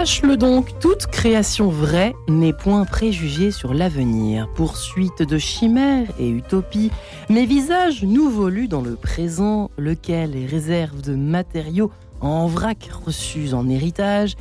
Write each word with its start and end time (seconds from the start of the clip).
Sache-le 0.00 0.38
donc, 0.38 0.78
toute 0.78 1.08
création 1.08 1.68
vraie 1.68 2.14
n'est 2.26 2.54
point 2.54 2.86
préjugée 2.86 3.50
sur 3.50 3.74
l'avenir. 3.74 4.48
Poursuite 4.54 5.22
de 5.22 5.36
chimères 5.36 6.10
et 6.18 6.30
utopies, 6.30 6.90
mes 7.28 7.44
visages 7.44 8.02
nouveaux 8.02 8.48
lus 8.48 8.66
dans 8.66 8.80
le 8.80 8.94
présent, 8.96 9.70
lequel 9.76 10.36
est 10.36 10.46
réserve 10.46 11.02
de 11.02 11.14
matériaux 11.14 11.90
en 12.22 12.46
vrac 12.46 12.88
reçus 13.04 13.52
en 13.52 13.68
héritage, 13.68 14.36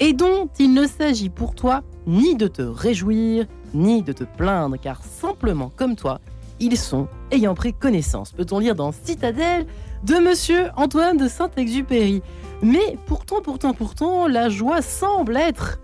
et 0.00 0.14
dont 0.14 0.48
il 0.58 0.74
ne 0.74 0.84
s'agit 0.84 1.30
pour 1.30 1.54
toi 1.54 1.84
ni 2.08 2.34
de 2.34 2.48
te 2.48 2.62
réjouir, 2.62 3.46
ni 3.72 4.02
de 4.02 4.12
te 4.12 4.24
plaindre, 4.24 4.80
car 4.82 5.00
simplement 5.04 5.70
comme 5.76 5.94
toi, 5.94 6.18
ils 6.60 6.76
sont 6.76 7.08
ayant 7.30 7.54
pris 7.54 7.72
connaissance. 7.72 8.32
Peut-on 8.32 8.58
lire 8.58 8.74
dans 8.74 8.92
Citadelle 8.92 9.66
de 10.04 10.14
Monsieur 10.14 10.68
Antoine 10.76 11.16
de 11.16 11.28
Saint-Exupéry 11.28 12.22
Mais 12.62 12.96
pourtant, 13.06 13.40
pourtant, 13.42 13.74
pourtant, 13.74 14.28
la 14.28 14.48
joie 14.48 14.82
semble 14.82 15.36
être 15.36 15.80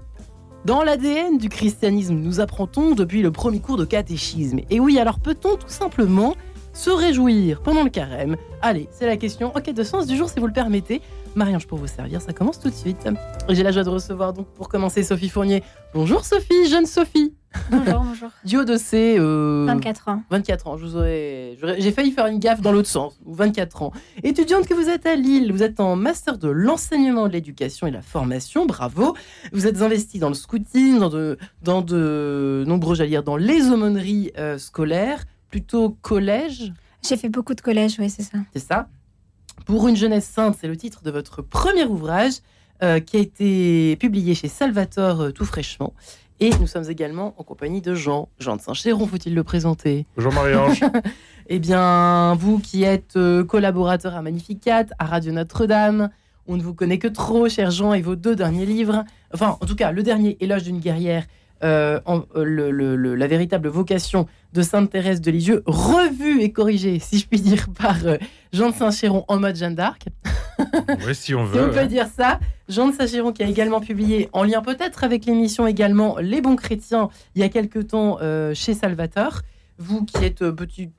dans 0.65 0.83
l'ADN 0.83 1.38
du 1.38 1.48
christianisme. 1.48 2.15
Nous 2.15 2.41
apprend-on 2.41 2.95
depuis 2.95 3.23
le 3.23 3.30
premier 3.30 3.60
cours 3.60 3.77
de 3.77 3.84
catéchisme. 3.84 4.60
Et 4.70 4.80
oui, 4.80 4.98
alors 4.98 5.20
peut-on 5.20 5.56
tout 5.56 5.69
simplement 5.69 6.34
se 6.73 6.91
réjouir 6.91 7.62
pendant 7.62 7.82
le 7.82 7.91
carême? 7.91 8.37
Allez, 8.62 8.88
c'est 8.93 9.07
la 9.07 9.16
question 9.16 9.57
en 9.57 9.60
quête 9.60 9.76
de 9.76 9.85
sens 9.85 10.07
du 10.07 10.16
jour 10.16 10.29
si 10.29 10.38
vous 10.38 10.46
le 10.46 10.52
permettez. 10.52 11.01
Marie-Ange 11.35 11.66
pour 11.66 11.79
vous 11.79 11.87
servir, 11.87 12.21
ça 12.21 12.32
commence 12.32 12.59
tout 12.59 12.71
de 12.71 12.74
suite. 12.74 13.09
J'ai 13.48 13.63
la 13.63 13.71
joie 13.71 13.85
de 13.85 13.88
recevoir 13.88 14.32
donc 14.32 14.46
pour 14.48 14.68
commencer 14.68 15.02
Sophie 15.02 15.29
Fournier. 15.29 15.63
Bonjour 15.95 16.24
Sophie, 16.24 16.68
jeune 16.68 16.87
Sophie. 16.87 17.35
Bonjour, 17.70 18.01
bonjour. 18.04 18.30
Duo 18.45 18.65
de 18.65 18.76
C. 18.76 19.16
24 19.18 20.09
ans. 20.09 20.23
24 20.30 20.66
ans. 20.68 20.76
J'ai 20.79 21.92
failli 21.92 22.12
faire 22.12 22.26
une 22.26 22.38
gaffe 22.38 22.60
dans 22.60 22.73
l'autre 22.73 22.88
sens. 22.88 23.18
24 23.26 23.82
ans. 23.82 23.92
Étudiante 24.23 24.66
que 24.66 24.74
vous 24.74 24.88
êtes 24.88 25.07
à 25.07 25.16
Lille, 25.16 25.52
vous 25.52 25.62
êtes 25.62 25.80
en 25.80 25.96
master 25.96 26.38
de 26.38 26.48
l'enseignement 26.48 27.26
de 27.26 27.32
l'éducation 27.32 27.87
et 27.87 27.90
la 27.90 28.02
formation. 28.02 28.66
Bravo. 28.66 29.16
Vous 29.52 29.66
êtes 29.66 29.82
investi 29.82 30.18
dans 30.18 30.29
le 30.29 30.34
scouting, 30.34 30.98
dans 30.98 31.09
de, 31.09 31.38
dans 31.62 31.82
de 31.82 32.65
nombreux, 32.66 32.95
j'allais 32.95 33.10
dire, 33.10 33.23
dans 33.23 33.37
les 33.37 33.70
aumôneries 33.70 34.32
euh, 34.38 34.59
scolaires, 34.59 35.24
plutôt 35.48 35.90
collège. 36.02 36.73
J'ai 37.07 37.16
fait 37.16 37.29
beaucoup 37.29 37.54
de 37.54 37.60
collèges, 37.60 37.96
oui, 37.98 38.10
c'est 38.10 38.23
ça. 38.23 38.38
C'est 38.52 38.64
ça. 38.64 38.88
Pour 39.66 39.88
une 39.88 39.96
jeunesse 39.96 40.26
sainte, 40.26 40.57
c'est 40.60 40.68
le 40.68 40.76
titre 40.76 41.02
de 41.02 41.10
votre 41.10 41.42
premier 41.42 41.85
ouvrage 41.85 42.35
euh, 42.82 43.01
qui 43.01 43.16
a 43.16 43.20
été 43.20 43.96
publié 43.96 44.35
chez 44.35 44.48
Salvatore 44.48 45.20
euh, 45.20 45.30
tout 45.32 45.45
fraîchement. 45.45 45.92
Et 46.43 46.49
nous 46.59 46.66
sommes 46.66 46.88
également 46.88 47.35
en 47.37 47.43
compagnie 47.43 47.83
de 47.83 47.95
Jean. 47.95 48.30
Jean 48.38 48.57
de 48.57 48.63
Saint-Chéron, 48.63 49.07
faut-il 49.07 49.35
le 49.35 49.45
présenter 49.45 50.07
Bonjour 50.16 50.33
Marie-Ange. 50.33 50.80
Eh 51.52 51.59
bien, 51.59 52.35
vous 52.37 52.60
qui 52.60 52.85
êtes 52.85 53.16
euh, 53.16 53.45
collaborateur 53.45 54.15
à 54.15 54.23
Magnificat, 54.23 54.85
à 55.01 55.05
Radio 55.05 55.32
Notre-Dame, 55.32 56.09
on 56.47 56.57
ne 56.57 56.63
vous 56.63 56.74
connaît 56.74 56.99
que 56.99 57.09
trop, 57.09 57.49
cher 57.49 57.73
Jean, 57.73 57.93
et 57.93 58.02
vos 58.02 58.15
deux 58.15 58.37
derniers 58.37 58.66
livres. 58.66 59.05
Enfin, 59.35 59.59
en 59.60 59.66
tout 59.66 59.74
cas, 59.74 59.91
le 59.91 60.05
dernier, 60.05 60.37
Éloge 60.41 60.63
d'une 60.63 60.79
guerrière, 60.79 61.24
euh, 61.63 62.01
en- 62.07 62.23
euh, 62.37 62.45
le- 62.45 62.71
le- 62.71 62.97
le- 62.97 63.15
la 63.15 63.27
véritable 63.27 63.69
vocation 63.69 64.27
de 64.53 64.62
Sainte 64.62 64.91
Thérèse 64.91 65.21
de 65.21 65.31
Lisieux, 65.31 65.62
revue 65.66 66.41
et 66.41 66.53
corrigée, 66.53 66.99
si 66.99 67.19
je 67.19 67.27
puis 67.27 67.41
dire, 67.41 67.66
par 67.78 67.97
euh, 68.06 68.16
Jean 68.53 68.71
de 68.71 68.75
Saint-Chéron 68.75 69.25
en 69.28 69.39
mode 69.39 69.56
Jeanne 69.56 69.75
d'Arc. 69.75 70.06
oui, 71.06 71.15
si 71.15 71.34
on 71.34 71.47
Si 71.53 71.59
on 71.59 71.66
veut. 71.66 71.71
peut 71.71 71.87
dire 71.87 72.06
ça. 72.16 72.41
Jean 72.69 72.88
de 72.88 72.94
Saint-Chéron 72.94 73.32
qui 73.32 73.43
a 73.43 73.47
également 73.49 73.81
publié, 73.81 74.28
en 74.32 74.44
lien 74.44 74.62
peut-être 74.62 75.04
avec 75.04 75.25
l'émission 75.26 75.66
également, 75.66 76.19
Les 76.19 76.41
bons 76.41 76.56
chrétiens, 76.56 77.09
il 77.34 77.41
y 77.41 77.44
a 77.44 77.49
quelque 77.49 77.78
temps 77.78 78.19
euh, 78.22 78.54
chez 78.54 78.75
Salvateur. 78.75 79.43
Vous 79.78 80.04
qui 80.04 80.22
êtes, 80.25 80.44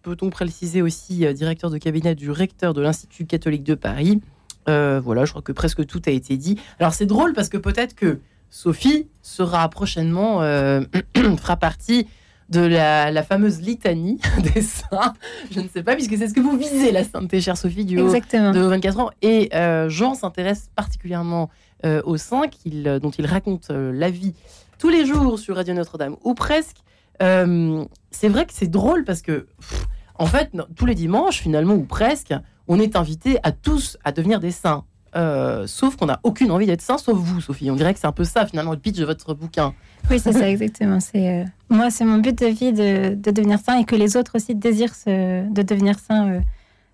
peut-on 0.01 0.29
préciser 0.31 0.81
aussi, 0.81 1.25
euh, 1.25 1.33
directeur 1.33 1.69
de 1.69 1.77
cabinet 1.77 2.15
du 2.15 2.31
recteur 2.31 2.73
de 2.73 2.81
l'Institut 2.81 3.25
catholique 3.25 3.63
de 3.63 3.75
Paris. 3.75 4.21
Euh, 4.69 4.99
voilà, 5.03 5.25
je 5.25 5.31
crois 5.31 5.41
que 5.41 5.51
presque 5.51 5.85
tout 5.85 6.01
a 6.05 6.11
été 6.11 6.37
dit. 6.37 6.57
Alors 6.79 6.93
c'est 6.93 7.05
drôle 7.05 7.33
parce 7.33 7.49
que 7.49 7.57
peut-être 7.57 7.95
que 7.95 8.19
Sophie 8.51 9.07
sera 9.23 9.67
prochainement, 9.69 10.43
euh, 10.43 10.81
fera 11.37 11.55
partie 11.55 12.05
de 12.49 12.59
la, 12.59 13.11
la 13.11 13.23
fameuse 13.23 13.61
litanie 13.61 14.19
des 14.53 14.61
saints. 14.61 15.13
Je 15.51 15.61
ne 15.61 15.69
sais 15.69 15.81
pas, 15.81 15.95
puisque 15.95 16.17
c'est 16.17 16.27
ce 16.27 16.33
que 16.33 16.41
vous 16.41 16.57
visez, 16.57 16.91
la 16.91 17.05
sainteté, 17.05 17.39
chère 17.39 17.57
Sophie, 17.57 17.85
du 17.85 17.99
haut 17.99 18.05
Exactement. 18.05 18.51
de 18.51 18.59
24 18.59 18.99
ans. 18.99 19.09
Et 19.21 19.49
euh, 19.55 19.89
Jean 19.89 20.13
s'intéresse 20.13 20.69
particulièrement 20.75 21.49
euh, 21.85 22.01
aux 22.05 22.17
saints 22.17 22.43
dont 22.65 23.09
il 23.09 23.25
raconte 23.25 23.69
la 23.69 24.09
vie 24.09 24.35
tous 24.77 24.89
les 24.89 25.05
jours 25.05 25.39
sur 25.39 25.55
Radio 25.55 25.73
Notre-Dame, 25.73 26.17
ou 26.23 26.33
presque. 26.33 26.77
C'est 27.19 28.29
vrai 28.29 28.45
que 28.45 28.53
c'est 28.53 28.69
drôle 28.69 29.05
parce 29.05 29.21
que, 29.21 29.47
pff, 29.59 29.85
en 30.15 30.25
fait, 30.25 30.53
non, 30.53 30.65
tous 30.75 30.85
les 30.85 30.95
dimanches, 30.95 31.39
finalement, 31.39 31.75
ou 31.75 31.85
presque, 31.85 32.33
on 32.67 32.79
est 32.79 32.95
invité 32.95 33.37
à 33.43 33.51
tous 33.51 33.97
à 34.03 34.11
devenir 34.11 34.39
des 34.39 34.51
saints. 34.51 34.83
Euh, 35.15 35.67
sauf 35.67 35.97
qu'on 35.97 36.05
n'a 36.05 36.19
aucune 36.23 36.51
envie 36.51 36.65
d'être 36.65 36.81
saint, 36.81 36.97
sauf 36.97 37.17
vous, 37.17 37.41
Sophie. 37.41 37.69
On 37.69 37.75
dirait 37.75 37.93
que 37.93 37.99
c'est 37.99 38.07
un 38.07 38.11
peu 38.13 38.23
ça, 38.23 38.45
finalement, 38.45 38.71
le 38.71 38.77
pitch 38.77 38.97
de 38.97 39.05
votre 39.05 39.33
bouquin. 39.33 39.73
Oui, 40.09 40.19
c'est 40.19 40.31
ça, 40.31 40.49
exactement. 40.49 40.99
C'est, 41.01 41.41
euh, 41.41 41.45
moi, 41.69 41.89
c'est 41.91 42.05
mon 42.05 42.17
but 42.19 42.37
de 42.39 42.45
vie 42.47 42.71
de, 42.71 43.13
de 43.15 43.31
devenir 43.31 43.59
saint 43.59 43.77
et 43.79 43.83
que 43.85 43.95
les 43.95 44.15
autres 44.15 44.35
aussi 44.35 44.55
désirent 44.55 44.95
ce- 44.95 45.49
de 45.51 45.61
devenir 45.63 45.99
saint. 45.99 46.29
euh. 46.29 46.39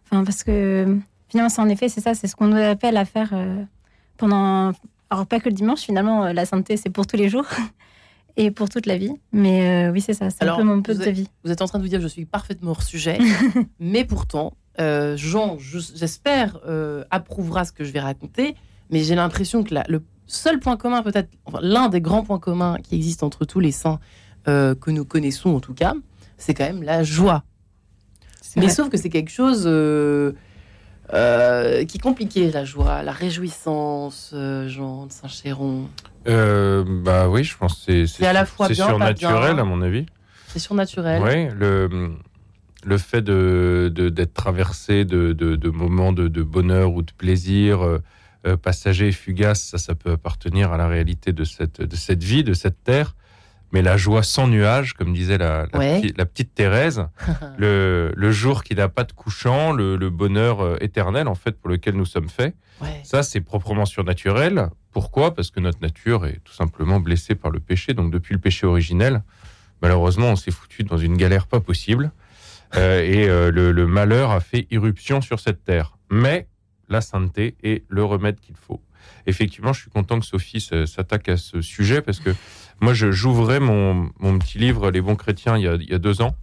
Enfin, 0.10 0.24
parce 0.24 0.44
que 0.44 0.98
finalement, 1.30 1.50
c'est 1.50 1.62
en 1.62 1.70
effet, 1.70 1.90
c'est 1.90 2.02
ça, 2.02 2.16
c'est 2.16 2.28
ce 2.28 2.36
qu'on 2.36 2.48
nous 2.48 2.58
appelle 2.58 2.98
à 2.98 3.06
faire 3.06 3.34
pendant. 4.18 4.72
Alors, 5.10 5.26
pas 5.26 5.40
que 5.40 5.48
le 5.50 5.56
dimanche, 5.56 5.82
finalement, 5.82 6.26
la 6.34 6.46
sainteté, 6.46 6.76
c'est 6.78 6.90
pour 6.90 7.08
tous 7.08 7.16
les 7.18 7.30
jours 7.30 7.46
et 8.38 8.52
pour 8.52 8.68
toute 8.70 8.86
la 8.86 8.98
vie. 8.98 9.12
Mais 9.32 9.90
oui, 9.90 10.02
c'est 10.02 10.14
ça, 10.14 10.30
c'est 10.30 10.44
un 10.44 10.58
peu 10.58 10.64
mon 10.64 10.78
but 10.78 10.98
de 10.98 11.12
vie. 11.12 11.30
Vous 11.44 11.52
êtes 11.52 11.62
en 11.62 11.66
train 11.66 11.78
de 11.80 11.84
vous 11.84 11.90
dire 11.90 12.00
que 12.00 12.04
je 12.04 12.10
suis 12.10 12.26
parfaitement 12.26 12.72
hors 12.72 12.84
sujet, 12.84 13.18
mais 13.80 14.04
pourtant, 14.06 14.54
euh, 14.80 15.16
Jean, 15.18 15.58
je- 15.60 15.80
j'espère, 15.96 16.60
euh, 16.68 17.04
approuvera 17.12 17.66
ce 17.66 17.72
que 17.72 17.84
je 17.84 17.92
vais 17.92 18.00
raconter, 18.00 18.56
mais 18.90 19.04
j'ai 19.04 19.16
l'impression 19.16 19.64
que 19.64 19.74
la- 19.74 19.86
le 19.88 20.04
seul 20.28 20.60
point 20.60 20.78
commun, 20.78 21.04
peut-être, 21.04 21.30
enfin, 21.46 21.60
l'un 21.62 21.90
des 21.90 22.02
grands 22.02 22.24
points 22.24 22.40
communs 22.40 22.78
qui 22.84 22.96
existent 22.96 23.26
entre 23.26 23.46
tous 23.46 23.60
les 23.60 23.72
saints 23.72 24.00
euh, 24.48 24.76
que 24.76 24.92
nous 24.92 25.04
connaissons 25.06 25.56
en 25.56 25.60
tout 25.60 25.74
cas, 25.74 25.94
c'est 26.38 26.54
quand 26.54 26.64
même 26.66 26.84
la 26.84 27.04
joie. 27.04 27.44
Mais 28.56 28.64
vrai. 28.66 28.72
sauf 28.74 28.90
que 28.90 28.98
c'est 28.98 29.10
quelque 29.10 29.30
chose 29.32 29.64
euh, 29.66 30.32
euh, 31.14 31.86
qui 31.86 31.98
est 31.98 32.02
compliqué, 32.02 32.52
la 32.52 32.66
joie, 32.66 33.04
la 33.04 33.12
réjouissance, 33.12 34.32
euh, 34.34 34.68
Jean 34.68 35.06
de 35.08 35.12
Saint-Chéron. 35.12 35.88
Euh, 36.28 36.84
bah 36.88 37.30
oui, 37.30 37.44
je 37.44 37.58
pense 37.58 37.76
que 37.86 38.06
c'est- 38.06 38.18
C'est 38.18 38.26
à 38.28 38.34
la 38.34 38.46
fois 38.46 38.68
c'est 38.68 38.74
bien, 38.74 38.86
pas 38.86 38.90
surnaturel 38.92 39.54
bien. 39.56 39.64
à 39.64 39.66
mon 39.66 39.82
avis. 39.82 40.06
C'est 40.48 40.60
surnaturel. 40.60 41.22
Oui, 41.24 41.48
le, 41.58 42.16
le 42.88 42.98
fait 42.98 43.22
de 43.22 43.92
d'être 43.94 44.34
traversé 44.34 45.06
de, 45.06 45.34
de- 45.34 45.56
de 45.56 45.70
moments 45.70 46.14
de, 46.14 46.28
de 46.28 46.44
bonheur 46.44 46.94
ou 46.94 47.02
de 47.02 47.12
plaisir 47.12 47.84
euh, 47.86 48.00
euh, 48.46 48.56
passager 48.58 49.10
et 49.10 49.12
fugace, 49.12 49.62
ça, 49.62 49.78
ça 49.78 49.94
peut 49.96 50.12
appartenir 50.12 50.72
à 50.72 50.78
la 50.78 50.88
réalité 50.88 51.34
de 51.34 51.44
cette, 51.44 51.82
de 51.82 51.96
cette 51.96 52.24
vie, 52.24 52.44
de 52.44 52.54
cette 52.54 52.84
terre. 52.84 53.16
Mais 53.74 53.82
la 53.82 53.98
joie 53.98 54.24
sans 54.24 54.48
nuage, 54.48 54.94
comme 54.94 55.14
disait 55.14 55.38
la, 55.38 55.68
la, 55.74 55.80
Ouais. 55.80 56.00
petite, 56.02 56.18
la 56.18 56.26
petite 56.26 56.54
Thérèse, 56.56 57.06
le, 57.58 58.14
le 58.16 58.32
jour 58.32 58.64
qui 58.64 58.76
n'a 58.76 58.88
pas 58.88 59.04
de 59.04 59.12
couchant, 59.12 59.74
le, 59.74 59.98
le 59.98 60.10
bonheur 60.10 60.62
euh, 60.62 60.78
éternel 60.80 61.28
en 61.28 61.36
fait 61.36 61.60
pour 61.60 61.70
lequel 61.70 61.96
nous 61.96 62.06
sommes 62.06 62.30
faits. 62.30 62.56
Ouais. 62.82 63.02
Ça, 63.04 63.24
c'est 63.24 63.42
proprement 63.42 63.86
surnaturel. 63.86 64.70
Pourquoi? 64.94 65.36
Parce 65.36 65.52
que 65.52 65.60
notre 65.60 65.82
nature 65.82 66.26
est 66.26 66.40
tout 66.46 66.54
simplement 66.54 67.00
blessée 67.02 67.36
par 67.36 67.52
le 67.52 67.60
péché. 67.60 67.94
Donc, 67.94 68.12
depuis 68.12 68.34
le 68.34 68.40
péché 68.40 68.66
originel, 68.66 69.24
malheureusement, 69.82 70.28
on 70.32 70.36
s'est 70.38 70.52
foutu 70.52 70.84
dans 70.84 70.98
une 70.98 71.18
galère 71.18 71.48
pas 71.48 71.60
possible. 71.60 72.12
Euh, 72.76 73.02
et 73.02 73.28
euh, 73.30 73.52
le, 73.52 73.72
le 73.72 73.88
malheur 73.88 74.32
a 74.32 74.40
fait 74.40 74.68
irruption 74.72 75.22
sur 75.22 75.40
cette 75.40 75.64
terre. 75.64 75.98
Mais 76.10 76.48
la 76.90 77.02
sainteté 77.02 77.56
est 77.64 77.84
le 77.88 78.04
remède 78.04 78.40
qu'il 78.40 78.56
faut. 78.56 78.82
Effectivement, 79.26 79.74
je 79.74 79.82
suis 79.82 79.90
content 79.90 80.20
que 80.20 80.26
Sophie 80.26 80.60
s'attaque 80.62 81.30
à 81.30 81.38
ce 81.38 81.62
sujet 81.62 82.02
parce 82.02 82.20
que 82.20 82.30
moi, 82.82 82.94
j'ouvrais 82.94 83.60
mon, 83.60 84.10
mon 84.20 84.38
petit 84.40 84.58
livre 84.58 84.92
Les 84.92 85.02
bons 85.02 85.16
chrétiens 85.16 85.58
il 85.58 85.64
y, 85.64 85.68
a, 85.68 85.76
il 85.76 85.90
y 85.90 85.94
a 85.94 85.98
deux 86.00 86.22
ans 86.22 86.36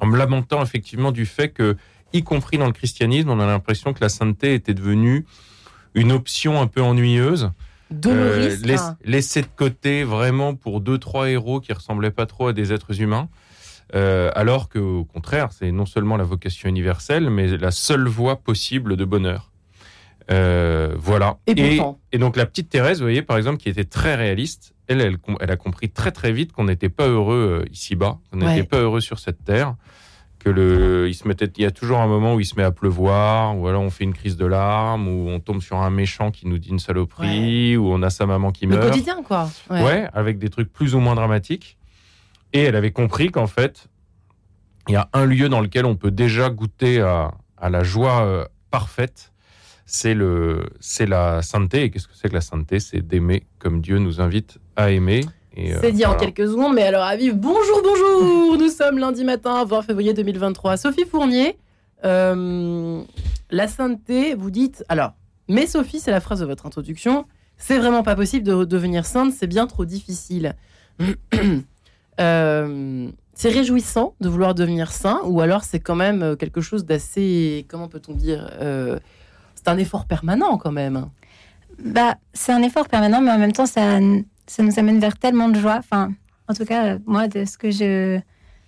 en 0.00 0.06
me 0.06 0.16
lamentant 0.16 0.62
effectivement 0.62 1.10
du 1.10 1.26
fait 1.26 1.48
que, 1.48 1.76
y 2.12 2.22
compris 2.22 2.56
dans 2.56 2.66
le 2.66 2.72
christianisme, 2.72 3.30
on 3.30 3.40
a 3.40 3.46
l'impression 3.46 3.92
que 3.92 4.00
la 4.00 4.08
sainteté 4.08 4.54
était 4.54 4.74
devenue 4.74 5.26
une 5.94 6.12
option 6.12 6.60
un 6.60 6.68
peu 6.68 6.80
ennuyeuse, 6.82 7.50
euh, 8.12 8.56
laisse- 8.64 8.80
hein. 8.80 8.96
laissée 9.04 9.42
de 9.42 9.48
côté 9.56 10.04
vraiment 10.04 10.54
pour 10.54 10.80
deux 10.80 10.98
trois 10.98 11.28
héros 11.30 11.60
qui 11.60 11.72
ressemblaient 11.72 12.12
pas 12.12 12.26
trop 12.26 12.48
à 12.48 12.52
des 12.52 12.72
êtres 12.72 13.00
humains, 13.00 13.28
euh, 13.94 14.30
alors 14.34 14.68
que 14.68 14.78
au 14.78 15.04
contraire, 15.04 15.48
c'est 15.52 15.72
non 15.72 15.86
seulement 15.86 16.16
la 16.16 16.24
vocation 16.24 16.68
universelle, 16.68 17.30
mais 17.30 17.56
la 17.56 17.70
seule 17.70 18.06
voie 18.08 18.36
possible 18.36 18.96
de 18.96 19.04
bonheur. 19.04 19.50
Euh, 20.30 20.94
voilà. 20.98 21.38
Et 21.46 22.18
donc 22.18 22.36
la 22.36 22.44
petite 22.46 22.68
Thérèse, 22.68 22.98
vous 22.98 23.04
voyez, 23.06 23.22
par 23.22 23.36
exemple, 23.38 23.58
qui 23.58 23.68
était 23.68 23.84
très 23.84 24.14
réaliste, 24.14 24.74
elle, 24.86 25.00
elle, 25.40 25.50
a 25.50 25.56
compris 25.56 25.88
très 25.90 26.10
très 26.12 26.32
vite 26.32 26.52
qu'on 26.52 26.64
n'était 26.64 26.88
pas 26.90 27.06
heureux 27.06 27.62
euh, 27.64 27.68
ici-bas, 27.72 28.18
qu'on 28.30 28.38
n'était 28.38 28.52
Ouais. 28.60 28.62
pas 28.64 28.78
heureux 28.78 29.00
sur 29.00 29.18
cette 29.18 29.42
terre, 29.44 29.74
que 30.38 30.50
le, 30.50 31.08
il 31.08 31.14
se 31.14 31.26
mettait, 31.26 31.50
il 31.56 31.62
y 31.62 31.66
a 31.66 31.70
toujours 31.70 31.98
un 31.98 32.06
moment 32.06 32.34
où 32.34 32.40
il 32.40 32.44
se 32.46 32.54
met 32.56 32.62
à 32.62 32.70
pleuvoir, 32.70 33.56
ou 33.58 33.68
alors 33.68 33.82
on 33.82 33.90
fait 33.90 34.04
une 34.04 34.12
crise 34.14 34.36
de 34.36 34.44
larmes, 34.46 35.08
ou 35.08 35.28
on 35.30 35.40
tombe 35.40 35.62
sur 35.62 35.78
un 35.78 35.90
méchant 35.90 36.30
qui 36.30 36.46
nous 36.46 36.58
dit 36.58 36.68
une 36.70 36.78
saloperie, 36.78 37.76
ou 37.78 37.90
on 37.90 38.02
a 38.02 38.10
sa 38.10 38.26
maman 38.26 38.52
qui 38.52 38.66
Le 38.66 38.76
meurt. 38.76 38.88
quotidien, 38.88 39.22
quoi. 39.22 39.48
Ouais. 39.70 39.82
Ouais, 39.82 40.08
avec 40.12 40.38
des 40.38 40.50
trucs 40.50 40.70
plus 40.72 40.94
ou 40.94 41.00
moins 41.00 41.14
dramatiques. 41.14 41.77
Et 42.52 42.62
elle 42.62 42.76
avait 42.76 42.92
compris 42.92 43.30
qu'en 43.30 43.46
fait, 43.46 43.88
il 44.88 44.92
y 44.92 44.96
a 44.96 45.08
un 45.12 45.26
lieu 45.26 45.48
dans 45.48 45.60
lequel 45.60 45.84
on 45.84 45.96
peut 45.96 46.10
déjà 46.10 46.48
goûter 46.50 47.00
à, 47.00 47.32
à 47.58 47.68
la 47.70 47.82
joie 47.82 48.22
euh, 48.24 48.44
parfaite. 48.70 49.32
c'est 49.86 50.14
le, 50.14 50.68
c'est 50.80 51.06
la 51.06 51.42
sainteté. 51.42 51.84
Et 51.84 51.90
qu'est-ce 51.90 52.06
que 52.08 52.14
c'est 52.14 52.28
que 52.28 52.34
la 52.34 52.40
sainteté? 52.40 52.80
C'est 52.80 53.00
d'aimer 53.06 53.44
comme 53.58 53.80
Dieu 53.80 53.98
nous 53.98 54.20
invite 54.20 54.58
à 54.76 54.90
aimer. 54.90 55.24
Euh, 55.58 55.78
C'est 55.80 55.92
dit 55.92 56.06
en 56.06 56.14
quelques 56.14 56.46
secondes, 56.46 56.74
mais 56.74 56.84
alors 56.84 57.02
à 57.02 57.16
vivre. 57.16 57.36
Bonjour, 57.36 57.82
bonjour 57.82 58.56
Nous 58.58 58.68
sommes 58.68 58.98
lundi 58.98 59.24
matin, 59.24 59.64
20 59.64 59.82
février 59.82 60.14
2023. 60.14 60.76
Sophie 60.76 61.04
Fournier, 61.04 61.58
euh, 62.04 63.02
la 63.50 63.66
sainteté, 63.68 64.34
vous 64.34 64.50
dites. 64.50 64.84
Alors, 64.88 65.12
mais 65.48 65.66
Sophie, 65.66 66.00
c'est 66.00 66.10
la 66.12 66.20
phrase 66.20 66.40
de 66.40 66.46
votre 66.46 66.64
introduction. 66.66 67.26
C'est 67.56 67.78
vraiment 67.78 68.02
pas 68.04 68.14
possible 68.14 68.46
de 68.46 68.64
devenir 68.64 69.04
sainte, 69.04 69.32
c'est 69.32 69.48
bien 69.48 69.66
trop 69.66 69.84
difficile. 69.84 70.54
Euh, 72.20 73.10
c'est 73.34 73.50
réjouissant 73.50 74.14
de 74.20 74.28
vouloir 74.28 74.54
devenir 74.54 74.90
saint, 74.90 75.20
ou 75.24 75.40
alors 75.40 75.62
c'est 75.62 75.78
quand 75.78 75.94
même 75.94 76.22
euh, 76.22 76.36
quelque 76.36 76.60
chose 76.60 76.84
d'assez. 76.84 77.66
Comment 77.68 77.88
peut-on 77.88 78.14
dire 78.14 78.50
euh, 78.60 78.98
C'est 79.54 79.68
un 79.68 79.78
effort 79.78 80.06
permanent 80.06 80.58
quand 80.58 80.72
même. 80.72 81.08
Bah, 81.84 82.16
c'est 82.32 82.52
un 82.52 82.62
effort 82.62 82.88
permanent, 82.88 83.20
mais 83.20 83.30
en 83.30 83.38
même 83.38 83.52
temps, 83.52 83.66
ça, 83.66 84.00
ça 84.46 84.62
nous 84.62 84.78
amène 84.78 84.98
vers 84.98 85.16
tellement 85.16 85.48
de 85.48 85.60
joie. 85.60 85.76
Enfin, 85.78 86.12
en 86.48 86.54
tout 86.54 86.64
cas, 86.64 86.98
moi, 87.06 87.28
de 87.28 87.44
ce 87.44 87.56
que 87.56 87.70
je 87.70 88.18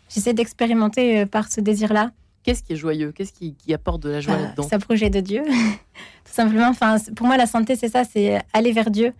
j'essaie 0.08 0.34
d'expérimenter 0.34 1.26
par 1.26 1.50
ce 1.50 1.60
désir-là, 1.60 2.10
Qu'est-ce 2.42 2.62
qui 2.62 2.72
est 2.72 2.76
joyeux? 2.76 3.12
Qu'est-ce 3.12 3.32
qui, 3.32 3.54
qui 3.54 3.74
apporte 3.74 4.02
de 4.02 4.08
la 4.08 4.20
joie 4.20 4.34
bah, 4.34 4.42
là-dedans? 4.42 4.62
s'approcher 4.62 5.10
de 5.10 5.20
Dieu, 5.20 5.42
tout 6.24 6.32
simplement. 6.32 6.68
Enfin, 6.68 6.96
pour 7.14 7.26
moi, 7.26 7.36
la 7.36 7.46
santé, 7.46 7.76
c'est 7.76 7.88
ça, 7.88 8.04
c'est 8.04 8.40
aller 8.52 8.72
vers 8.72 8.90
Dieu. 8.90 9.12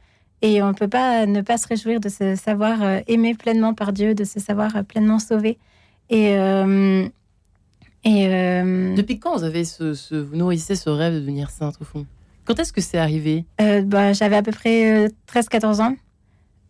Et 0.43 0.63
on 0.63 0.69
ne 0.69 0.73
peut 0.73 0.89
pas 0.89 1.27
ne 1.27 1.43
pas 1.43 1.59
se 1.59 1.69
réjouir 1.69 2.01
de 2.01 2.09
se 2.09 2.35
savoir 2.35 2.83
euh, 2.83 3.01
aimé 3.07 3.35
pleinement 3.35 3.75
par 3.75 3.93
Dieu, 3.93 4.15
de 4.15 4.25
se 4.25 4.41
savoir 4.41 4.75
euh, 4.77 4.83
pleinement 4.83 5.19
sauvé. 5.19 5.59
Et, 6.09 6.39
euh, 6.39 7.07
et 8.05 8.27
euh, 8.29 8.95
Depuis 8.95 9.19
quand 9.19 9.37
vous 9.37 9.45
avez 9.45 9.65
ce, 9.65 9.93
ce- 9.95 10.15
vous 10.15 10.37
nourrissez 10.37 10.75
ce 10.77 10.89
rêve 10.89 11.15
de 11.15 11.21
devenir 11.21 11.51
sainte 11.51 11.77
au 11.81 11.85
fond? 11.85 12.07
Quand 12.47 12.59
est-ce 12.59 12.73
que 12.73 12.81
c'est 12.81 12.99
arrivé? 12.99 13.45
Euh, 13.61 13.83
bah, 13.83 14.13
J'avais 14.15 14.37
à 14.37 14.43
peu 14.43 14.51
près 14.51 15.07
euh, 15.07 15.09
13-14 15.33 15.83
ans. 15.83 15.97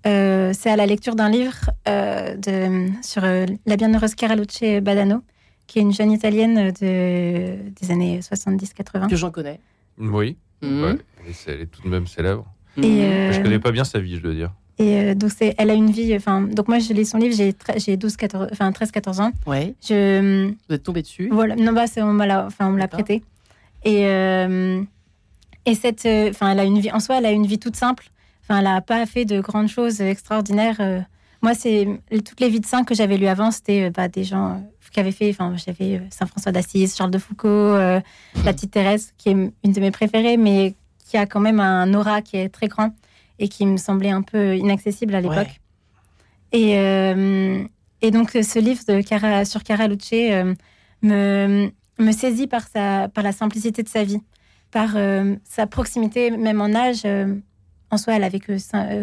Euh, 0.07 0.53
c'est 0.55 0.71
à 0.71 0.77
la 0.77 0.87
lecture 0.87 1.15
d'un 1.15 1.29
livre 1.31 1.55
euh, 1.87 2.35
de, 2.37 2.89
sur 3.03 3.23
euh, 3.25 3.47
la 3.67 3.77
bienheureuse 3.77 4.15
Caraluce 4.15 4.63
Badano, 4.83 5.23
qui 5.67 5.79
est 5.79 5.83
une 5.83 5.93
jeune 5.93 6.11
italienne 6.11 6.73
de, 6.73 7.71
des 7.81 7.91
années 7.91 8.19
70-80. 8.21 9.09
que 9.09 9.17
j'en 9.17 9.31
connais 9.31 9.61
Oui, 9.99 10.37
ouais, 10.63 10.97
elle, 11.23 11.31
est, 11.31 11.45
elle 11.49 11.61
est 11.61 11.67
tout 11.67 11.83
de 11.83 11.89
même 11.89 12.07
célèbre. 12.07 12.47
Mhm. 12.77 12.85
Et, 12.85 13.05
euh, 13.05 13.33
Je 13.33 13.41
connais 13.43 13.59
pas 13.59 13.73
bien 13.73 13.85
sa 13.85 13.99
vie, 13.99 14.17
je 14.17 14.23
dois 14.23 14.35
dire. 14.35 14.53
Et 14.79 14.99
euh, 15.01 15.15
donc, 15.15 15.31
c'est, 15.37 15.55
elle 15.59 15.71
a 15.71 15.75
une 15.75 15.91
vie. 15.91 16.15
Enfin, 16.17 16.41
donc, 16.43 16.69
moi, 16.69 16.79
je 16.79 16.93
lis 16.95 17.05
son 17.05 17.19
livre, 17.19 17.35
j'ai, 17.37 17.53
tre- 17.53 17.79
j'ai 17.79 17.97
12, 17.97 18.17
14, 18.17 18.49
enfin, 18.53 18.71
13-14 18.71 19.21
ans. 19.21 19.33
Ouais, 19.47 19.75
Je, 19.87 20.47
vous 20.69 20.75
êtes 20.75 20.83
tombé 20.83 21.03
dessus? 21.03 21.29
Voilà, 21.31 21.55
non, 21.57 21.73
bah, 21.73 21.87
c'est, 21.87 22.01
on, 22.03 22.13
me 22.15 22.25
l'a, 22.27 22.47
enfin, 22.47 22.69
on 22.69 22.73
me 22.73 22.79
l'a 22.79 22.89
prêté. 22.89 23.23
Et, 23.85 24.07
euh, 24.07 24.83
et 25.67 25.75
cette, 25.75 26.07
enfin, 26.31 26.53
elle 26.53 26.61
a 26.61 26.65
une 26.65 26.79
vie, 26.79 26.91
en 26.93 27.01
soi, 27.01 27.19
elle 27.19 27.27
a 27.27 27.33
une 27.33 27.47
vie 27.47 27.59
toute 27.59 27.77
simple. 27.77 28.07
Enfin, 28.43 28.59
elle 28.59 28.65
n'a 28.65 28.81
pas 28.81 29.05
fait 29.07 29.25
de 29.27 29.41
grandes 29.41 29.69
choses 29.69 30.01
extraordinaires. 30.01 30.77
euh. 30.81 31.01
Moi, 31.43 31.55
c'est 31.55 31.87
toutes 32.25 32.41
les 32.41 32.49
vies 32.49 32.61
de 32.61 32.67
saints 32.67 32.85
que 32.85 32.95
j'avais 32.95 33.17
lues 33.17 33.27
avant, 33.27 33.51
c'était 33.51 33.85
euh, 33.85 33.91
bah, 33.91 34.09
des 34.09 34.25
gens 34.25 34.51
euh, 34.51 34.55
qui 34.93 34.99
avaient 35.01 35.13
fait, 35.13 35.31
enfin, 35.31 35.55
j'avais 35.57 35.97
euh, 35.97 36.01
Saint 36.11 36.27
François 36.27 36.53
d'Assise, 36.53 36.97
Charles 36.97 37.11
de 37.11 37.19
Foucault, 37.19 37.49
euh, 37.49 38.01
la 38.45 38.53
petite 38.53 38.73
Thérèse, 38.73 39.13
qui 39.19 39.29
est 39.29 39.33
une 39.33 39.73
de 39.73 39.81
mes 39.81 39.91
préférées, 39.91 40.37
mais 40.37 40.75
qui 41.11 41.17
a 41.17 41.27
quand 41.27 41.41
même 41.41 41.59
un 41.59 41.93
aura 41.95 42.23
qui 42.23 42.37
est 42.37 42.49
très 42.49 42.69
grand 42.69 42.95
et 43.41 43.49
qui 43.49 43.67
me 43.67 43.77
semblait 43.79 44.11
un 44.11 44.23
peu 44.23 44.57
inaccessible 44.57 45.15
à 45.17 45.21
l'époque. 45.21 45.37
Ouais. 45.39 45.61
Et, 46.53 46.79
euh, 46.79 47.65
et 48.01 48.11
donc, 48.13 48.31
ce 48.31 48.59
livre 48.61 48.83
de 48.87 49.01
Cara, 49.03 49.45
sur 49.45 49.65
Cara 49.65 49.89
Luce 49.89 50.11
euh, 50.13 50.55
me, 51.03 51.71
me 51.99 52.13
saisit 52.13 52.47
par, 52.47 52.69
sa, 52.69 53.09
par 53.09 53.25
la 53.25 53.33
simplicité 53.33 53.83
de 53.83 53.89
sa 53.89 54.05
vie, 54.05 54.21
par 54.71 54.91
euh, 54.95 55.35
sa 55.45 55.67
proximité, 55.67 56.31
même 56.31 56.61
en 56.61 56.75
âge. 56.75 57.05
en 57.91 57.97
soi, 57.97 58.15
elle 58.15 58.25
avait 58.25 58.39
que, 58.41 58.53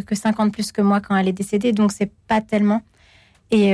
que 0.01 0.15
50 0.15 0.53
plus 0.53 0.71
que 0.71 0.81
moi 0.81 1.01
quand 1.01 1.15
elle 1.17 1.27
est 1.27 1.33
décédée, 1.33 1.73
donc 1.73 1.91
c'est 1.91 2.11
pas 2.27 2.39
tellement. 2.39 2.81
Et, 3.51 3.69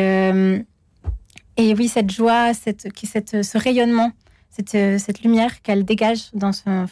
et 1.57 1.73
oui, 1.75 1.87
cette 1.87 2.09
joie, 2.11 2.53
cette, 2.55 2.91
qui- 2.93 3.05
cette, 3.07 3.43
ce 3.43 3.57
rayonnement, 3.59 4.11
cette, 4.55 4.75
euh, 4.75 4.97
cette 4.99 5.23
lumière 5.23 5.61
qu'elle 5.63 5.83
dégage 5.83 6.29
dans, 6.33 6.53
son, 6.53 6.85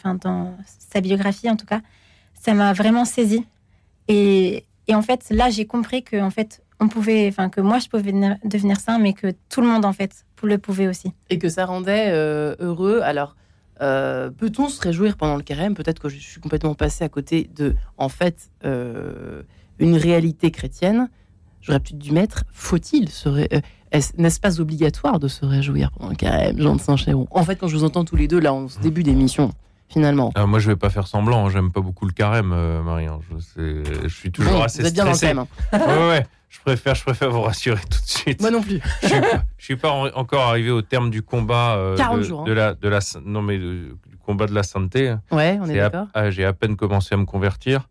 sa 0.66 1.00
biographie, 1.00 1.48
en 1.48 1.56
tout 1.56 1.66
cas, 1.66 1.80
ça 2.34 2.54
m'a 2.54 2.72
vraiment 2.72 3.04
saisie. 3.04 3.46
Et, 4.08 4.64
en 4.90 5.02
fait, 5.02 5.26
là, 5.30 5.48
j'ai 5.48 5.64
compris 5.64 6.02
que 6.02 6.20
en 6.20 6.30
fait, 6.30 6.62
on 6.80 6.88
pouvait, 6.88 7.32
que 7.52 7.60
moi, 7.60 7.78
je 7.78 7.88
pouvais 7.88 8.12
devenir, 8.44 8.80
saint, 8.80 8.98
mais 8.98 9.12
que 9.12 9.32
tout 9.48 9.60
le 9.60 9.68
monde, 9.68 9.84
en 9.84 9.92
fait, 9.92 10.26
le 10.42 10.58
pouvait 10.58 10.88
aussi. 10.88 11.12
Et 11.30 11.38
que 11.38 11.48
ça 11.48 11.64
rendait 11.64 12.08
euh, 12.08 12.56
heureux. 12.58 13.00
Alors, 13.02 13.36
euh, 13.80 14.28
peut-on 14.30 14.68
se 14.68 14.80
réjouir 14.80 15.16
pendant 15.16 15.36
le 15.36 15.44
carême? 15.44 15.74
Peut-être 15.74 16.00
que 16.00 16.08
je 16.08 16.18
suis 16.18 16.40
complètement 16.40 16.74
passé 16.74 17.04
à 17.04 17.08
côté 17.08 17.48
de, 17.54 17.76
en 17.96 18.08
fait, 18.08 18.50
une 18.64 19.96
réalité 19.96 20.50
chrétienne. 20.50 21.08
J'aurais 21.60 21.78
peut-être 21.78 21.98
dû 21.98 22.10
mettre, 22.10 22.42
faut-il 22.52 23.08
se 23.08 23.28
ré- 23.28 23.48
N'est-ce 24.18 24.40
pas 24.40 24.60
obligatoire 24.60 25.18
de 25.18 25.28
se 25.28 25.44
réjouir 25.44 25.90
pendant 25.92 26.10
le 26.10 26.16
carême, 26.16 26.58
Jean 26.58 26.76
de 26.76 26.80
Saint-Chéron? 26.80 27.26
En 27.30 27.42
fait, 27.44 27.56
quand 27.56 27.68
je 27.68 27.76
vous 27.76 27.84
entends 27.84 28.04
tous 28.04 28.16
les 28.16 28.28
deux, 28.28 28.40
là, 28.40 28.52
en 28.52 28.68
ce 28.68 28.78
début 28.80 29.02
d'émission, 29.02 29.52
finalement. 29.88 30.32
Ah, 30.34 30.46
moi, 30.46 30.58
je 30.58 30.68
vais 30.68 30.76
pas 30.76 30.90
faire 30.90 31.06
semblant. 31.06 31.46
hein, 31.46 31.50
J'aime 31.50 31.70
pas 31.72 31.80
beaucoup 31.80 32.06
le 32.06 32.12
carême, 32.12 32.52
euh, 32.54 32.82
Marie. 32.82 33.06
hein. 33.06 33.18
Je, 33.56 34.08
suis 34.08 34.30
toujours 34.32 34.62
assez 34.64 34.80
vous 34.82 34.88
êtes 34.88 34.94
bien 34.94 35.04
dans 35.04 35.12
le 35.12 35.18
thème. 35.18 35.38
hein. 35.40 35.46
ouais, 35.72 36.08
ouais. 36.08 36.26
Je 36.48 36.60
préfère, 36.60 36.94
je 36.94 37.02
préfère 37.02 37.30
vous 37.30 37.40
rassurer 37.42 37.80
tout 37.80 37.98
de 38.00 38.06
suite. 38.08 38.40
Moi 38.42 38.50
non 38.50 38.60
plus. 38.60 38.78
je 39.02 39.08
suis 39.08 39.20
pas, 39.20 39.42
je 39.56 39.64
suis 39.64 39.76
pas 39.76 39.90
en- 39.90 40.08
encore 40.14 40.42
arrivé 40.48 40.70
au 40.70 40.82
terme 40.82 41.10
du 41.10 41.22
combat. 41.22 41.76
euh, 41.76 41.96
40 41.96 42.18
de, 42.18 42.22
jours, 42.24 42.40
hein. 42.42 42.44
de 42.44 42.52
la, 42.52 42.74
de 42.74 42.88
la, 42.88 42.98
non 43.24 43.40
mais 43.40 43.56
de- 43.58 43.96
du 44.06 44.16
combat 44.24 44.44
de 44.46 44.54
la 44.54 44.62
sainteté. 44.62 45.14
Ouais, 45.30 45.58
on 45.62 45.66
est 45.68 45.76
d'accord. 45.76 46.08
ah, 46.12 46.30
J'ai 46.30 46.44
à 46.44 46.52
peine 46.52 46.76
commencé 46.76 47.14
à 47.14 47.16
me 47.18 47.24
convertir. 47.24 47.88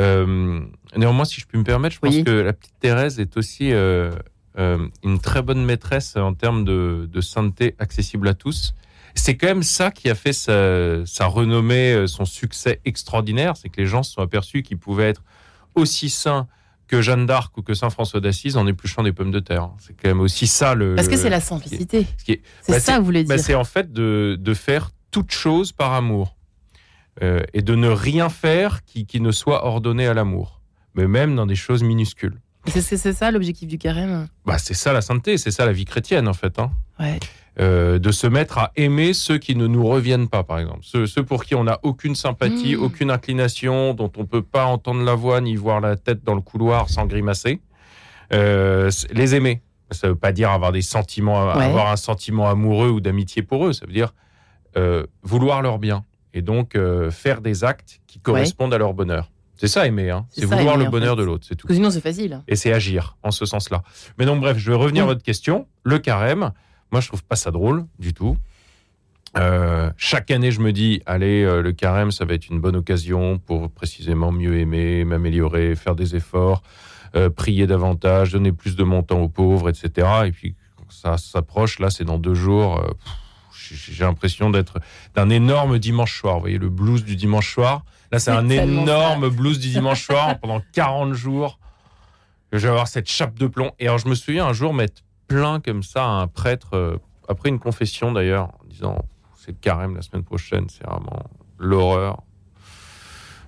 Euh, 0.00 0.60
néanmoins, 0.96 1.24
si 1.24 1.40
je 1.40 1.46
puis 1.46 1.56
me 1.56 1.62
permettre, 1.64 1.94
je 1.94 2.00
pense 2.00 2.18
que 2.24 2.30
la 2.30 2.52
petite 2.52 2.74
Thérèse 2.80 3.20
est 3.20 3.36
aussi 3.36 3.72
euh, 3.72 4.10
euh, 4.10 4.10
une 4.56 5.18
très 5.20 5.42
bonne 5.42 5.64
maîtresse 5.64 6.16
en 6.16 6.34
termes 6.34 6.64
de, 6.64 7.08
de 7.10 7.20
sainteté 7.20 7.74
accessible 7.78 8.28
à 8.28 8.34
tous. 8.34 8.74
C'est 9.16 9.36
quand 9.36 9.46
même 9.48 9.62
ça 9.62 9.90
qui 9.90 10.10
a 10.10 10.14
fait 10.14 10.32
sa, 10.32 11.06
sa 11.06 11.26
renommée, 11.26 11.92
euh, 11.92 12.06
son 12.08 12.24
succès 12.24 12.80
extraordinaire, 12.84 13.56
c'est 13.56 13.68
que 13.68 13.80
les 13.80 13.86
gens 13.86 14.02
se 14.02 14.12
sont 14.12 14.22
aperçus 14.22 14.62
qu'ils 14.62 14.78
pouvaient 14.78 15.08
être 15.08 15.22
aussi 15.76 16.10
saints 16.10 16.48
que 16.88 17.00
Jeanne 17.00 17.24
d'Arc 17.26 17.56
ou 17.56 17.62
que 17.62 17.74
Saint 17.74 17.90
François 17.90 18.20
d'Assise 18.20 18.56
en 18.56 18.66
épluchant 18.66 19.02
des 19.02 19.12
pommes 19.12 19.30
de 19.30 19.40
terre. 19.40 19.70
C'est 19.78 19.94
quand 19.94 20.08
même 20.08 20.20
aussi 20.20 20.46
ça 20.46 20.74
le. 20.74 20.94
Parce 20.96 21.08
que 21.08 21.16
c'est 21.16 21.30
la 21.30 21.40
simplicité. 21.40 22.06
ce 22.18 22.24
C'est 22.24 22.42
bah, 22.68 22.80
ça 22.80 22.98
vous 22.98 23.04
voulez 23.04 23.24
bah, 23.24 23.36
dire. 23.36 23.44
c'est 23.44 23.54
en 23.54 23.64
fait 23.64 23.92
de, 23.92 24.36
de 24.38 24.54
faire 24.54 24.90
toute 25.10 25.30
chose 25.32 25.72
par 25.72 25.92
amour 25.92 26.36
Euh, 27.22 27.44
et 27.52 27.62
de 27.62 27.76
ne 27.76 27.86
rien 27.88 28.28
faire 28.28 28.82
qui, 28.84 29.06
qui 29.06 29.20
ne 29.20 29.30
soit 29.30 29.64
ordonné 29.64 30.08
à 30.08 30.14
l'amour, 30.14 30.60
mais 30.94 31.06
même 31.06 31.36
dans 31.36 31.46
des 31.46 31.54
choses 31.54 31.84
minuscules. 31.84 32.40
C'est 32.66 33.12
ça 33.12 33.30
l'objectif 33.30 33.68
du 33.68 33.78
carême 33.78 34.26
Bah, 34.46 34.58
c'est 34.58 34.74
ça 34.74 34.92
la 34.92 35.00
sainteté, 35.02 35.38
c'est 35.38 35.50
ça 35.50 35.66
la 35.66 35.72
vie 35.72 35.84
chrétienne 35.84 36.26
en 36.28 36.32
fait. 36.32 36.58
hein. 36.58 36.70
Ouais. 36.98 37.18
Euh, 37.60 38.00
de 38.00 38.10
se 38.10 38.26
mettre 38.26 38.58
à 38.58 38.72
aimer 38.74 39.12
ceux 39.14 39.38
qui 39.38 39.54
ne 39.54 39.68
nous 39.68 39.86
reviennent 39.86 40.26
pas, 40.28 40.42
par 40.42 40.58
exemple. 40.58 40.80
Ceux, 40.82 41.06
ceux 41.06 41.22
pour 41.22 41.44
qui 41.44 41.54
on 41.54 41.62
n'a 41.64 41.78
aucune 41.84 42.16
sympathie, 42.16 42.74
Mmh. 42.74 42.82
aucune 42.82 43.10
inclination, 43.12 43.94
dont 43.94 44.10
on 44.16 44.24
peut 44.26 44.42
pas 44.42 44.64
entendre 44.64 45.04
la 45.04 45.14
voix 45.14 45.40
ni 45.40 45.54
voir 45.54 45.80
la 45.80 45.94
tête 45.94 46.24
dans 46.24 46.34
le 46.34 46.40
couloir 46.40 46.88
sans 46.90 47.06
grimacer. 47.06 47.60
Euh, 48.32 48.90
les 49.12 49.36
aimer. 49.36 49.62
Ça 49.92 50.08
veut 50.08 50.16
pas 50.16 50.32
dire 50.32 50.50
avoir 50.50 50.72
des 50.72 50.82
sentiments, 50.82 51.46
Ouais. 51.54 51.64
avoir 51.66 51.90
un 51.92 51.96
sentiment 51.96 52.48
amoureux 52.48 52.88
ou 52.88 53.00
d'amitié 53.00 53.42
pour 53.42 53.66
eux. 53.66 53.72
Ça 53.72 53.86
veut 53.86 53.92
dire 53.92 54.14
euh, 54.76 55.06
vouloir 55.22 55.62
leur 55.62 55.78
bien 55.78 56.04
et 56.32 56.42
donc 56.42 56.76
faire 57.12 57.40
des 57.40 57.62
actes 57.62 58.00
qui 58.08 58.18
correspondent 58.18 58.74
à 58.74 58.78
leur 58.78 58.94
bonheur. 58.94 59.30
C'est 59.66 59.72
ça 59.72 59.86
aimer, 59.86 60.10
hein. 60.10 60.26
C'est 60.30 60.44
vouloir 60.44 60.74
aimer, 60.74 60.84
le 60.84 60.88
en 60.88 60.90
bonheur 60.90 61.14
fait. 61.16 61.20
de 61.22 61.26
l'autre, 61.26 61.46
c'est 61.48 61.54
tout 61.56 61.66
Parce 61.66 61.76
que 61.78 61.82
sinon, 61.82 61.90
c'est 61.90 62.00
facile. 62.00 62.42
et 62.46 62.56
c'est 62.56 62.72
agir 62.72 63.16
en 63.22 63.30
ce 63.30 63.46
sens-là. 63.46 63.82
Mais 64.18 64.26
donc, 64.26 64.40
bref, 64.40 64.58
je 64.58 64.70
vais 64.70 64.76
revenir 64.76 65.04
à 65.04 65.06
votre 65.06 65.22
question. 65.22 65.66
Le 65.84 65.98
carême, 65.98 66.52
moi, 66.92 67.00
je 67.00 67.08
trouve 67.08 67.24
pas 67.24 67.36
ça 67.36 67.50
drôle 67.50 67.86
du 67.98 68.12
tout. 68.12 68.36
Euh, 69.36 69.90
chaque 69.96 70.30
année, 70.30 70.50
je 70.52 70.60
me 70.60 70.72
dis, 70.72 71.02
allez, 71.06 71.42
euh, 71.42 71.60
le 71.62 71.72
carême, 71.72 72.12
ça 72.12 72.24
va 72.24 72.34
être 72.34 72.48
une 72.48 72.60
bonne 72.60 72.76
occasion 72.76 73.38
pour 73.38 73.70
précisément 73.70 74.30
mieux 74.30 74.58
aimer, 74.58 75.04
m'améliorer, 75.04 75.74
faire 75.74 75.96
des 75.96 76.14
efforts, 76.14 76.62
euh, 77.16 77.30
prier 77.30 77.66
davantage, 77.66 78.32
donner 78.32 78.52
plus 78.52 78.76
de 78.76 78.84
mon 78.84 79.02
temps 79.02 79.20
aux 79.20 79.28
pauvres, 79.28 79.68
etc. 79.70 80.06
Et 80.26 80.30
puis, 80.30 80.54
ça 80.88 81.16
s'approche, 81.18 81.80
là, 81.80 81.90
c'est 81.90 82.04
dans 82.04 82.18
deux 82.18 82.34
jours. 82.34 82.80
j'ai 83.52 84.04
l'impression 84.04 84.50
d'être 84.50 84.78
d'un 85.16 85.30
énorme 85.30 85.78
dimanche 85.78 86.20
soir. 86.20 86.34
Vous 86.34 86.40
voyez 86.42 86.58
le 86.58 86.68
blues 86.68 87.02
du 87.04 87.16
dimanche 87.16 87.52
soir. 87.54 87.84
Là, 88.14 88.20
c'est 88.20 88.30
un 88.30 88.48
énorme 88.48 89.28
blues 89.28 89.58
du 89.58 89.70
dimanche 89.70 90.06
soir 90.06 90.38
pendant 90.40 90.62
40 90.72 91.14
jours. 91.14 91.58
Je 92.52 92.58
vais 92.58 92.68
avoir 92.68 92.86
cette 92.86 93.08
chape 93.08 93.36
de 93.36 93.48
plomb. 93.48 93.72
Et 93.80 93.88
alors, 93.88 93.98
je 93.98 94.06
me 94.06 94.14
souviens 94.14 94.46
un 94.46 94.52
jour 94.52 94.72
m'être 94.72 95.02
plaint 95.26 95.64
comme 95.64 95.82
ça 95.82 96.04
à 96.04 96.08
un 96.08 96.28
prêtre, 96.28 96.74
euh, 96.74 96.96
après 97.28 97.48
une 97.48 97.58
confession 97.58 98.12
d'ailleurs, 98.12 98.50
en 98.60 98.66
disant 98.68 98.98
c'est 99.34 99.50
le 99.50 99.56
carême 99.60 99.96
la 99.96 100.02
semaine 100.02 100.22
prochaine, 100.22 100.66
c'est 100.68 100.86
vraiment 100.86 101.24
l'horreur. 101.58 102.22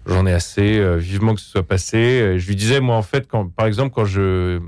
J'en 0.05 0.27
ai 0.27 0.33
assez, 0.33 0.81
euh, 0.81 0.97
vivement 0.97 1.37
que 1.37 1.41
ce 1.41 1.49
soit 1.49 1.63
passé. 1.63 1.99
Et 1.99 2.39
je 2.41 2.49
lui 2.49 2.57
disais, 2.57 2.81
moi, 2.81 2.97
en 2.97 3.03
fait, 3.03 3.29
quand, 3.29 3.49
par 3.49 3.67
exemple, 3.67 3.95
quand 3.95 4.05
je. 4.05 4.61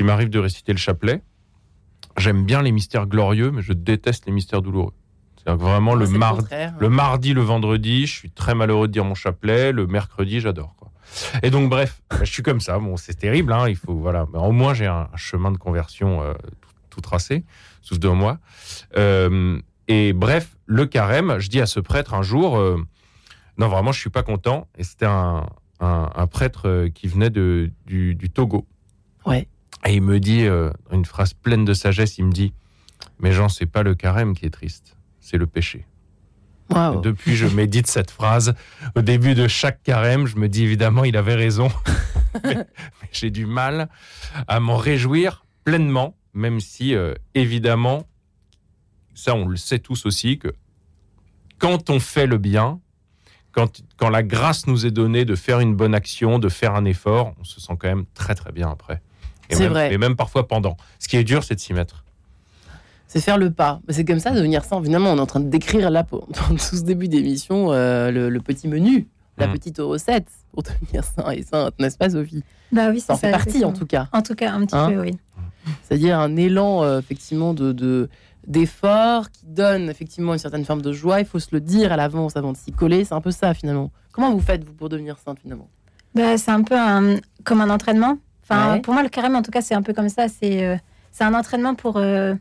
il 0.00 0.04
m'arrive 0.04 0.30
de 0.30 0.40
réciter 0.40 0.72
le 0.72 0.78
chapelet, 0.78 1.22
j'aime 2.16 2.44
bien 2.44 2.60
les 2.60 2.72
mystères 2.72 3.06
glorieux, 3.06 3.52
mais 3.52 3.62
je 3.62 3.72
déteste 3.72 4.26
les 4.26 4.32
mystères 4.32 4.62
douloureux. 4.62 4.94
C'est 5.46 5.52
vraiment 5.54 5.94
le 5.94 6.06
C'est 6.06 6.18
mardi, 6.18 6.44
le 6.78 6.88
mardi, 6.88 7.32
le 7.34 7.40
vendredi, 7.42 8.06
je 8.06 8.12
suis 8.14 8.30
très 8.30 8.54
malheureux 8.54 8.88
de 8.88 8.92
dire 8.92 9.04
mon 9.04 9.14
chapelet. 9.14 9.72
Le 9.72 9.86
mercredi, 9.86 10.40
j'adore. 10.40 10.74
Et 11.42 11.50
donc, 11.50 11.70
bref, 11.70 12.02
je 12.20 12.30
suis 12.30 12.42
comme 12.42 12.60
ça. 12.60 12.78
Bon, 12.78 12.96
c'est 12.96 13.14
terrible. 13.14 13.52
hein, 13.52 13.68
il 13.68 13.76
faut, 13.76 13.94
voilà. 13.94 14.26
Mais 14.32 14.38
au 14.38 14.52
moins, 14.52 14.74
j'ai 14.74 14.86
un, 14.86 15.08
chemin 15.16 15.50
de 15.50 15.56
conversion 15.56 16.22
euh, 16.22 16.34
tout, 16.60 16.70
tout 16.90 17.00
tracé 17.00 17.44
sous 17.82 17.98
deux 17.98 18.12
mois. 18.12 18.38
Euh, 18.96 19.58
et 19.88 20.12
bref, 20.12 20.56
le 20.66 20.86
carême, 20.86 21.38
je 21.38 21.48
dis 21.48 21.60
à 21.60 21.66
ce 21.66 21.80
prêtre 21.80 22.14
un 22.14 22.22
jour, 22.22 22.56
euh, 22.58 22.76
non, 23.58 23.68
vraiment, 23.68 23.92
je 23.92 24.00
suis 24.00 24.10
pas 24.10 24.22
content. 24.22 24.68
Et 24.78 24.84
c'était 24.84 25.06
un, 25.06 25.46
un- 25.80 26.10
un 26.14 26.26
prêtre 26.26 26.86
qui 26.94 27.08
venait 27.08 27.30
de, 27.30 27.70
du, 27.86 28.14
du 28.14 28.30
Togo. 28.30 28.66
Ouais. 29.26 29.48
Et 29.86 29.94
il 29.94 30.02
me 30.02 30.20
dit, 30.20 30.44
une 30.92 31.04
phrase 31.06 31.32
pleine 31.32 31.64
de 31.64 31.72
sagesse, 31.72 32.18
il 32.18 32.26
me 32.26 32.32
dit, 32.32 32.52
mais 33.18 33.32
Jean, 33.32 33.48
c'est 33.48 33.64
pas 33.66 33.82
le 33.82 33.94
carême 33.94 34.34
qui 34.34 34.44
est 34.44 34.50
triste, 34.50 34.94
c'est 35.20 35.36
le 35.36 35.46
péché. 35.46 35.86
Depuis, 37.02 37.34
je 37.34 37.46
médite 37.46 37.88
cette 37.88 38.12
phrase. 38.12 38.54
Au 38.94 39.02
début 39.02 39.34
de 39.34 39.48
chaque 39.48 39.82
carême, 39.82 40.26
je 40.26 40.36
me 40.36 40.48
dis 40.48 40.62
évidemment, 40.62 41.04
il 41.04 41.16
avait 41.16 41.34
raison. 41.34 41.68
mais, 42.44 42.54
mais 42.54 43.08
j'ai 43.10 43.30
du 43.30 43.44
mal 43.44 43.88
à 44.46 44.60
m'en 44.60 44.76
réjouir 44.76 45.44
pleinement, 45.64 46.14
même 46.32 46.60
si, 46.60 46.94
euh, 46.94 47.14
évidemment, 47.34 48.06
ça, 49.14 49.34
on 49.34 49.46
le 49.48 49.56
sait 49.56 49.80
tous 49.80 50.06
aussi, 50.06 50.38
que 50.38 50.54
quand 51.58 51.90
on 51.90 51.98
fait 51.98 52.26
le 52.28 52.38
bien, 52.38 52.80
quand, 53.50 53.82
quand 53.96 54.08
la 54.08 54.22
grâce 54.22 54.68
nous 54.68 54.86
est 54.86 54.92
donnée 54.92 55.24
de 55.24 55.34
faire 55.34 55.58
une 55.58 55.74
bonne 55.74 55.94
action, 55.94 56.38
de 56.38 56.48
faire 56.48 56.76
un 56.76 56.84
effort, 56.84 57.34
on 57.40 57.44
se 57.44 57.60
sent 57.60 57.72
quand 57.80 57.88
même 57.88 58.04
très 58.14 58.36
très 58.36 58.52
bien 58.52 58.70
après. 58.70 59.02
Et 59.50 59.56
C'est 59.56 59.64
même- 59.64 59.72
vrai. 59.72 59.92
Et 59.92 59.98
même 59.98 60.14
parfois 60.14 60.46
pendant. 60.46 60.76
Ce 61.00 61.08
qui 61.08 61.16
est 61.16 61.24
dur, 61.24 61.42
c'est 61.42 61.56
de 61.56 61.60
s'y 61.60 61.74
mettre. 61.74 62.04
C'est 63.12 63.20
faire 63.20 63.38
le 63.38 63.50
pas. 63.50 63.80
C'est 63.88 64.04
comme 64.04 64.20
ça, 64.20 64.30
devenir 64.30 64.64
saint. 64.64 64.80
Finalement, 64.80 65.10
on 65.12 65.16
est 65.16 65.20
en 65.20 65.26
train 65.26 65.40
de 65.40 65.48
décrire 65.48 65.90
là, 65.90 66.04
pour- 66.04 66.28
dans 66.48 66.54
tout 66.54 66.76
ce 66.76 66.82
début 66.84 67.08
d'émission, 67.08 67.72
euh, 67.72 68.12
le, 68.12 68.28
le 68.30 68.40
petit 68.40 68.68
menu, 68.68 69.08
la 69.36 69.48
Mm. 69.48 69.52
petite 69.52 69.78
recette 69.78 70.28
pour 70.52 70.62
devenir 70.62 71.02
saint 71.02 71.28
et 71.32 71.42
sainte, 71.42 71.74
n'est-ce 71.80 71.98
pas, 71.98 72.08
Sophie? 72.10 72.44
Bah 72.70 72.90
oui, 72.90 73.00
Ça 73.00 73.14
en 73.14 73.16
c'est 73.16 73.26
fait 73.26 73.32
ça. 73.32 73.38
partie, 73.38 73.64
en 73.64 73.72
tout 73.72 73.86
cas. 73.86 74.06
En 74.12 74.22
tout 74.22 74.36
cas, 74.36 74.52
un 74.52 74.64
petit 74.64 74.76
Hein 74.76 74.90
peu, 74.92 75.00
oui. 75.00 75.18
C'est-à-dire 75.82 76.20
un 76.20 76.36
élan, 76.36 76.84
euh, 76.84 77.00
effectivement, 77.00 77.52
de, 77.52 77.72
de- 77.72 78.08
d'effort 78.46 79.30
qui 79.30 79.44
donne 79.46 79.90
effectivement 79.90 80.32
une 80.32 80.38
certaine 80.38 80.64
forme 80.64 80.82
de 80.82 80.92
joie. 80.92 81.18
Il 81.20 81.26
faut 81.26 81.38
se 81.40 81.48
le 81.52 81.60
dire 81.60 81.92
à 81.92 81.96
l'avance 81.96 82.36
avant 82.36 82.52
de 82.52 82.56
s'y 82.56 82.70
coller. 82.72 83.04
C'est 83.04 83.14
un 83.14 83.20
peu 83.20 83.30
ça, 83.32 83.54
finalement. 83.54 83.90
Comment 84.12 84.32
vous 84.32 84.40
faites, 84.40 84.64
vous, 84.64 84.72
pour 84.72 84.88
devenir 84.88 85.18
sainte, 85.18 85.38
finalement? 85.40 85.68
Bah, 86.14 86.38
c'est 86.38 86.50
un 86.50 86.62
peu 86.62 86.76
un- 86.78 87.16
comme 87.44 87.60
un 87.60 87.70
entraînement. 87.70 88.18
Enfin, 88.44 88.74
Ouais. 88.74 88.80
pour 88.80 88.94
moi, 88.94 89.02
le 89.02 89.08
carême, 89.08 89.34
en 89.36 89.42
tout 89.42 89.50
cas, 89.50 89.62
c'est 89.62 89.74
un 89.74 89.82
peu 89.82 89.92
comme 89.92 90.08
ça. 90.08 90.26
C'est 90.28 90.64
euh, 90.64 90.76
c'est 91.12 91.24
un 91.24 91.34
entraînement 91.34 91.74
pour, 91.74 91.96
euh, 91.96 92.34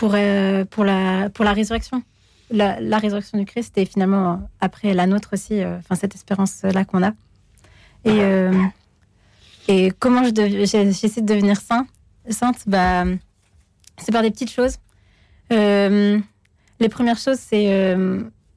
pour, 0.00 0.12
euh, 0.14 0.64
pour, 0.64 0.82
la, 0.84 1.28
pour 1.28 1.44
la 1.44 1.52
résurrection. 1.52 2.02
La, 2.50 2.80
la 2.80 2.96
résurrection 2.96 3.36
du 3.38 3.44
Christ 3.44 3.76
et 3.76 3.84
finalement, 3.84 4.48
après 4.58 4.94
la 4.94 5.06
nôtre 5.06 5.34
aussi, 5.34 5.60
euh, 5.60 5.76
enfin, 5.78 5.94
cette 5.94 6.14
espérance-là 6.14 6.86
qu'on 6.86 7.02
a. 7.02 7.10
Et, 8.06 8.22
euh, 8.22 8.50
et 9.68 9.92
comment 9.98 10.24
j'essaie 10.24 11.20
de 11.20 11.26
devenir 11.26 11.60
saint, 11.60 11.86
sainte 12.30 12.62
bah, 12.66 13.04
C'est 13.98 14.10
par 14.10 14.22
des 14.22 14.30
petites 14.30 14.50
choses. 14.50 14.76
Euh, 15.52 16.18
les 16.80 16.88
premières 16.88 17.18
choses, 17.18 17.38
c'est 17.38 17.94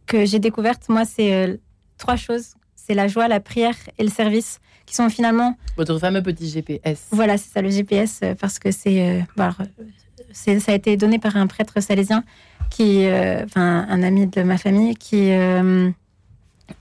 que 0.05 0.25
j'ai 0.25 0.39
découvertes, 0.39 0.87
moi, 0.87 1.03
c'est 1.03 1.59
trois 1.97 2.15
choses. 2.15 2.53
C'est 2.77 2.93
la 2.93 3.09
joie, 3.09 3.27
la 3.27 3.41
prière 3.41 3.75
et 3.97 4.03
le 4.03 4.09
service, 4.09 4.59
qui 4.85 4.95
sont 4.95 5.09
finalement, 5.09 5.57
Votre 5.75 5.99
fameux 5.99 6.23
petit 6.23 6.49
GPS. 6.49 7.07
voilà, 7.11 7.37
c'est 7.37 7.51
ça 7.51 7.61
le 7.61 7.69
GPS, 7.69 8.21
parce 8.39 8.59
que 8.59 8.71
c'est, 8.71 9.01
euh, 9.01 9.21
ça 10.33 10.71
a 10.71 10.75
été 10.75 10.97
donné 10.97 11.19
par 11.19 11.37
un 11.37 11.47
prêtre 11.47 11.79
salésien, 11.79 12.23
qui, 12.69 13.05
euh, 13.05 13.43
enfin, 13.43 13.85
un 13.87 14.03
ami 14.03 14.27
de 14.27 14.43
ma 14.43 14.57
famille, 14.57 14.95
qui, 14.95 15.31
euh, 15.31 15.89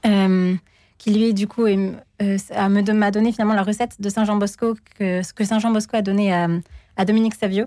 euh, 0.07 0.55
qui 0.99 1.15
lui, 1.15 1.35
du 1.35 1.47
coup, 1.47 1.67
m'a 1.67 3.11
donné 3.11 3.33
finalement 3.33 3.55
la 3.55 3.63
recette 3.63 4.01
de 4.01 4.09
Saint 4.09 4.25
Jean 4.25 4.37
Bosco, 4.37 4.75
ce 4.99 5.33
que 5.33 5.45
Saint 5.45 5.59
Jean 5.59 5.71
Bosco 5.71 5.97
a 5.97 6.03
donné 6.03 6.33
à, 6.33 7.05
Dominique 7.05 7.35
Savio. 7.35 7.67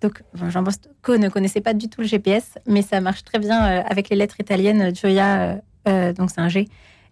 Donc, 0.00 0.22
Jean 0.34 0.62
Bosco 0.62 1.16
ne 1.16 1.28
connaissait 1.28 1.60
pas 1.60 1.74
du 1.74 1.88
tout 1.88 2.00
le 2.00 2.06
GPS, 2.06 2.58
mais 2.66 2.82
ça 2.82 3.00
marche 3.00 3.24
très 3.24 3.38
bien 3.38 3.58
avec 3.58 4.08
les 4.08 4.16
lettres 4.16 4.40
italiennes 4.40 4.94
Gioia, 4.94 5.60
euh, 5.88 6.12
donc 6.12 6.30
c'est 6.30 6.40
un 6.40 6.48
G, 6.48 6.68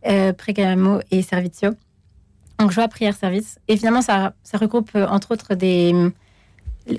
euh, 0.07 0.33
et 1.11 1.23
Servizio. 1.23 1.71
Donc, 2.59 2.73
joie, 2.73 2.89
prière, 2.89 3.17
service. 3.17 3.59
Et 3.69 3.77
finalement, 3.77 4.03
ça, 4.03 4.35
ça 4.43 4.59
regroupe 4.59 4.91
entre 4.95 5.33
autres 5.33 5.55
des. 5.55 5.95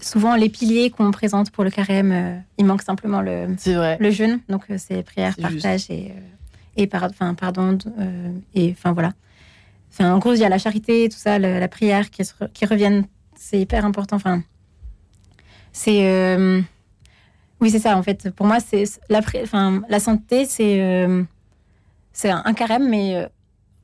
Souvent, 0.01 0.35
les 0.35 0.49
piliers 0.49 0.89
qu'on 0.89 1.11
présente 1.11 1.51
pour 1.51 1.63
le 1.63 1.69
carême, 1.71 2.11
euh, 2.11 2.37
il 2.57 2.65
manque 2.65 2.81
simplement 2.83 3.21
le, 3.21 3.47
C'est 3.57 3.73
vrai. 3.73 3.97
le 3.99 4.11
jeûne. 4.11 4.39
Donc, 4.49 4.63
euh, 4.69 4.75
c'est 4.77 5.03
prière, 5.03 5.33
juste. 5.37 5.41
partage 5.61 5.85
et, 5.89 6.11
euh, 6.11 6.19
et 6.77 6.87
par- 6.87 7.03
enfin, 7.03 7.33
pardon. 7.33 7.77
et 8.53 8.71
enfin, 8.71 8.93
voilà. 8.93 9.11
Enfin, 9.91 10.13
en 10.13 10.19
gros, 10.19 10.33
il 10.33 10.39
y 10.39 10.45
a 10.45 10.49
la 10.49 10.57
charité, 10.57 11.09
tout 11.09 11.17
ça, 11.17 11.37
le- 11.39 11.59
la 11.59 11.67
prière 11.67 12.09
qui, 12.09 12.23
se 12.23 12.33
re- 12.33 12.51
qui 12.53 12.65
reviennent. 12.65 13.05
C'est 13.35 13.59
hyper 13.59 13.83
important. 13.85 14.15
Enfin, 14.15 14.41
c'est. 15.73 16.37
oui, 17.59 17.69
c'est 17.69 17.79
ça, 17.79 17.97
en 17.97 18.03
fait. 18.03 18.29
Pour 18.31 18.45
moi, 18.45 18.59
c'est 18.59 18.83
la, 19.09 19.19
enfin, 19.43 19.81
la 19.89 19.99
santé, 19.99 20.45
c'est 20.45 21.07
c'est 22.13 22.29
un, 22.29 22.41
un 22.45 22.53
carême, 22.53 22.89
mais 22.89 23.27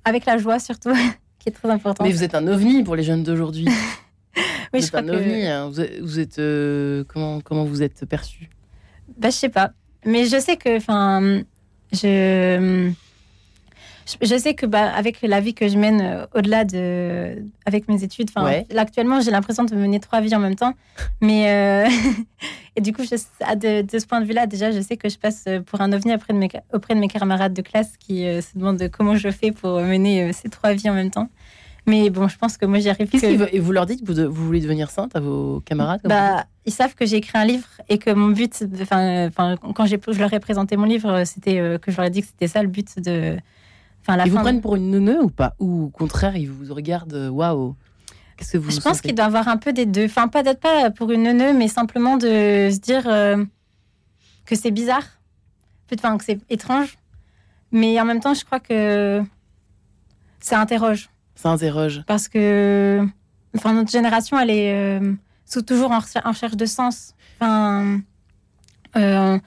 avec 0.05 0.25
la 0.25 0.37
joie 0.37 0.59
surtout, 0.59 0.93
qui 1.39 1.49
est 1.49 1.51
très 1.51 1.69
important. 1.69 2.03
Mais 2.03 2.11
vous 2.11 2.23
êtes 2.23 2.35
un 2.35 2.47
ovni 2.47 2.83
pour 2.83 2.95
les 2.95 3.03
jeunes 3.03 3.23
d'aujourd'hui. 3.23 3.67
oui, 4.74 4.81
je 4.81 4.88
crois 4.88 5.00
un 5.01 5.05
que. 5.05 5.12
ovni. 5.12 5.46
hein. 5.48 5.69
Vous 5.69 5.81
êtes, 5.81 6.00
vous 6.01 6.19
êtes, 6.19 6.39
euh, 6.39 7.03
comment, 7.07 7.41
comment 7.41 7.63
vous 7.65 7.81
êtes 7.84 8.05
perçu? 8.05 8.50
Bah, 9.17 9.29
je 9.29 9.36
sais 9.36 9.50
pas. 9.50 9.72
Mais 10.05 10.25
je 10.25 10.39
sais 10.39 10.57
que, 10.57 10.77
enfin, 10.77 11.41
je, 11.91 12.91
je, 14.22 14.38
sais 14.38 14.53
que, 14.53 14.65
bah, 14.65 14.89
avec 14.93 15.22
la 15.22 15.39
vie 15.41 15.53
que 15.53 15.67
je 15.67 15.77
mène 15.77 16.01
euh, 16.01 16.25
au-delà 16.36 16.63
de, 16.65 17.43
avec 17.65 17.88
mes 17.89 18.03
études, 18.03 18.29
enfin, 18.34 18.46
Ouais. 18.46 18.65
là, 18.69 18.81
actuellement, 18.81 19.19
j'ai 19.22 19.31
l'impression 19.31 19.63
de 19.65 19.75
mener 19.75 20.00
trois 20.00 20.22
vies 20.22 20.36
en 20.36 20.39
même 20.39 20.55
temps. 20.55 20.74
Mais, 21.19 21.50
euh, 21.51 21.89
et 22.75 22.81
du 22.81 22.93
coup, 22.93 23.03
je, 23.03 23.15
à 23.43 23.55
de, 23.55 23.81
de 23.81 24.00
ce 24.00 24.05
point 24.05 24.22
de 24.22 24.25
vue-là, 24.25 24.46
déjà, 24.48 24.72
je 24.72 24.79
sais 24.81 24.96
que 24.98 25.10
je 25.10 25.17
passe 25.17 25.46
pour 25.65 25.81
un 25.81 25.91
ovni 25.91 26.13
auprès 26.13 26.34
de 26.34 26.38
mes, 26.38 26.50
auprès 26.74 26.93
de 26.96 27.00
mes 27.00 27.07
camarades 27.10 27.53
de 27.53 27.62
classe 27.62 27.98
qui 27.98 28.25
euh, 28.25 28.41
se 28.41 28.57
demandent 28.57 28.88
comment 28.91 29.15
je 29.17 29.29
fais 29.29 29.51
pour 29.51 29.81
mener 29.81 30.31
ces 30.31 30.48
trois 30.50 30.74
vies 30.74 30.89
en 30.89 30.93
même 30.93 31.12
temps. 31.12 31.29
Mais 31.88 32.10
bon, 32.10 32.27
je 32.27 32.38
pense 32.38 32.58
que 32.58 32.65
moi, 32.65 32.79
j'y 32.79 32.89
arrive 32.89 33.10
Qu'est-ce 33.10 33.25
que- 33.25 33.56
Et 33.56 33.60
vous 33.60 33.72
leur 33.72 33.86
dites 33.86 34.06
que 34.06 34.12
vous, 34.12 34.29
vous 34.34 34.46
voulez 34.46 34.60
devenir 34.60 34.89
sainte 34.89 35.15
à 35.15 35.22
vos 35.22 35.62
camarades 35.62 36.01
bah, 36.03 36.46
ils 36.65 36.74
savent 36.74 36.96
que 36.96 37.06
j'ai 37.06 37.15
écrit 37.17 37.38
un 37.38 37.46
livre 37.46 37.67
et 37.88 37.98
que 37.98 38.10
mon 38.12 38.27
but, 38.29 38.65
enfin, 38.82 39.29
quand 39.74 39.86
je 39.86 40.20
leur 40.20 40.34
ai 40.34 40.39
présenté 40.41 40.75
mon 40.75 40.84
livre, 40.86 41.10
euh, 41.10 41.25
c'était 41.25 41.60
euh, 41.60 41.77
que 41.77 41.91
je 41.91 41.98
leur 41.98 42.06
ai 42.08 42.10
dit 42.10 42.22
que 42.22 42.27
c'était 42.27 42.50
ça 42.50 42.62
le 42.62 42.67
but 42.67 43.00
de, 43.00 43.38
enfin, 44.01 44.17
la 44.17 44.25
Ils 44.25 44.32
vous 44.32 44.36
fin. 44.36 44.41
prennent 44.44 44.60
pour 44.62 44.75
une 44.75 44.91
neuneu 44.91 45.24
ou 45.24 45.29
pas? 45.29 45.56
Ou 45.60 45.86
au 45.86 45.89
contraire, 45.89 46.36
ils 46.36 46.51
vous 46.51 46.74
regardent, 46.74 47.13
euh, 47.13 47.29
waouh 47.29 47.74
Qu'est-ce 48.36 48.51
que 48.51 48.58
vous 48.58 48.70
Je 48.70 48.82
pense 48.82 49.00
qu'il 49.01 49.15
doit 49.15 49.24
y 49.25 49.27
avoir 49.27 49.48
un 49.48 49.58
peu 49.58 49.72
des 49.72 49.86
deux. 49.86 50.06
Enfin, 50.06 50.27
pas 50.27 50.44
d'être 50.44 50.60
pas 50.60 50.91
pour 50.91 51.10
une 51.12 51.24
neuneu, 51.24 51.53
mais 51.53 51.70
simplement 51.70 52.17
de 52.17 52.70
se 52.72 52.79
dire 52.79 53.08
euh, 53.08 53.44
que 54.46 54.56
c'est 54.56 54.72
bizarre, 54.72 55.03
enfin, 55.94 56.17
que 56.17 56.25
c'est 56.25 56.39
étrange. 56.50 56.98
Mais 57.72 58.00
en 58.00 58.06
même 58.06 58.20
temps, 58.20 58.34
je 58.34 58.44
crois 58.46 58.60
que 58.60 59.24
ça 60.41 60.60
interroge. 60.60 61.10
Ça 61.38 61.50
interroge. 61.50 62.03
parce 62.08 62.27
que 62.27 63.06
enfin, 63.56 63.72
notre 63.74 63.91
génération, 63.91 64.38
elle 64.39 64.50
est 64.50 64.74
euh, 64.74 65.13
sous- 65.46 65.62
toujours 65.62 65.91
en, 65.91 66.00
en 66.00 66.29
recherche 66.32 66.56
de 66.58 66.65
sens. 66.65 67.13
Enfin, 67.39 68.01
euh, 68.98 69.38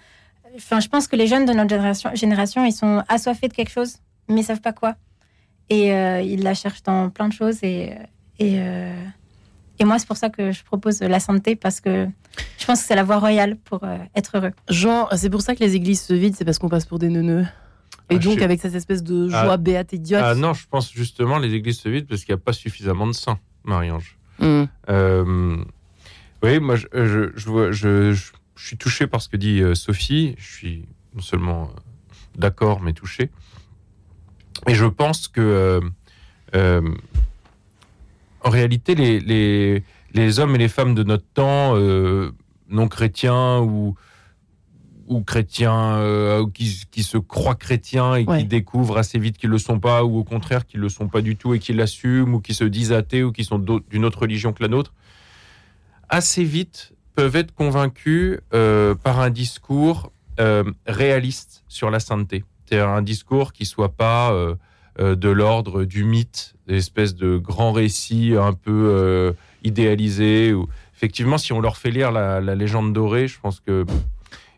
enfin, 0.56 0.80
je 0.80 0.88
pense 0.88 1.06
que 1.08 1.16
les 1.16 1.26
jeunes 1.26 1.44
de 1.44 1.52
notre 1.52 1.68
génération, 1.70 2.10
génération 2.14 2.64
ils 2.64 2.72
sont 2.72 3.02
assoiffés 3.08 3.48
de 3.48 3.52
quelque 3.54 3.70
chose, 3.72 3.96
mais 4.28 4.40
ils 4.40 4.44
savent 4.44 4.60
pas 4.62 4.72
quoi. 4.72 4.94
Et 5.68 5.92
euh, 5.92 6.20
ils 6.22 6.42
la 6.42 6.54
cherchent 6.54 6.82
dans 6.82 7.10
plein 7.10 7.28
de 7.28 7.32
choses. 7.32 7.58
Et, 7.62 7.92
et, 8.38 8.56
et 9.78 9.84
moi, 9.84 9.98
c'est 9.98 10.06
pour 10.06 10.16
ça 10.16 10.28
que 10.30 10.50
je 10.52 10.64
propose 10.64 11.00
la 11.00 11.20
santé, 11.20 11.54
parce 11.56 11.80
que 11.80 12.08
je 12.58 12.66
pense 12.66 12.80
que 12.82 12.86
c'est 12.86 12.96
la 12.96 13.04
voie 13.04 13.18
royale 13.18 13.56
pour 13.56 13.80
être 14.14 14.36
heureux. 14.36 14.52
Jean, 14.68 15.08
c'est 15.16 15.30
pour 15.30 15.42
ça 15.42 15.54
que 15.54 15.60
les 15.60 15.74
églises 15.76 16.02
se 16.02 16.12
vident, 16.14 16.34
c'est 16.36 16.44
parce 16.44 16.58
qu'on 16.58 16.68
passe 16.68 16.86
pour 16.86 16.98
des 16.98 17.08
neuneux. 17.08 17.46
Et 18.10 18.16
Ah, 18.16 18.18
donc, 18.18 18.38
je 18.38 18.44
avec 18.44 18.60
cette 18.60 18.74
espèce 18.74 19.02
de 19.02 19.28
Ah. 19.32 19.44
joie 19.44 19.56
béate 19.56 19.92
idiote. 19.92 20.22
Ah 20.24 20.34
non, 20.34 20.52
je 20.52 20.66
pense 20.68 20.92
justement 20.92 21.38
les 21.38 21.54
églises 21.54 21.78
se 21.78 21.88
vident 21.88 22.06
parce 22.08 22.24
qu'il 22.24 22.34
n'y 22.34 22.40
a 22.40 22.42
pas 22.42 22.52
suffisamment 22.52 23.06
de 23.06 23.12
saints, 23.12 23.38
Marie-Ange. 23.64 24.18
Hum. 24.40 24.66
Euh, 24.88 25.56
oui, 26.42 26.58
moi, 26.58 26.76
je, 26.76 27.30
je, 27.34 28.16
suis 28.56 28.76
touché 28.76 29.06
par 29.06 29.22
ce 29.22 29.28
que 29.28 29.36
dit 29.36 29.60
euh, 29.62 29.74
Sophie. 29.74 30.34
Je 30.38 30.52
suis 30.56 30.84
non 31.14 31.22
seulement 31.22 31.64
euh, 31.64 31.80
d'accord, 32.36 32.80
mais 32.80 32.92
touché. 32.92 33.30
Et 34.66 34.74
je 34.74 34.86
pense 34.86 35.28
que, 35.28 35.40
euh, 35.40 35.80
euh, 36.54 36.82
en 38.42 38.50
réalité, 38.50 38.94
les, 38.94 39.20
les, 39.20 39.82
les 40.14 40.40
hommes 40.40 40.54
et 40.54 40.58
les 40.58 40.68
femmes 40.68 40.94
de 40.94 41.02
notre 41.02 41.26
temps, 41.34 41.74
non 42.68 42.88
chrétiens 42.88 43.60
ou, 43.60 43.94
ou 45.10 45.22
chrétiens, 45.22 45.96
euh, 45.96 46.46
qui, 46.54 46.84
qui 46.90 47.02
se 47.02 47.18
croient 47.18 47.56
chrétiens 47.56 48.14
et 48.14 48.24
Ouais. 48.24 48.38
qui 48.38 48.44
découvrent 48.44 48.96
assez 48.96 49.18
vite 49.18 49.36
qu'ils 49.36 49.50
ne 49.50 49.54
le 49.54 49.58
sont 49.58 49.80
pas, 49.80 50.04
ou 50.04 50.18
au 50.18 50.24
contraire 50.24 50.64
qu'ils 50.66 50.78
ne 50.80 50.84
le 50.84 50.88
sont 50.88 51.08
pas 51.08 51.20
du 51.20 51.36
tout 51.36 51.52
et 51.52 51.58
qui 51.58 51.72
l'assument, 51.72 52.34
ou 52.36 52.40
qui 52.40 52.54
se 52.54 52.64
disent 52.64 52.92
athées, 52.92 53.22
ou 53.24 53.32
qui 53.32 53.44
sont 53.44 53.58
d'une 53.58 54.04
autre 54.04 54.20
religion 54.20 54.52
que 54.52 54.62
la 54.62 54.68
nôtre, 54.68 54.94
assez 56.08 56.44
vite 56.44 56.92
peuvent 57.16 57.36
être 57.36 57.52
convaincus 57.54 58.38
euh, 58.54 58.94
par 58.94 59.20
un 59.20 59.30
discours 59.30 60.12
euh, 60.38 60.62
réaliste 60.86 61.64
sur 61.68 61.90
la 61.90 62.00
sainteté. 62.00 62.44
C'est 62.66 62.78
un 62.78 63.02
discours 63.02 63.52
qui 63.52 63.66
soit 63.66 63.92
pas 63.92 64.32
euh, 64.32 64.54
de 65.16 65.28
l'ordre 65.28 65.84
du 65.84 66.04
mythe, 66.04 66.54
des 66.68 66.76
espèces 66.76 67.16
de 67.16 67.36
grands 67.36 67.72
récits 67.72 68.34
un 68.38 68.52
peu 68.52 69.34
idéalisés. 69.64 70.52
Ou... 70.52 70.68
Effectivement, 70.94 71.38
si 71.38 71.52
on 71.52 71.60
leur 71.60 71.76
fait 71.78 71.90
lire 71.90 72.12
la, 72.12 72.40
la 72.40 72.54
légende 72.54 72.92
dorée, 72.92 73.26
je 73.26 73.40
pense 73.40 73.58
que 73.60 73.84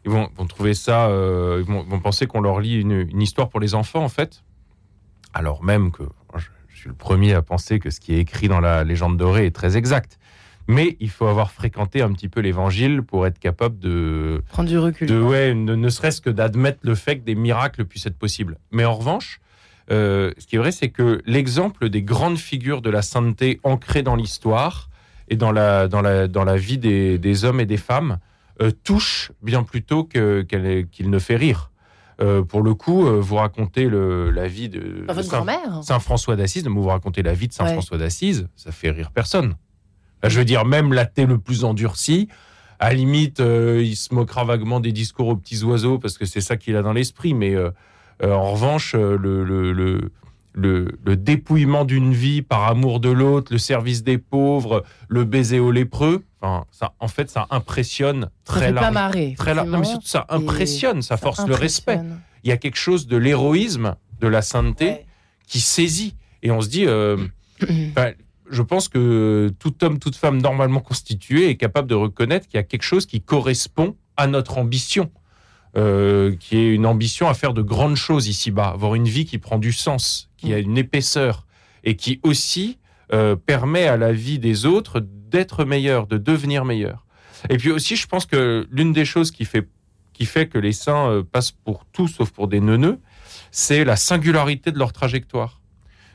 ils 0.04 0.10
vont, 0.10 0.28
vont 0.36 0.46
trouver 0.46 0.74
ça, 0.74 1.06
euh, 1.06 1.62
ils 1.64 1.72
vont, 1.72 1.82
vont 1.82 2.00
penser 2.00 2.26
qu'on 2.26 2.40
leur 2.40 2.60
lit 2.60 2.80
une, 2.80 2.92
une 3.10 3.22
histoire 3.22 3.48
pour 3.48 3.60
les 3.60 3.74
enfants, 3.74 4.04
en 4.04 4.08
fait. 4.08 4.42
Alors 5.34 5.62
même 5.62 5.90
que 5.92 6.02
je, 6.36 6.46
je 6.68 6.76
suis 6.76 6.88
le 6.88 6.94
premier 6.94 7.32
à 7.34 7.42
penser 7.42 7.78
que 7.78 7.90
ce 7.90 8.00
qui 8.00 8.14
est 8.14 8.18
écrit 8.18 8.48
dans 8.48 8.60
la 8.60 8.84
légende 8.84 9.16
dorée 9.16 9.46
est 9.46 9.54
très 9.54 9.76
exact. 9.76 10.18
Mais 10.68 10.96
il 11.00 11.10
faut 11.10 11.26
avoir 11.26 11.50
fréquenté 11.50 12.02
un 12.02 12.12
petit 12.12 12.28
peu 12.28 12.40
l'évangile 12.40 13.02
pour 13.02 13.26
être 13.26 13.38
capable 13.38 13.78
de, 13.78 14.42
Prendre 14.50 14.68
du 14.68 14.78
recul. 14.78 15.08
de 15.08 15.20
ouais, 15.20 15.54
ne, 15.54 15.74
ne 15.74 15.88
serait-ce 15.88 16.20
que 16.20 16.30
d'admettre 16.30 16.78
le 16.82 16.94
fait 16.94 17.18
que 17.18 17.24
des 17.24 17.34
miracles 17.34 17.84
puissent 17.84 18.06
être 18.06 18.18
possibles. 18.18 18.58
Mais 18.70 18.84
en 18.84 18.94
revanche, 18.94 19.40
euh, 19.90 20.32
ce 20.38 20.46
qui 20.46 20.56
est 20.56 20.58
vrai, 20.58 20.70
c'est 20.70 20.90
que 20.90 21.20
l'exemple 21.26 21.88
des 21.88 22.02
grandes 22.02 22.38
figures 22.38 22.80
de 22.80 22.90
la 22.90 23.02
sainteté 23.02 23.60
ancrées 23.64 24.02
dans 24.02 24.14
l'histoire 24.14 24.88
et 25.28 25.36
dans 25.36 25.50
la, 25.50 25.88
dans 25.88 26.00
la, 26.00 26.28
dans 26.28 26.44
la 26.44 26.56
vie 26.56 26.78
des, 26.78 27.18
des 27.18 27.44
hommes 27.44 27.58
et 27.60 27.66
des 27.66 27.76
femmes 27.76 28.18
touche 28.84 29.32
bien 29.42 29.62
plutôt 29.62 30.04
que- 30.04 30.42
qu'elle 30.42 30.66
est- 30.66 30.90
qu'il 30.90 31.10
ne 31.10 31.18
fait 31.18 31.36
rire. 31.36 31.70
Euh, 32.20 32.42
pour 32.42 32.62
le 32.62 32.74
coup, 32.74 33.06
euh, 33.06 33.18
vous 33.20 33.36
racontez 33.36 33.88
le, 33.88 34.30
la 34.30 34.46
vie 34.46 34.68
de, 34.68 35.04
Saint, 35.82 35.98
François 35.98 36.36
d'Assise, 36.36 36.64
mais 36.64 36.70
vous 36.80 36.86
racontez 36.88 37.22
la 37.22 37.32
vie 37.34 37.48
de 37.48 37.52
Saint 37.52 37.64
Ouais. 37.64 37.72
François 37.72 37.98
d'Assise, 37.98 38.48
ça 38.54 38.70
fait 38.70 38.90
rire 38.90 39.10
personne. 39.12 39.54
Là, 40.22 40.28
je 40.28 40.38
veux 40.38 40.44
dire, 40.44 40.64
même 40.64 40.92
l'athée 40.92 41.26
le 41.26 41.38
plus 41.38 41.64
endurci, 41.64 42.28
à 42.78 42.88
la 42.90 42.94
limite, 42.94 43.40
euh, 43.40 43.80
il 43.82 43.96
se 43.96 44.14
moquera 44.14 44.44
vaguement 44.44 44.78
des 44.78 44.92
discours 44.92 45.28
aux 45.28 45.36
petits 45.36 45.64
oiseaux 45.64 45.98
parce 45.98 46.18
que 46.18 46.24
c'est 46.26 46.40
ça 46.40 46.56
qu'il 46.56 46.76
a 46.76 46.82
dans 46.82 46.92
l'esprit. 46.92 47.32
Mais 47.34 47.54
euh, 47.54 47.70
euh, 48.22 48.32
en 48.32 48.52
revanche, 48.52 48.94
euh, 48.94 49.16
le, 49.18 49.42
le, 49.42 49.72
le, 49.72 50.12
le- 50.54 50.98
le 51.04 51.16
dépouillement 51.16 51.84
d'une 51.84 52.12
vie 52.12 52.42
par 52.42 52.64
amour 52.68 53.00
de 53.00 53.08
l'autre, 53.10 53.52
le 53.52 53.58
service 53.58 54.02
des 54.02 54.18
pauvres, 54.18 54.84
le 55.08 55.24
baiser 55.24 55.58
aux 55.60 55.70
lépreux, 55.70 56.24
enfin, 56.40 56.64
ça, 56.70 56.92
en 57.00 57.08
fait, 57.08 57.30
ça 57.30 57.46
impressionne 57.50 58.22
Ça 58.44 58.54
très 58.54 58.72
pas 58.72 58.80
large. 58.82 58.94
marrer. 58.94 59.34
Très 59.38 59.54
large. 59.54 59.68
Non, 59.68 59.78
mais 59.78 59.84
surtout, 59.86 60.06
ça 60.08 60.26
impressionne, 60.28 61.00
ça 61.02 61.16
Ça 61.16 61.16
force 61.16 61.46
le 61.46 61.54
respect. 61.54 62.00
Il 62.44 62.48
y 62.48 62.52
a 62.52 62.56
quelque 62.56 62.76
chose 62.78 63.06
de 63.06 63.16
l'héroïsme, 63.16 63.94
de 64.20 64.26
la 64.28 64.42
sainteté 64.42 64.84
Ouais. 64.86 65.06
qui 65.46 65.60
saisit. 65.60 66.14
Et 66.42 66.50
on 66.50 66.60
se 66.60 66.68
dit, 66.68 66.86
euh, 66.86 67.16
ben, 67.94 68.14
je 68.50 68.62
pense 68.62 68.88
que 68.88 69.50
tout 69.58 69.82
homme, 69.84 69.98
toute 69.98 70.16
femme 70.16 70.40
normalement 70.42 70.80
constitué 70.80 71.48
est 71.48 71.56
capable 71.56 71.88
de 71.88 71.94
reconnaître 71.94 72.46
qu'il 72.46 72.58
y 72.58 72.60
a 72.60 72.64
quelque 72.64 72.82
chose 72.82 73.06
qui 73.06 73.20
correspond 73.22 73.96
à 74.16 74.26
notre 74.26 74.58
ambition, 74.58 75.10
euh, 75.76 76.34
qui 76.38 76.58
est 76.58 76.68
une 76.68 76.86
ambition 76.86 77.28
à 77.28 77.34
faire 77.34 77.54
de 77.54 77.62
grandes 77.62 77.96
choses 77.96 78.28
ici-bas, 78.28 78.68
avoir 78.68 78.94
une 78.94 79.08
vie 79.08 79.24
qui 79.24 79.38
prend 79.38 79.58
du 79.58 79.72
sens, 79.72 80.30
qui 80.36 80.52
a 80.52 80.58
une 80.58 80.76
épaisseur 80.76 81.46
et 81.84 81.96
qui 81.96 82.20
aussi 82.22 82.78
euh, 83.12 83.36
permet 83.36 83.86
à 83.86 83.98
la 83.98 84.12
vie 84.12 84.38
des 84.38 84.64
autres 84.64 85.00
d'être 85.00 85.64
meilleure, 85.66 86.06
de 86.06 86.16
devenir 86.16 86.64
meilleure. 86.64 87.04
Et 87.50 87.58
puis 87.58 87.70
aussi, 87.70 87.96
je 87.96 88.06
pense 88.06 88.24
que 88.24 88.66
l'une 88.70 88.92
des 88.94 89.04
choses 89.04 89.30
qui 89.30 89.44
fait, 89.44 89.68
qui 90.14 90.24
fait 90.24 90.46
que 90.46 90.56
les 90.56 90.72
saints 90.72 91.10
euh, 91.10 91.22
passent 91.22 91.52
pour 91.52 91.84
tout 91.92 92.08
sauf 92.08 92.30
pour 92.30 92.48
des 92.48 92.60
neuneux, 92.60 93.00
c'est 93.50 93.84
la 93.84 93.96
singularité 93.96 94.72
de 94.72 94.78
leur 94.78 94.94
trajectoire. 94.94 95.60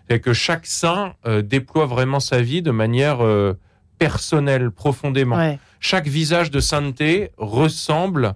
C'est 0.09 0.19
que 0.19 0.33
chaque 0.33 0.65
saint 0.65 1.13
euh, 1.27 1.43
déploie 1.43 1.85
vraiment 1.85 2.19
sa 2.19 2.41
vie 2.41 2.63
de 2.63 2.71
manière 2.71 3.19
personnelle, 3.99 4.71
profondément. 4.71 5.37
Ouais. 5.37 5.59
Chaque 5.79 6.07
visage 6.07 6.49
de 6.49 6.59
sainteté 6.59 7.29
ressemble 7.37 8.33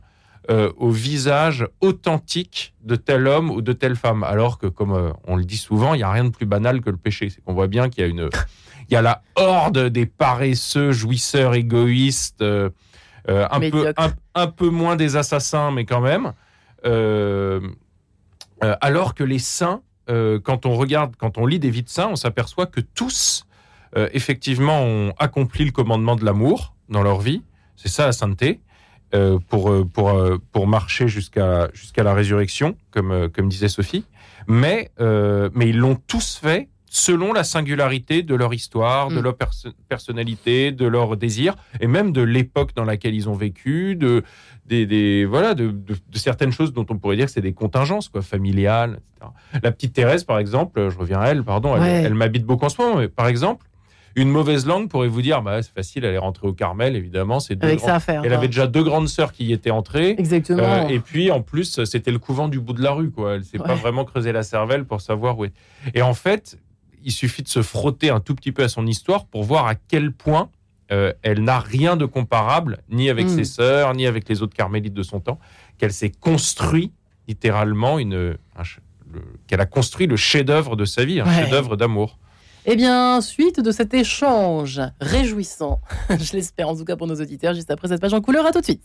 euh, 0.51 0.73
au 0.75 0.89
visage 0.89 1.65
authentique 1.79 2.73
de 2.83 2.97
tel 2.97 3.25
homme 3.25 3.49
ou 3.51 3.61
de 3.61 3.71
telle 3.71 3.95
femme. 3.95 4.21
Alors 4.21 4.57
que, 4.57 4.67
comme 4.67 4.91
euh, 4.91 5.11
on 5.23 5.37
le 5.37 5.45
dit 5.45 5.55
souvent, 5.55 5.93
il 5.93 5.99
n'y 5.99 6.03
a 6.03 6.11
rien 6.11 6.25
de 6.25 6.29
plus 6.29 6.45
banal 6.45 6.81
que 6.81 6.89
le 6.89 6.97
péché. 6.97 7.29
C'est 7.29 7.41
qu'on 7.41 7.53
voit 7.53 7.67
bien 7.67 7.89
qu'il 7.89 8.03
y 8.03 8.05
a 8.05 8.09
une, 8.09 8.27
il 8.89 8.93
y 8.93 8.97
a 8.97 9.01
la 9.01 9.21
horde 9.35 9.87
des 9.87 10.05
paresseux, 10.05 10.91
jouisseurs, 10.91 11.53
égoïstes, 11.53 12.41
euh, 12.41 12.69
un, 13.27 13.61
peu, 13.61 13.93
un, 13.95 14.11
un 14.35 14.47
peu 14.47 14.67
moins 14.67 14.97
des 14.97 15.15
assassins, 15.15 15.71
mais 15.71 15.85
quand 15.85 16.01
même. 16.01 16.33
Alors 18.81 19.13
que 19.13 19.23
les 19.23 19.39
saints, 19.39 19.83
quand 20.07 20.65
on 20.65 20.75
regarde, 20.75 21.15
quand 21.15 21.37
on 21.37 21.45
lit 21.45 21.59
des 21.59 21.69
vies 21.69 21.83
de 21.83 21.89
saints, 21.89 22.09
on 22.11 22.17
s'aperçoit 22.17 22.65
que 22.65 22.81
tous, 22.81 23.45
effectivement, 23.95 24.81
ont 24.81 25.13
accompli 25.17 25.63
le 25.63 25.71
commandement 25.71 26.17
de 26.17 26.25
l'amour 26.25 26.73
dans 26.89 27.03
leur 27.03 27.21
vie. 27.21 27.41
C'est 27.77 27.89
ça 27.89 28.07
la 28.07 28.11
sainteté. 28.11 28.59
Euh, 29.13 29.39
pour, 29.49 29.69
euh, 29.71 29.85
pour, 29.85 30.09
euh, 30.09 30.37
pour 30.51 30.67
marcher 30.67 31.07
jusqu'à 31.07 31.69
jusqu'à 31.73 32.03
la 32.03 32.13
résurrection, 32.13 32.75
comme, 32.91 33.29
comme 33.29 33.49
disait 33.49 33.67
Sophie. 33.69 34.05
Mais, 34.47 34.89
euh, 34.99 35.49
mais 35.53 35.69
ils 35.69 35.77
l'ont 35.77 35.95
tous 36.07 36.37
fait 36.41 36.67
selon 36.93 37.31
la 37.31 37.45
singularité 37.45 38.21
de 38.21 38.35
leur 38.35 38.53
histoire, 38.53 39.07
de 39.09 39.19
Mm. 39.19 39.23
leur 39.23 39.37
perso- 39.37 39.69
personnalité, 39.87 40.71
de 40.73 40.85
leur 40.85 41.15
désir, 41.15 41.55
et 41.79 41.87
même 41.87 42.11
de 42.11 42.21
l'époque 42.21 42.71
dans 42.75 42.83
laquelle 42.83 43.15
ils 43.15 43.29
ont 43.29 43.33
vécu, 43.33 43.95
de, 43.95 44.23
des, 44.65 44.85
des- 44.85 45.23
voilà, 45.23 45.53
de, 45.53 45.67
de- 45.71 45.93
de 45.93 46.17
certaines 46.17 46.51
choses 46.51 46.73
dont 46.73 46.85
on 46.89 46.97
pourrait 46.97 47.15
dire 47.15 47.27
que 47.27 47.31
c'est 47.31 47.39
des 47.41 47.53
contingences 47.53 48.09
quoi, 48.09 48.21
familiales, 48.21 48.99
etc. 49.15 49.31
La 49.63 49.71
petite 49.71 49.93
Thérèse, 49.93 50.25
par 50.25 50.37
exemple, 50.39 50.89
je 50.89 50.97
reviens 50.97 51.21
à 51.21 51.27
elle, 51.27 51.43
pardon, 51.45 51.75
elle, 51.77 51.81
Ouais. 51.81 52.01
elle 52.03 52.13
m'habite 52.13 52.43
beaucoup 52.45 52.65
en 52.65 52.69
ce 52.69 52.81
moment, 52.81 52.97
mais 52.97 53.07
par 53.07 53.27
exemple, 53.27 53.65
une 54.15 54.29
mauvaise 54.29 54.65
langue 54.65 54.89
pourrait 54.89 55.07
vous 55.07 55.21
dire, 55.21 55.41
bah, 55.41 55.61
c'est 55.61 55.73
facile, 55.73 56.03
elle 56.05 56.13
est 56.13 56.17
rentrée 56.19 56.47
au 56.47 56.53
Carmel, 56.53 56.95
évidemment, 56.95 57.39
c'est 57.39 57.55
deux 57.55 57.67
Avec 57.67 57.79
grands- 57.79 57.87
ça 57.87 57.95
à 57.95 57.99
faire. 57.99 58.21
Elle 58.25 58.33
hein. 58.33 58.37
avait 58.37 58.47
déjà 58.47 58.67
deux 58.67 58.83
grandes 58.83 59.07
sœurs 59.07 59.31
qui 59.31 59.45
y 59.45 59.53
étaient 59.53 59.71
entrées. 59.71 60.15
Exactement. 60.17 60.61
Euh, 60.63 60.87
et 60.87 60.99
puis 60.99 61.31
en 61.31 61.41
plus, 61.41 61.83
c'était 61.85 62.11
le 62.11 62.19
couvent 62.19 62.47
du 62.47 62.59
bout 62.59 62.73
de 62.73 62.81
la 62.83 62.91
rue, 62.91 63.09
quoi. 63.11 63.35
Elle 63.35 63.43
s'est 63.43 63.57
pas 63.57 63.75
vraiment 63.75 64.05
creusé 64.05 64.31
la 64.31 64.43
cervelle 64.43 64.85
pour 64.85 65.01
savoir 65.01 65.37
où 65.39 65.45
est. 65.45 65.53
Et 65.93 66.01
en 66.01 66.13
fait, 66.13 66.57
il 67.03 67.11
suffit 67.11 67.41
de 67.43 67.47
se 67.47 67.61
frotter 67.61 68.09
un 68.09 68.19
tout 68.19 68.35
petit 68.35 68.51
peu 68.51 68.63
à 68.63 68.69
son 68.69 68.85
histoire 68.85 69.25
pour 69.25 69.43
voir 69.43 69.65
à 69.67 69.75
quel 69.75 70.11
point 70.11 70.49
euh, 70.91 71.13
elle 71.21 71.43
n'a 71.43 71.57
rien 71.59 71.95
de 71.95 72.05
comparable, 72.05 72.79
ni 72.89 73.09
avec 73.09 73.27
Mm. 73.27 73.29
ses 73.29 73.43
sœurs, 73.45 73.93
ni 73.95 74.05
avec 74.05 74.27
les 74.27 74.41
autres 74.43 74.55
carmélites 74.55 74.93
de 74.93 75.03
son 75.03 75.21
temps, 75.21 75.39
qu'elle 75.77 75.93
s'est 75.93 76.11
construit 76.11 76.91
littéralement 77.29 77.97
une, 77.97 78.35
un 78.57 78.63
qu'elle 79.47 79.61
a 79.61 79.65
construit 79.65 80.07
le 80.07 80.15
chef-d'œuvre 80.15 80.75
de 80.75 80.85
sa 80.85 81.03
vie, 81.05 81.19
un 81.21 81.25
Ouais. 81.25 81.33
chef-d'œuvre 81.33 81.75
d'amour. 81.77 82.17
Eh 82.65 82.75
bien, 82.75 83.21
suite 83.21 83.59
de 83.59 83.71
cet 83.71 83.93
échange 83.95 84.81
réjouissant, 84.99 85.81
je 86.09 86.33
l'espère 86.33 86.69
en 86.69 86.75
tout 86.75 86.85
cas 86.85 86.95
pour 86.95 87.07
nos 87.07 87.15
auditeurs, 87.15 87.55
juste 87.55 87.71
après 87.71 87.87
cette 87.87 88.01
page 88.01 88.13
en 88.13 88.21
couleur, 88.21 88.45
à 88.45 88.51
tout 88.51 88.59
de 88.59 88.65
suite. 88.65 88.83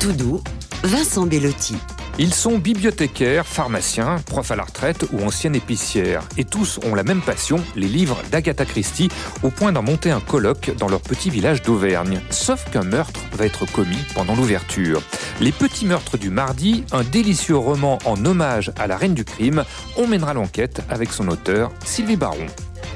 Tout 0.00 0.12
doux, 0.12 0.40
Vincent 0.84 1.26
Bellotti. 1.26 1.74
Ils 2.22 2.34
sont 2.34 2.58
bibliothécaires, 2.58 3.46
pharmaciens, 3.46 4.16
profs 4.26 4.50
à 4.50 4.56
la 4.56 4.64
retraite 4.64 5.06
ou 5.10 5.24
anciennes 5.24 5.54
épicières. 5.54 6.22
Et 6.36 6.44
tous 6.44 6.78
ont 6.84 6.94
la 6.94 7.02
même 7.02 7.22
passion, 7.22 7.56
les 7.76 7.88
livres 7.88 8.18
d'Agatha 8.30 8.66
Christie, 8.66 9.08
au 9.42 9.48
point 9.48 9.72
d'en 9.72 9.82
monter 9.82 10.10
un 10.10 10.20
colloque 10.20 10.70
dans 10.76 10.90
leur 10.90 11.00
petit 11.00 11.30
village 11.30 11.62
d'Auvergne. 11.62 12.20
Sauf 12.28 12.70
qu'un 12.70 12.82
meurtre 12.82 13.20
va 13.32 13.46
être 13.46 13.64
commis 13.64 14.04
pendant 14.14 14.36
l'ouverture. 14.36 15.00
Les 15.40 15.50
petits 15.50 15.86
meurtres 15.86 16.18
du 16.18 16.28
mardi, 16.28 16.84
un 16.92 17.04
délicieux 17.04 17.56
roman 17.56 17.98
en 18.04 18.22
hommage 18.26 18.70
à 18.78 18.86
la 18.86 18.98
reine 18.98 19.14
du 19.14 19.24
crime, 19.24 19.64
on 19.96 20.06
mènera 20.06 20.34
l'enquête 20.34 20.82
avec 20.90 21.14
son 21.14 21.26
auteur, 21.26 21.72
Sylvie 21.86 22.16
Baron. 22.16 22.48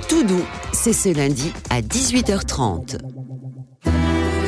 Tout 0.06 0.24
doux, 0.24 0.44
c'est 0.74 0.92
ce 0.92 1.16
lundi 1.16 1.50
à 1.70 1.80
18h30. 1.80 3.13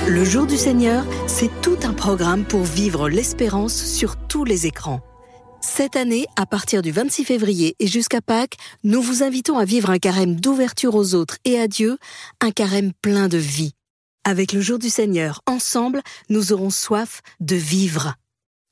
Le 0.09 0.25
jour 0.25 0.47
du 0.47 0.57
Seigneur, 0.57 1.05
c'est 1.27 1.51
tout 1.63 1.79
un 1.83 1.93
programme 1.93 2.45
pour 2.45 2.63
vivre 2.63 3.09
l'espérance 3.09 3.75
sur 3.75 4.17
tous 4.17 4.45
les 4.45 4.67
écrans. 4.67 5.01
Cette 5.61 5.97
année, 5.97 6.27
à 6.37 6.47
partir 6.47 6.81
du 6.81 6.93
26 6.93 7.25
février 7.25 7.75
et 7.81 7.89
jusqu'à 7.89 8.21
Pâques, 8.21 8.55
nous 8.85 9.03
vous 9.03 9.25
invitons 9.25 9.59
à 9.59 9.65
vivre 9.65 9.91
un 9.91 9.99
carême 9.99 10.39
d'ouverture 10.39 10.95
aux 10.95 11.17
autres 11.17 11.39
et 11.45 11.59
à 11.59 11.67
Dieu, 11.67 11.99
un 12.41 12.53
carême 12.53 12.93
plein 13.03 13.27
de 13.27 13.37
vie. 13.37 13.73
Avec 14.23 14.53
le 14.53 14.61
jour 14.61 14.79
du 14.79 14.91
Seigneur, 14.91 15.41
ensemble, 15.45 16.03
nous 16.29 16.53
aurons 16.53 16.71
soif 16.71 17.21
de 17.41 17.57
vivre. 17.57 18.15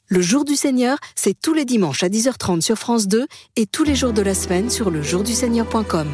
Le 0.07 0.21
jour 0.21 0.45
du 0.45 0.55
Seigneur, 0.55 0.99
c'est 1.17 1.35
tous 1.41 1.53
les 1.53 1.65
dimanches 1.65 2.05
à 2.05 2.09
10h30 2.09 2.61
sur 2.61 2.77
France 2.77 3.09
2 3.09 3.27
et 3.57 3.67
tous 3.67 3.83
les 3.83 3.97
jours 3.97 4.13
de 4.13 4.23
la 4.23 4.35
semaine 4.35 4.71
sur 4.71 4.89
lejourduseigneur.com. 4.89 6.09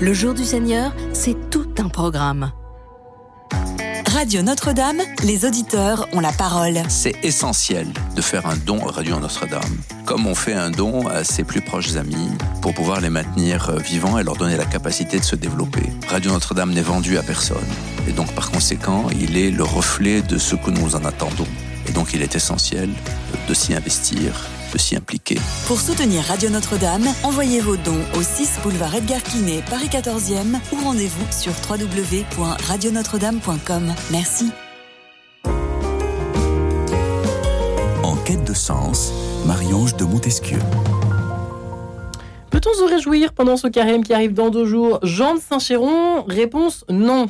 Le 0.00 0.12
jour 0.12 0.34
du 0.34 0.44
Seigneur, 0.44 0.92
c'est 1.12 1.48
tout 1.48 1.68
un 1.78 1.88
programme. 1.88 2.50
Radio 4.18 4.42
Notre-Dame, 4.42 5.00
les 5.22 5.44
auditeurs 5.44 6.08
ont 6.12 6.18
la 6.18 6.32
parole. 6.32 6.82
C'est 6.88 7.14
essentiel 7.22 7.86
de 8.16 8.20
faire 8.20 8.46
un 8.46 8.56
don 8.56 8.84
à 8.88 8.90
Radio 8.90 9.16
Notre-Dame. 9.20 9.78
Comme 10.06 10.26
on 10.26 10.34
fait 10.34 10.54
un 10.54 10.72
don 10.72 11.06
à 11.06 11.22
ses 11.22 11.44
plus 11.44 11.60
proches 11.60 11.94
amis 11.94 12.30
pour 12.60 12.74
pouvoir 12.74 13.00
les 13.00 13.10
maintenir 13.10 13.70
euh, 13.70 13.78
vivants 13.78 14.18
et 14.18 14.24
leur 14.24 14.34
donner 14.34 14.56
la 14.56 14.64
capacité 14.64 15.20
de 15.20 15.24
se 15.24 15.36
développer. 15.36 15.84
Radio 16.08 16.32
Notre-Dame 16.32 16.72
n'est 16.72 16.82
vendu 16.82 17.16
à 17.16 17.22
personne. 17.22 17.58
Et 18.08 18.12
donc, 18.12 18.32
par 18.32 18.50
conséquent, 18.50 19.06
il 19.12 19.36
est 19.36 19.52
le 19.52 19.62
reflet 19.62 20.20
de 20.20 20.36
ce 20.36 20.56
que 20.56 20.72
nous 20.72 20.96
en 20.96 21.04
attendons. 21.04 21.46
Et 21.86 21.92
donc, 21.92 22.12
il 22.12 22.20
est 22.20 22.34
essentiel 22.34 22.90
de 23.48 23.54
s'y 23.54 23.72
investir 23.72 24.32
de 24.72 24.78
s'y 24.78 24.96
impliquer. 24.96 25.38
Pour 25.66 25.78
soutenir 25.80 26.24
Radio 26.24 26.48
Notre-Dame, 26.50 27.06
envoyez 27.22 27.60
vos 27.60 27.76
dons 27.76 28.00
au 28.16 28.22
6 28.22 28.60
boulevard 28.62 28.94
Edgar 28.94 29.22
Quinet, 29.22 29.62
Paris 29.68 29.88
14e 29.90 30.58
ou 30.72 30.76
rendez-vous 30.82 31.26
sur 31.30 31.52
www.radionotre-dame.com. 31.68 33.94
Merci. 34.10 34.50
En 38.02 38.16
quête 38.24 38.44
de 38.44 38.54
sens, 38.54 39.12
Marie-Ange 39.46 39.94
de 39.96 40.04
Montesquieu. 40.04 40.58
Peut-on 42.50 42.74
se 42.74 42.92
réjouir 42.92 43.32
pendant 43.34 43.56
ce 43.56 43.68
carême 43.68 44.02
qui 44.02 44.12
arrive 44.12 44.34
dans 44.34 44.50
deux 44.50 44.64
jours? 44.64 44.98
Jean 45.02 45.34
de 45.34 45.40
Saint-Chéron, 45.40 46.24
réponse 46.26 46.84
non. 46.88 47.26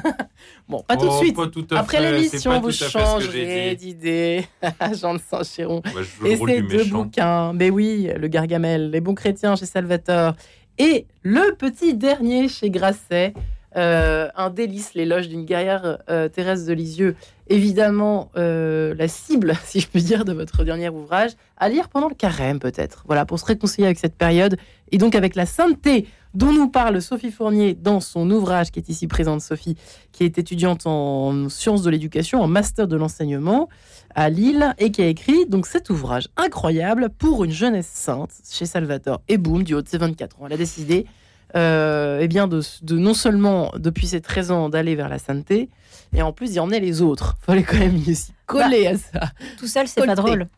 bon, 0.68 0.82
pas 0.86 0.96
tout 0.96 1.04
de 1.06 1.10
Oh, 1.10 1.18
suite. 1.22 1.36
tout 1.52 1.66
Après 1.72 2.00
l'émission, 2.00 2.60
vous 2.60 2.70
changerez 2.70 3.74
d'idée. 3.76 4.44
Jean 5.00 5.14
de 5.14 5.20
Saint-Chéron. 5.30 5.82
Moi, 5.92 6.02
je 6.02 6.08
joue 6.20 6.26
Et 6.26 6.36
ces 6.36 6.62
deux 6.62 6.78
méchant. 6.78 7.02
bouquins. 7.02 7.52
Mais 7.52 7.70
oui, 7.70 8.08
le 8.16 8.28
Gargamel, 8.28 8.90
les 8.90 9.00
bons 9.00 9.14
chrétiens 9.14 9.56
chez 9.56 9.66
Salvatore 9.66 10.34
et 10.78 11.06
le 11.22 11.54
petit 11.54 11.94
dernier 11.94 12.48
chez 12.48 12.70
Grasset. 12.70 13.34
Euh, 13.74 14.28
un 14.36 14.50
délice, 14.50 14.92
l'éloge 14.92 15.28
d'une 15.28 15.46
guerrière 15.46 15.98
euh, 16.10 16.28
Thérèse 16.28 16.66
de 16.66 16.74
Lisieux. 16.74 17.16
Évidemment, 17.48 18.30
euh, 18.36 18.94
la 18.98 19.08
cible, 19.08 19.54
si 19.64 19.80
je 19.80 19.88
puis 19.88 20.02
dire, 20.02 20.26
de 20.26 20.32
votre 20.34 20.62
dernier 20.62 20.90
ouvrage, 20.90 21.30
à 21.56 21.70
lire 21.70 21.88
pendant 21.88 22.08
le 22.08 22.14
carême 22.14 22.58
peut-être. 22.58 23.04
Voilà, 23.06 23.24
pour 23.24 23.38
se 23.38 23.46
réconcilier 23.46 23.86
avec 23.86 23.98
cette 23.98 24.16
période 24.16 24.58
et 24.90 24.98
donc 24.98 25.14
avec 25.14 25.34
la 25.36 25.46
sainteté 25.46 26.06
dont 26.34 26.52
nous 26.52 26.68
parle 26.68 27.00
Sophie 27.02 27.30
Fournier 27.30 27.74
dans 27.74 28.00
son 28.00 28.30
ouvrage 28.30 28.70
qui 28.70 28.78
est 28.78 28.88
ici 28.88 29.06
présente, 29.06 29.40
Sophie, 29.40 29.76
qui 30.12 30.24
est 30.24 30.38
étudiante 30.38 30.86
en 30.86 31.48
sciences 31.48 31.82
de 31.82 31.90
l'éducation, 31.90 32.40
en 32.40 32.48
master 32.48 32.88
de 32.88 32.96
l'enseignement 32.96 33.68
à 34.14 34.28
Lille 34.30 34.74
et 34.78 34.90
qui 34.90 35.02
a 35.02 35.06
écrit 35.06 35.46
donc 35.46 35.66
cet 35.66 35.90
ouvrage 35.90 36.28
incroyable 36.36 37.08
pour 37.18 37.44
une 37.44 37.52
jeunesse 37.52 37.90
sainte 37.92 38.30
chez 38.50 38.66
Salvatore. 38.66 39.20
Et 39.28 39.38
boum, 39.38 39.62
du 39.62 39.74
haut 39.74 39.82
de 39.82 39.88
ses 39.88 39.98
24 39.98 40.40
ans, 40.40 40.46
elle 40.46 40.54
a 40.54 40.56
décidé 40.56 41.06
euh, 41.54 42.18
eh 42.20 42.28
bien 42.28 42.48
de, 42.48 42.62
de 42.82 42.96
non 42.96 43.14
seulement 43.14 43.72
depuis 43.76 44.06
ses 44.06 44.20
13 44.20 44.50
ans 44.50 44.68
d'aller 44.70 44.94
vers 44.94 45.10
la 45.10 45.18
sainteté, 45.18 45.68
et 46.14 46.22
en 46.22 46.32
plus 46.32 46.52
d'y 46.52 46.60
emmener 46.60 46.80
les 46.80 47.02
autres. 47.02 47.36
Fallait 47.42 47.62
quand 47.62 47.78
même 47.78 47.96
y 47.96 48.10
aussi 48.10 48.32
coller 48.46 48.86
à 48.86 48.96
ça. 48.96 49.32
Tout 49.58 49.66
seul, 49.66 49.86
c'est 49.86 50.04
pas 50.04 50.14
drôle. 50.14 50.48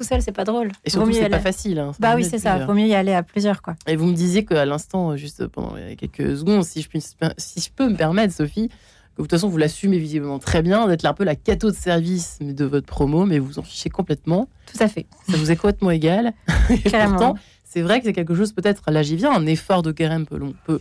Tout 0.00 0.06
seul, 0.06 0.22
c'est 0.22 0.32
pas 0.32 0.44
drôle. 0.44 0.70
Et 0.86 0.88
surtout, 0.88 1.12
c'est 1.12 1.28
pas 1.28 1.40
facile. 1.40 1.78
hein. 1.78 1.92
Bah 2.00 2.14
oui, 2.16 2.24
c'est 2.24 2.38
ça. 2.38 2.64
Vaut 2.64 2.72
mieux 2.72 2.86
y 2.86 2.94
aller 2.94 3.12
à 3.12 3.22
plusieurs, 3.22 3.60
quoi. 3.60 3.74
Et 3.86 3.96
vous 3.96 4.06
me 4.06 4.14
disiez 4.14 4.46
qu'à 4.46 4.64
l'instant, 4.64 5.14
juste 5.18 5.46
pendant 5.48 5.74
quelques 5.98 6.38
secondes, 6.38 6.64
si 6.64 6.80
je, 6.80 6.88
puis, 6.88 7.02
si 7.36 7.60
je 7.60 7.68
peux 7.70 7.86
me 7.86 7.96
permettre, 7.96 8.32
Sophie, 8.32 8.68
que 8.68 8.74
de 9.18 9.22
toute 9.24 9.30
façon, 9.32 9.48
vous 9.50 9.58
l'assumez 9.58 9.98
visiblement 9.98 10.38
très 10.38 10.62
bien, 10.62 10.88
d'être 10.88 11.04
un 11.04 11.12
peu 11.12 11.24
la 11.24 11.36
cato 11.36 11.70
de 11.70 11.76
service 11.76 12.38
de 12.40 12.64
votre 12.64 12.86
promo, 12.86 13.26
mais 13.26 13.38
vous 13.38 13.58
en 13.58 13.62
fichez 13.62 13.90
complètement. 13.90 14.48
Tout 14.72 14.82
à 14.82 14.88
fait. 14.88 15.04
Ça 15.28 15.36
vous 15.36 15.50
est 15.50 15.56
complètement 15.56 15.90
égal. 15.90 16.32
Et 16.70 16.76
pourtant, 16.78 17.34
c'est 17.64 17.82
vrai 17.82 17.98
que 18.00 18.06
c'est 18.06 18.14
quelque 18.14 18.34
chose, 18.34 18.52
peut-être, 18.54 18.90
là 18.90 19.02
j'y 19.02 19.16
viens, 19.16 19.32
un 19.32 19.44
effort 19.44 19.82
de 19.82 19.92
carême 19.92 20.24
que 20.24 20.34
l'on 20.34 20.54
peut 20.64 20.80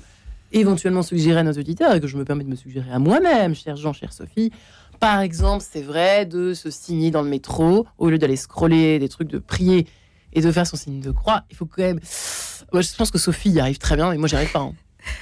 éventuellement 0.53 1.03
suggérer 1.03 1.41
à 1.41 1.43
nos 1.43 1.51
auditeurs 1.51 1.93
et 1.93 1.99
que 1.99 2.07
je 2.07 2.17
me 2.17 2.23
permets 2.23 2.45
de 2.45 2.49
me 2.49 2.55
suggérer 2.55 2.89
à 2.91 2.99
moi-même, 2.99 3.53
cher 3.53 3.75
Jean, 3.75 3.91
chère 3.93 4.13
Sophie. 4.13 4.51
Par 4.99 5.21
exemple, 5.21 5.63
c'est 5.69 5.81
vrai 5.81 6.25
de 6.25 6.53
se 6.53 6.69
signer 6.69 7.11
dans 7.11 7.21
le 7.21 7.29
métro, 7.29 7.87
au 7.97 8.09
lieu 8.09 8.17
d'aller 8.17 8.35
scroller 8.35 8.99
des 8.99 9.09
trucs, 9.09 9.29
de 9.29 9.39
prier 9.39 9.87
et 10.33 10.41
de 10.41 10.51
faire 10.51 10.67
son 10.67 10.75
signe 10.77 10.99
de 10.99 11.11
croix. 11.11 11.43
Il 11.49 11.55
faut 11.55 11.65
quand 11.65 11.81
même. 11.81 11.99
Moi, 12.73 12.81
je 12.81 12.93
pense 12.95 13.09
que 13.11 13.17
Sophie 13.17 13.49
y 13.49 13.59
arrive 13.59 13.77
très 13.77 13.95
bien, 13.95 14.11
mais 14.11 14.17
moi, 14.17 14.27
j'y 14.27 14.35
arrive 14.35 14.51
pas. 14.51 14.59
hein. 14.59 14.73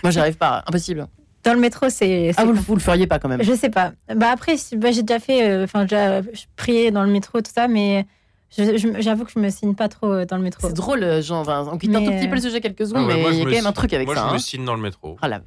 Moi, 0.04 0.12
j'y 0.12 0.20
arrive 0.20 0.38
pas. 0.38 0.64
Impossible. 0.68 1.08
Dans 1.44 1.54
le 1.54 1.60
métro, 1.60 1.88
c'est. 1.90 2.32
Ah, 2.36 2.44
vous, 2.46 2.52
le- 2.54 2.60
vous 2.60 2.74
le 2.76 2.82
feriez 2.82 3.08
pas 3.08 3.20
quand 3.20 3.30
même. 3.30 3.42
Je 3.44 3.54
sais 3.54 3.70
pas. 3.70 3.94
Bah 4.14 4.32
après, 4.32 4.58
si- 4.58 4.76
bah, 4.76 4.92
j'ai 4.92 5.04
déjà 5.04 5.20
fait, 5.20 5.48
euh, 5.50 5.64
enfin, 5.64 5.84
déjà 5.84 6.22
prié 6.58 6.92
dans 6.92 7.04
le 7.04 7.10
métro, 7.12 7.40
tout 7.42 7.52
ça, 7.54 7.68
mais 7.70 8.06
j'avoue 8.50 9.24
que 9.26 9.32
je 9.32 9.40
me 9.40 9.50
signe 9.50 9.76
pas 9.76 9.88
trop 9.88 10.12
euh, 10.12 10.26
dans 10.26 10.38
le 10.38 10.44
métro. 10.44 10.68
C'est 10.68 10.74
drôle, 10.74 11.04
euh, 11.04 11.22
Jean. 11.22 11.40
Enfin, 11.42 11.66
on 11.72 11.78
quitte 11.78 11.96
un 11.96 12.04
tout 12.04 12.12
petit 12.12 12.28
peu 12.28 12.34
le 12.36 12.40
euh, 12.40 12.44
sujet 12.44 12.60
quelques 12.60 12.82
Ah 12.82 12.86
secondes, 12.86 13.06
ouais, 13.06 13.16
mais 13.16 13.22
moi, 13.22 13.32
il 13.32 13.38
y 13.38 13.42
a 13.42 13.46
quand 13.46 13.52
même 13.52 13.68
un 13.68 13.72
truc 13.72 13.94
avec 13.94 14.08
Moi, 14.08 14.16
ça. 14.16 14.24
je 14.24 14.28
hein. 14.30 14.34
me 14.34 14.38
signe 14.40 14.66
dans 14.66 14.76
le 14.76 14.82
métro. 14.82 15.18
Ah 15.22 15.28
là. 15.30 15.42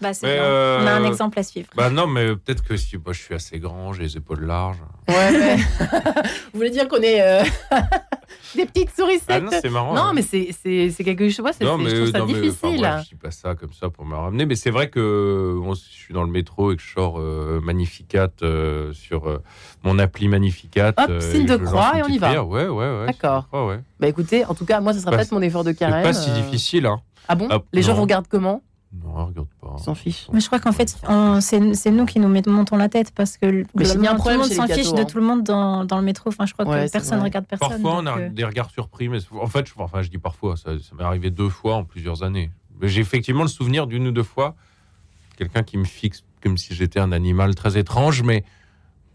Bah, 0.00 0.12
c'est 0.12 0.26
Mais, 0.26 0.34
bien. 0.34 0.42
euh, 0.44 0.80
On 0.82 0.86
a 0.86 0.92
un 0.92 1.04
exemple 1.04 1.38
à 1.38 1.42
suivre. 1.42 1.68
Bah 1.74 1.88
non, 1.88 2.06
mais 2.06 2.26
peut-être 2.36 2.62
que 2.62 2.76
si 2.76 2.96
moi 2.98 3.12
je 3.14 3.20
suis 3.22 3.34
assez 3.34 3.58
grand, 3.58 3.94
j'ai 3.94 4.02
les 4.02 4.16
épaules 4.18 4.44
larges. 4.44 4.76
Ouais, 5.08 5.32
mais- 5.32 5.56
Vous 6.52 6.58
voulez 6.58 6.68
dire 6.70 6.86
qu'on 6.86 7.00
est 7.00 7.22
euh, 7.22 7.42
des 8.54 8.66
petites 8.66 8.94
sourissettes 8.94 9.24
Ah 9.30 9.40
non, 9.40 9.50
c'est 9.50 9.70
marrant. 9.70 9.94
Non, 9.94 10.02
hein. 10.02 10.12
mais 10.14 10.20
c'est 10.22 10.50
c'est- 10.62 10.90
c'est 10.90 11.02
quelque 11.04 11.28
chose. 11.30 11.46
c'est- 11.58 11.64
Non, 11.64 11.78
mais, 11.78 11.88
je 11.90 11.96
trouve 11.96 12.10
ça 12.10 12.18
non, 12.18 12.26
mais, 12.26 12.34
difficile. 12.34 12.78
bref, 12.80 13.04
je 13.04 13.08
dis 13.08 13.14
pas 13.14 13.30
ça 13.30 13.54
comme 13.54 13.72
ça 13.72 13.88
pour 13.88 14.04
me 14.04 14.14
ramener, 14.14 14.44
mais 14.44 14.54
c'est 14.54 14.70
vrai 14.70 14.90
que 14.90 15.56
bon, 15.62 15.74
si 15.74 15.86
je 15.90 15.96
suis 15.98 16.12
dans 16.14 16.24
le 16.24 16.30
métro 16.30 16.72
et 16.72 16.76
que 16.76 16.82
je 16.82 16.92
sors 16.92 17.18
euh, 17.18 17.60
Magnificat 17.62 18.28
euh, 18.42 18.92
sur 18.92 19.28
euh, 19.28 19.42
mon 19.82 19.98
appli 19.98 20.28
Magnificat. 20.28 20.88
Hop, 20.96 21.06
euh, 21.08 21.20
signe 21.20 21.46
de 21.46 21.56
croix 21.56 21.92
et 21.98 22.02
on 22.02 22.08
y 22.08 22.18
va. 22.18 22.26
prière. 22.28 22.46
Ouais, 22.48 22.66
ouais, 22.68 22.98
ouais. 23.00 23.06
D'accord. 23.06 23.46
croix, 23.46 23.66
ouais. 23.66 23.80
Bah 23.98 24.08
écoutez, 24.08 24.44
en 24.44 24.54
tout 24.54 24.66
cas, 24.66 24.80
moi, 24.80 24.92
ce 24.92 25.00
sera 25.00 25.10
Pas- 25.10 25.16
peut-être 25.18 25.32
mon 25.32 25.40
effort 25.42 25.64
de 25.64 25.70
C'est 25.70 25.78
carême. 25.78 26.02
pas 26.02 26.12
si 26.12 26.30
difficile, 26.32 26.84
hein. 26.86 27.00
Ah 27.28 27.34
bon? 27.34 27.48
Ah, 27.50 27.58
Les 27.72 27.82
gens 27.82 27.94
regardent 27.94 28.28
comment? 28.28 28.62
Non, 29.04 29.26
regarde 29.26 29.48
pas. 29.60 29.74
Ils 29.78 29.82
s'en 29.82 29.94
fichent. 29.94 30.26
Mais 30.32 30.40
je 30.40 30.46
crois 30.46 30.58
qu'en 30.58 30.72
fait, 30.72 30.96
on- 31.08 31.40
c'est 31.40 31.90
nous 31.90 32.06
qui 32.06 32.18
nous 32.20 32.28
mettons 32.28 32.50
montons 32.52 32.76
la 32.76 32.88
tête 32.88 33.12
parce 33.14 33.36
que 33.36 33.64
Mais 33.74 33.84
s'il 33.84 34.02
y 34.02 34.06
a 34.06 34.12
un 34.12 34.14
globalement, 34.14 34.14
tout 34.14 34.14
le 34.14 34.18
problème 34.18 34.40
monde 34.40 34.50
s'en 34.52 34.66
fiche 34.66 34.92
de 34.92 35.00
hein. 35.00 35.04
tout 35.04 35.18
le 35.18 35.24
monde 35.24 35.42
dans, 35.44 35.84
dans 35.84 35.96
le 35.98 36.04
métro. 36.04 36.28
Enfin, 36.30 36.46
je 36.46 36.52
crois 36.52 36.66
Ouais, 36.66 36.86
que 36.86 36.90
personne 36.92 37.18
ne 37.18 37.24
regarde 37.24 37.46
personne. 37.46 37.68
Parfois, 37.82 38.00
on 38.02 38.06
a 38.06 38.18
euh, 38.18 38.28
des 38.28 38.44
regards 38.44 38.70
surpris, 38.70 39.08
mais 39.08 39.18
en 39.40 39.46
fait, 39.46 39.66
je, 39.68 39.72
enfin, 39.78 40.02
je 40.02 40.08
dis 40.10 40.18
parfois, 40.18 40.56
ça, 40.56 40.70
ça 40.78 40.94
m'est 40.96 41.04
arrivé 41.04 41.30
deux 41.30 41.48
fois 41.48 41.76
en 41.76 41.84
plusieurs 41.84 42.22
années. 42.22 42.50
J'ai 42.82 43.00
effectivement 43.00 43.42
le 43.42 43.48
souvenir 43.48 43.86
d'une 43.86 44.06
ou 44.06 44.12
deux 44.12 44.22
fois, 44.22 44.54
quelqu'un 45.36 45.62
qui 45.62 45.78
me 45.78 45.84
fixe 45.84 46.22
comme 46.42 46.58
si 46.58 46.74
j'étais 46.74 47.00
un 47.00 47.12
animal 47.12 47.54
très 47.54 47.78
étrange, 47.78 48.22
mais 48.22 48.44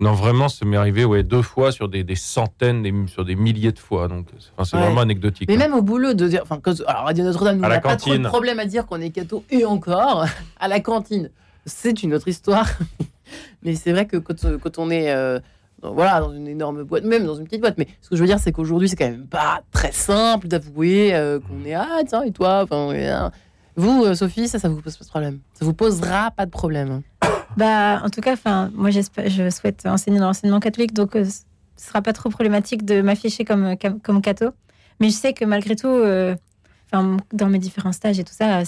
non, 0.01 0.13
vraiment, 0.13 0.49
ça 0.49 0.65
m'est 0.65 0.75
arrivé 0.77 1.05
ouais, 1.05 1.23
deux 1.23 1.41
fois 1.41 1.71
sur 1.71 1.87
des, 1.87 2.03
des 2.03 2.15
centaines, 2.15 2.81
des- 2.83 2.93
sur 3.07 3.23
des 3.23 3.35
milliers 3.35 3.71
de 3.71 3.79
fois. 3.79 4.07
Donc, 4.07 4.27
c'est 4.63 4.75
Ouais. 4.75 4.81
vraiment 4.83 5.01
anecdotique. 5.01 5.47
Mais 5.47 5.55
hein. 5.55 5.59
même 5.59 5.73
au 5.73 5.81
boulot, 5.81 6.13
de 6.13 6.27
dire. 6.27 6.41
Enfin, 6.43 6.59
alors, 6.87 7.03
Radio 7.05 7.23
Notre-Dame, 7.23 7.57
on 7.63 7.67
n'a 7.69 7.79
pas 7.79 7.95
trop 7.95 8.15
de 8.17 8.27
problème 8.27 8.59
à 8.59 8.65
dire 8.65 8.85
qu'on 8.87 8.99
est 8.99 9.11
catho 9.11 9.43
et 9.49 9.63
encore. 9.65 10.25
À 10.59 10.67
la 10.67 10.79
cantine, 10.79 11.29
c'est 11.65 12.03
une 12.03 12.13
autre 12.13 12.27
histoire. 12.27 12.67
mais 13.63 13.75
c'est 13.75 13.91
vrai 13.91 14.05
que 14.07 14.17
quand, 14.17 14.43
euh, 14.45 14.57
quand 14.57 14.77
on 14.79 14.89
est. 14.89 15.11
euh, 15.11 15.39
dans- 15.81 15.93
voilà, 15.93 16.19
dans 16.19 16.31
une 16.33 16.47
énorme 16.47 16.83
boîte, 16.83 17.03
même 17.05 17.25
dans 17.25 17.35
une 17.35 17.45
petite 17.45 17.61
boîte. 17.61 17.77
Mais 17.77 17.87
ce 18.01 18.09
que 18.09 18.15
je 18.15 18.21
veux 18.21 18.27
dire, 18.27 18.37
c'est 18.39 18.51
qu'aujourd'hui, 18.51 18.87
c'est 18.89 18.95
quand 18.95 19.09
même 19.09 19.25
pas 19.27 19.61
très 19.71 19.91
simple 19.91 20.47
d'avouer 20.47 21.13
euh, 21.15 21.39
qu'on 21.39 21.65
est 21.65 21.73
ah 21.73 21.99
tiens 22.07 22.21
et 22.23 22.31
toi. 22.31 22.65
Vous, 23.77 24.03
euh, 24.03 24.13
Sophie, 24.15 24.47
ça, 24.47 24.59
ça 24.59 24.67
vous 24.69 24.81
pose 24.81 24.97
pas 24.97 25.05
de 25.05 25.09
problème. 25.09 25.39
Ça 25.53 25.65
vous 25.65 25.73
posera 25.73 26.29
pas 26.31 26.45
de 26.45 26.51
problème. 26.51 27.01
Bah, 27.57 28.01
en 28.03 28.09
tout 28.09 28.21
cas, 28.21 28.33
enfin, 28.33 28.71
moi, 28.73 28.89
je 28.91 29.49
souhaite 29.49 29.85
enseigner 29.85 30.19
dans 30.19 30.27
l'enseignement 30.27 30.59
catholique, 30.59 30.93
donc 30.93 31.15
euh, 31.15 31.25
ce 31.25 31.87
sera 31.87 32.01
pas 32.01 32.13
trop 32.13 32.29
problématique 32.29 32.85
de 32.85 33.01
m'afficher 33.01 33.43
comme 33.45 33.75
comme, 33.77 33.99
comme 33.99 34.21
catho. 34.21 34.51
Mais 34.99 35.09
je 35.09 35.15
sais 35.15 35.33
que 35.33 35.43
malgré 35.45 35.75
tout, 35.75 35.87
euh, 35.87 36.35
dans 36.91 37.49
mes 37.49 37.59
différents 37.59 37.91
stages 37.91 38.19
et 38.19 38.23
tout 38.23 38.33
ça, 38.33 38.61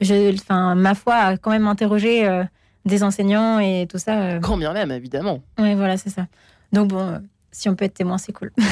je, 0.00 0.34
enfin, 0.34 0.74
ma 0.74 0.94
foi 0.94 1.14
a 1.14 1.36
quand 1.36 1.50
même 1.50 1.66
interrogé 1.68 2.26
euh, 2.26 2.44
des 2.84 3.02
enseignants 3.02 3.58
et 3.60 3.86
tout 3.88 3.98
ça. 3.98 4.20
euh. 4.22 4.40
Quand 4.40 4.56
bien 4.56 4.72
même, 4.72 4.90
évidemment. 4.90 5.40
Ouais, 5.58 5.74
voilà, 5.74 5.96
c'est 5.96 6.10
ça. 6.10 6.26
Donc 6.72 6.88
bon, 6.88 6.98
euh, 6.98 7.18
si 7.52 7.68
on 7.68 7.74
peut 7.76 7.84
être 7.84 7.94
témoin, 7.94 8.18
c'est 8.18 8.32
cool. 8.32 8.52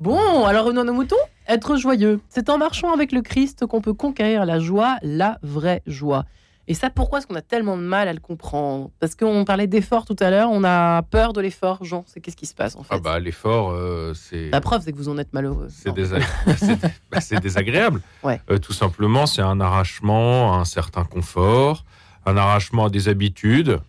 Bon, 0.00 0.44
alors 0.44 0.64
revenons 0.66 0.80
à 0.80 0.84
nos 0.84 0.92
moutons. 0.92 1.14
Être 1.46 1.76
joyeux. 1.76 2.20
C'est 2.28 2.50
en 2.50 2.58
marchant 2.58 2.92
avec 2.92 3.12
le 3.12 3.22
Christ 3.22 3.64
qu'on 3.64 3.80
peut 3.80 3.94
conquérir 3.94 4.44
la 4.44 4.58
joie, 4.58 4.96
la 5.02 5.38
vraie 5.42 5.82
joie. 5.86 6.24
Et 6.66 6.72
ça, 6.74 6.88
pourquoi 6.88 7.18
est-ce 7.18 7.26
qu'on 7.26 7.34
a 7.34 7.42
tellement 7.42 7.76
de 7.76 7.82
mal 7.82 8.08
à 8.08 8.12
le 8.14 8.20
comprendre? 8.20 8.90
Parce 8.98 9.14
qu'on 9.14 9.44
parlait 9.44 9.66
d'effort 9.66 10.06
tout 10.06 10.16
à 10.20 10.30
l'heure, 10.30 10.48
on 10.50 10.64
a 10.64 11.02
peur 11.02 11.32
de 11.34 11.40
l'effort, 11.42 11.84
Jean. 11.84 12.04
C'est 12.06 12.20
qu'est-ce 12.20 12.36
qui 12.36 12.46
se 12.46 12.54
passe 12.54 12.74
en 12.76 12.82
fait? 12.82 12.94
Ah 12.94 12.98
bah, 12.98 13.18
l'effort, 13.20 13.70
euh, 13.72 14.14
c'est. 14.14 14.48
La 14.50 14.60
preuve, 14.62 14.80
c'est 14.82 14.92
que 14.92 14.96
vous 14.96 15.10
en 15.10 15.18
êtes 15.18 15.32
malheureux. 15.34 15.68
C'est 15.70 15.90
désa- 15.94 16.20
c'est- 16.56 16.78
bah, 17.10 17.20
c'est 17.20 17.40
désagréable. 17.40 18.00
Ouais. 18.22 18.40
Euh, 18.50 18.58
tout 18.58 18.72
simplement, 18.72 19.26
c'est 19.26 19.42
un 19.42 19.60
arrachement 19.60 20.54
à 20.54 20.56
un 20.58 20.64
certain 20.64 21.04
confort, 21.04 21.84
un 22.24 22.36
arrachement 22.38 22.86
à 22.86 22.88
des 22.90 23.08
habitudes. 23.08 23.80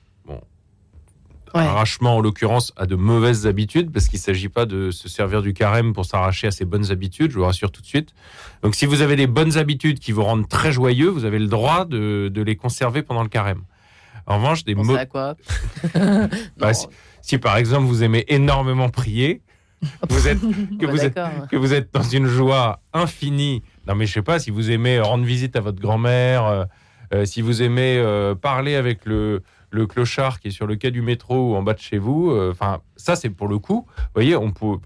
Ouais. 1.56 1.62
arrachement 1.62 2.18
en 2.18 2.20
l'occurrence 2.22 2.74
à 2.76 2.86
de 2.86 2.96
mauvaises 2.96 3.48
habitudes, 3.48 3.91
parce 3.91 4.08
qu'il 4.10 4.20
ne 4.20 4.24
s'agit 4.24 4.50
pas 4.50 4.65
de 4.65 4.91
se 4.91 5.08
servir 5.10 5.41
du 5.41 5.54
carême 5.54 5.94
pour 5.94 6.06
s'arracher 6.06 6.48
à 6.48 6.52
ses 6.52 6.65
bonnes 6.65 6.91
habitudes, 6.91 7.32
je 7.32 7.38
vous 7.38 7.46
rassure 7.46 7.72
tout 7.72 7.82
de 7.82 7.88
suite. 7.88 8.10
Donc 8.62 8.76
si 8.76 8.86
vous 8.86 9.02
avez 9.02 9.15
des 9.15 9.28
bonnes 9.28 9.58
habitudes 9.58 10.00
qui 10.00 10.12
vous 10.12 10.24
rendent 10.24 10.48
très 10.50 10.72
joyeux, 10.72 11.08
vous 11.10 11.24
avez 11.26 11.39
le 11.39 11.48
droit 11.48 11.86
de, 11.86 12.30
de 12.34 12.41
les 12.41 12.56
conserver 12.56 13.02
pendant 13.04 13.24
le 13.24 13.30
carême. 13.30 13.62
En 14.28 14.38
revanche, 14.38 14.63
des 14.63 14.76
quoi? 15.10 15.36
Bah, 16.58 16.74
si, 16.74 16.88
si 17.22 17.38
par 17.38 17.58
exemple 17.58 17.86
vous 17.86 18.04
aimez 18.04 18.26
énormément 18.28 18.89
prier, 18.89 19.41
vous 20.10 20.28
êtes 20.28 20.39
que 20.80 20.86
Bah, 20.86 20.91
vous 20.91 21.04
êtes 21.06 21.15
d'accord. 21.15 21.48
que 21.48 21.56
vous 21.56 21.74
êtes 21.74 21.94
dans 21.94 22.02
une 22.04 22.26
joie 22.26 22.82
infinie. 22.94 23.62
Non, 23.88 23.96
mais 23.96 24.06
je 24.08 24.13
sais 24.13 24.22
pas, 24.22 24.39
si 24.39 24.50
vous 24.52 24.72
aimez 24.72 25.00
rendre 25.00 25.24
visite 25.26 25.56
à 25.56 25.62
votre 25.62 25.80
grand-mère, 25.80 26.46
euh, 26.46 26.65
euh, 27.13 27.26
si 27.26 27.41
vous 27.41 27.62
aimez 27.62 27.98
euh, 27.98 28.34
parler 28.34 28.76
avec 28.76 29.06
le, 29.06 29.44
le 29.76 29.86
clochard 29.88 30.40
qui 30.40 30.48
est 30.48 30.52
sur 30.52 30.66
le 30.68 30.76
quai 30.76 30.90
du 30.92 31.02
métro 31.04 31.52
ou 31.52 31.56
en 31.56 31.62
bas 31.62 31.74
de 31.74 31.80
chez 31.80 31.98
vous, 32.00 32.32
euh, 32.32 32.52
enfin, 32.52 32.82
ça, 32.96 33.16
c'est 33.16 33.30
pour 33.30 33.48
le 33.48 33.60
coup. 33.60 33.86
Vous 33.98 34.04
voyez, 34.16 34.36
on 34.36 34.52
peut. 34.52 34.78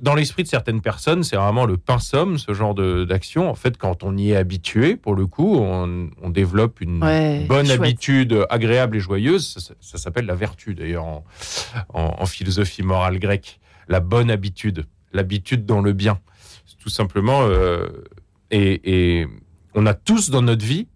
dans 0.00 0.14
l'esprit 0.14 0.42
de 0.44 0.48
certaines 0.48 0.80
personnes, 0.80 1.22
c'est 1.24 1.36
vraiment 1.36 1.64
le 1.66 1.76
pain 1.76 1.98
somme, 1.98 2.38
ce 2.38 2.52
genre 2.54 2.74
de- 2.74 3.04
d'action. 3.04 3.48
En 3.50 3.54
fait, 3.56 3.76
quand 3.76 4.04
on 4.04 4.16
y 4.16 4.30
est 4.30 4.36
habitué, 4.36 4.96
pour 4.96 5.14
le 5.16 5.26
coup, 5.26 5.56
on, 5.56 6.10
on 6.22 6.30
développe 6.30 6.80
une 6.80 7.02
Ouais, 7.02 7.44
bonne 7.48 7.66
chouette. 7.66 7.80
habitude 7.80 8.46
agréable 8.50 8.96
et 8.96 9.00
joyeuse. 9.00 9.46
Ça, 9.54 9.60
ça- 9.60 9.74
ça 9.80 9.98
s'appelle 9.98 10.26
la 10.26 10.34
vertu, 10.36 10.74
d'ailleurs, 10.74 11.04
en, 11.04 11.24
en- 11.94 12.14
en 12.18 12.26
philosophie 12.26 12.82
morale 12.82 13.18
grecque. 13.18 13.58
La 13.88 14.00
bonne 14.00 14.30
habitude. 14.30 14.86
l'habitude 15.12 15.66
dans 15.66 15.80
le 15.82 15.92
bien. 15.92 16.18
Tout 16.80 16.88
simplement, 16.88 17.42
euh, 17.42 17.86
et, 18.50 19.20
et 19.20 19.26
on 19.74 19.84
a 19.86 19.94
tous 19.94 20.30
dans 20.30 20.40
notre 20.42 20.64
vie, 20.64 20.86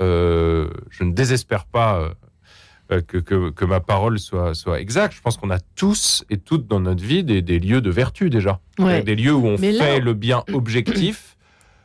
euh, 0.00 0.68
je 0.90 1.04
ne 1.04 1.12
désespère 1.12 1.64
pas 1.66 2.12
que, 3.00 3.16
que, 3.18 3.50
que 3.50 3.64
ma 3.64 3.80
parole 3.80 4.18
soit, 4.18 4.54
soit 4.54 4.80
exacte, 4.80 5.14
je 5.14 5.20
pense 5.22 5.36
qu'on 5.38 5.50
a 5.50 5.58
tous 5.76 6.24
et 6.28 6.36
toutes 6.36 6.66
dans 6.66 6.80
notre 6.80 7.02
vie 7.02 7.24
des, 7.24 7.40
des 7.40 7.58
lieux 7.58 7.80
de 7.80 7.90
vertu 7.90 8.28
déjà. 8.28 8.60
Ouais. 8.78 9.02
Des 9.02 9.14
lieux 9.16 9.32
où 9.34 9.46
on 9.46 9.56
Mais 9.58 9.72
là- 9.72 9.84
fait 9.84 10.00
le 10.00 10.12
bien 10.14 10.44
objectif 10.52 11.36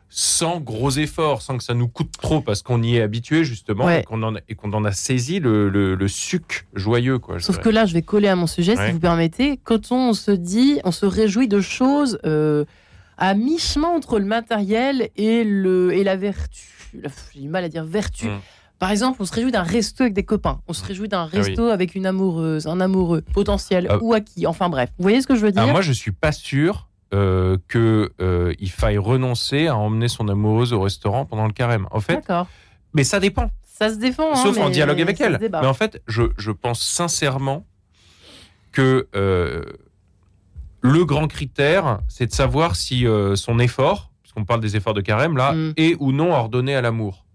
sans 0.10 0.62
gros 0.62 0.90
efforts, 0.92 1.42
sans 1.42 1.58
que 1.58 1.64
ça 1.66 1.74
nous 1.74 1.90
coûte 1.90 2.12
trop, 2.22 2.40
parce 2.40 2.62
qu'on 2.62 2.82
y 2.82 2.96
est 2.96 3.02
habitué 3.02 3.44
justement 3.44 3.86
Ouais. 3.86 4.02
et 4.48 4.56
qu'on 4.56 4.72
en, 4.74 4.86
a 4.86 4.92
saisi 4.94 5.40
le, 5.40 5.68
le, 5.70 5.96
le 5.96 6.08
suc 6.08 6.66
joyeux. 6.74 7.20
Quoi, 7.20 7.40
Sauf 7.40 7.58
dirais. 7.58 7.64
que 7.64 7.70
là, 7.70 7.86
je 7.86 7.94
vais 7.94 8.02
coller 8.04 8.30
à 8.30 8.36
mon 8.38 8.48
sujet, 8.48 8.78
Ouais. 8.78 8.88
si 8.88 8.94
vous 8.94 9.00
permettez. 9.00 9.60
Quand 9.64 9.92
on 9.92 10.14
se 10.14 10.32
dit, 10.32 10.80
on 10.86 10.92
se 10.92 11.06
réjouit 11.06 11.50
de 11.50 11.60
choses 11.60 12.20
euh, 12.26 12.64
à 13.18 13.34
mi-chemin 13.34 13.90
entre 13.90 14.18
le 14.20 14.26
matériel 14.26 15.10
et, 15.18 15.44
le, 15.44 15.92
et 15.92 16.06
la 16.06 16.16
vertu. 16.16 16.64
J'ai 17.34 17.42
du 17.42 17.50
mal 17.50 17.66
à 17.66 17.70
dire 17.70 17.84
vertu. 17.84 18.28
Mm. 18.28 18.40
Par 18.80 18.92
exemple, 18.92 19.18
on 19.22 19.26
se 19.26 19.34
réjouit 19.34 19.52
d'un 19.52 19.64
resto 19.64 20.04
avec 20.04 20.14
des 20.14 20.24
copains. 20.24 20.62
On 20.68 20.74
se 20.74 20.86
réjouit 20.86 21.08
d'un 21.08 21.26
resto 21.26 21.66
avec 21.70 21.96
une 21.96 22.06
amoureuse, 22.06 22.68
un 22.68 22.80
amoureux 22.80 23.22
potentiel 23.34 23.88
Ah. 23.90 23.98
ou 24.02 24.14
acquis. 24.14 24.46
Enfin 24.46 24.70
bref, 24.70 24.90
vous 24.98 25.04
voyez 25.04 25.22
ce 25.22 25.28
que 25.28 25.36
je 25.36 25.42
veux 25.42 25.52
dire 25.52 25.62
Alors 25.64 25.74
moi, 25.74 25.82
je 25.82 25.92
suis 25.92 26.12
pas 26.12 26.32
sûr 26.32 26.88
euh, 27.14 27.58
que 27.68 28.12
euh, 28.22 28.54
il 28.60 28.70
faille 28.70 28.98
renoncer 28.98 29.68
à 29.68 29.76
emmener 29.78 30.08
son 30.10 30.28
amoureuse 30.28 30.74
au 30.74 30.82
restaurant 30.82 31.26
pendant 31.26 31.48
le 31.48 31.54
carême. 31.54 31.88
En 31.92 32.02
fait, 32.02 32.16
D'accord. 32.16 32.48
mais 32.94 33.04
ça 33.04 33.20
dépend. 33.20 33.50
Ça 33.64 33.90
se 33.90 33.96
défend. 33.96 34.32
hein, 34.32 34.36
Sauf 34.36 34.58
en 34.60 34.66
mais 34.66 34.72
dialogue 34.72 35.02
avec 35.02 35.20
elle. 35.22 35.38
Mais 35.42 35.68
en 35.68 35.74
fait, 35.74 36.02
je, 36.08 36.24
je 36.38 36.52
pense 36.52 36.82
sincèrement 36.82 37.66
que 38.72 39.08
euh, 39.16 39.64
le 40.82 41.06
grand 41.06 41.28
critère, 41.28 42.00
c'est 42.08 42.28
de 42.28 42.34
savoir 42.34 42.76
si 42.76 43.08
euh, 43.08 43.36
son 43.36 43.60
effort, 43.60 44.12
puisqu'on 44.22 44.46
parle 44.46 44.60
des 44.62 44.76
efforts 44.76 44.94
de 44.94 45.02
carême 45.02 45.38
là, 45.38 45.54
Mm. 45.54 45.74
est 45.78 45.96
ou 46.00 46.12
non 46.12 46.32
ordonné 46.34 46.76
à 46.76 46.82
l'amour. 46.82 47.26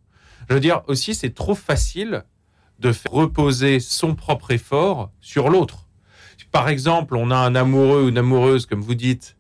Je 0.53 0.57
veux 0.57 0.61
dire 0.61 0.83
aussi, 0.87 1.15
c'est 1.15 1.33
trop 1.33 1.55
facile 1.55 2.25
de 2.79 2.93
faire 2.93 3.11
reposer 3.11 3.81
son 3.81 4.15
propre 4.15 4.51
effort 4.51 5.11
sur 5.23 5.49
l'autre. 5.49 5.87
Par 6.51 6.69
exemple, 6.69 7.17
on 7.17 7.31
a 7.31 7.37
un 7.37 7.55
amoureux 7.55 8.03
ou 8.03 8.09
une 8.11 8.19
amoureuse, 8.19 8.67
comme 8.67 8.83
vous 8.83 8.95
dites, 8.95 9.35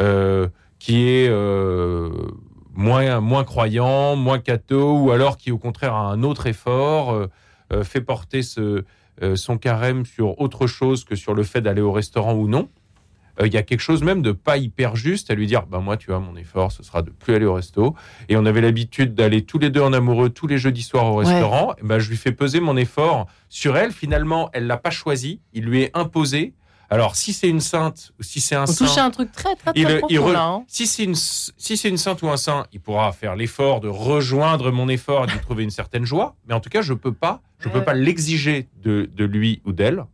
euh, 0.00 0.48
qui 0.80 1.08
est 1.08 1.28
euh, 1.28 2.10
moins, 2.74 3.20
moins 3.20 3.44
croyant, 3.44 4.16
moins 4.16 4.40
catho, 4.40 4.98
ou 4.98 5.12
alors 5.12 5.36
qui 5.36 5.52
au 5.52 5.58
contraire 5.58 5.94
a 5.94 6.10
un 6.10 6.24
autre 6.24 6.48
effort, 6.48 7.12
euh, 7.12 7.84
fait 7.84 8.00
porter 8.00 8.42
ce, 8.42 8.82
son 9.36 9.58
carême 9.58 10.04
sur 10.04 10.40
autre 10.40 10.66
chose 10.66 11.04
que 11.04 11.14
sur 11.14 11.34
le 11.34 11.44
fait 11.44 11.60
d'aller 11.60 11.80
au 11.80 11.92
restaurant 11.92 12.34
ou 12.34 12.48
non. 12.48 12.68
Euh, 13.40 13.46
Il 13.46 13.52
y 13.54 13.56
a 13.56 13.62
quelque 13.62 13.80
chose 13.80 14.02
même 14.02 14.22
de 14.22 14.32
pas 14.32 14.56
hyper 14.56 14.96
juste 14.96 15.30
à 15.30 15.34
lui 15.34 15.46
dire, 15.46 15.66
bah 15.66 15.78
moi 15.80 15.96
tu 15.96 16.06
vois 16.10 16.20
mon 16.20 16.36
effort, 16.36 16.72
ce 16.72 16.82
sera 16.82 17.02
de 17.02 17.10
plus 17.10 17.34
aller 17.34 17.44
au 17.46 17.54
resto. 17.54 17.94
Et 18.28 18.36
on 18.36 18.46
avait 18.46 18.60
l'habitude 18.60 19.14
d'aller 19.14 19.42
tous 19.44 19.58
les 19.58 19.70
deux 19.70 19.80
en 19.82 19.92
amoureux 19.92 20.30
tous 20.30 20.46
les 20.46 20.58
jeudis 20.58 20.82
soirs 20.82 21.12
au 21.12 21.18
Ouais. 21.20 21.26
restaurant. 21.26 21.74
Et 21.78 21.82
ben, 21.84 21.98
je 21.98 22.08
lui 22.08 22.16
fais 22.16 22.32
peser 22.32 22.60
mon 22.60 22.76
effort 22.76 23.26
sur 23.48 23.76
elle. 23.76 23.92
Finalement, 23.92 24.50
elle 24.52 24.66
l'a 24.66 24.76
pas 24.78 24.90
choisi, 24.90 25.40
il 25.52 25.64
lui 25.64 25.82
est 25.82 25.90
imposé. 25.96 26.54
Alors 26.88 27.16
si 27.16 27.32
c'est 27.32 27.48
une 27.48 27.58
sainte 27.60 28.12
ou 28.20 28.22
si 28.22 28.40
c'est 28.40 28.54
un 28.54 28.62
On 28.62 28.66
saint, 28.66 28.86
touche 28.86 28.96
à 28.96 29.04
un 29.04 29.10
truc 29.10 29.32
très 29.32 29.56
très 29.56 29.72
très 29.72 29.80
il, 29.80 29.86
profond 29.86 30.06
il 30.08 30.18
re- 30.20 30.32
là. 30.32 30.44
hein. 30.44 30.64
si 30.68 30.86
c'est 30.86 31.02
une, 31.02 31.16
si 31.16 31.76
c'est 31.76 31.88
une 31.88 31.96
sainte 31.96 32.22
ou 32.22 32.28
un 32.28 32.36
saint, 32.36 32.64
il 32.72 32.78
pourra 32.80 33.10
faire 33.10 33.34
l'effort 33.34 33.80
de 33.80 33.88
rejoindre 33.88 34.70
mon 34.70 34.88
effort 34.88 35.24
et 35.24 35.26
de 35.36 35.40
trouver 35.42 35.64
une 35.64 35.70
certaine 35.70 36.04
joie. 36.04 36.36
Mais 36.46 36.54
en 36.54 36.60
tout 36.60 36.70
cas, 36.70 36.82
je 36.82 36.94
peux 36.94 37.12
pas, 37.12 37.42
je 37.58 37.68
peux 37.68 37.80
Ouais. 37.80 37.84
pas 37.84 37.92
l'exiger 37.94 38.68
de, 38.82 39.10
de 39.12 39.24
lui 39.24 39.60
ou 39.64 39.72
d'elle. 39.72 40.04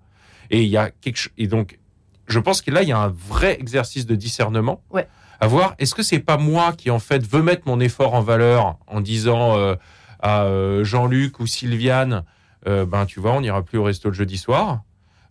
Et 0.51 0.63
il 0.63 0.69
y 0.69 0.79
a 0.79 0.91
quelque 0.91 1.29
et 1.37 1.47
donc, 1.47 1.79
je 2.27 2.39
pense 2.39 2.63
que 2.63 2.71
là, 2.71 2.83
il 2.83 2.89
y 2.89 2.93
a 2.93 2.99
un 2.99 3.09
vrai 3.29 3.57
exercice 3.61 4.07
de 4.07 4.15
discernement. 4.15 4.83
Ouais. 4.91 5.09
À 5.41 5.47
voir, 5.49 5.75
est-ce 5.79 5.95
que 5.95 6.03
c'est 6.03 6.21
pas 6.21 6.37
moi 6.37 6.73
qui 6.73 6.91
en 6.91 6.99
fait 7.01 7.27
veux 7.27 7.43
mettre 7.43 7.63
mon 7.67 7.81
effort 7.81 8.15
en 8.15 8.21
valeur 8.23 8.77
en 8.87 9.01
disant 9.01 9.57
euh, 9.59 9.75
à 10.21 10.45
euh, 10.45 10.85
Jean-Luc 10.85 11.41
ou 11.41 11.47
Sylviane, 11.49 12.25
euh, 12.69 12.87
ben 12.87 13.07
tu 13.07 13.19
vois, 13.19 13.33
on 13.33 13.41
n'ira 13.41 13.63
plus 13.63 13.79
au 13.79 13.83
resto 13.85 14.09
le 14.09 14.15
jeudi 14.15 14.39
soir. 14.39 14.83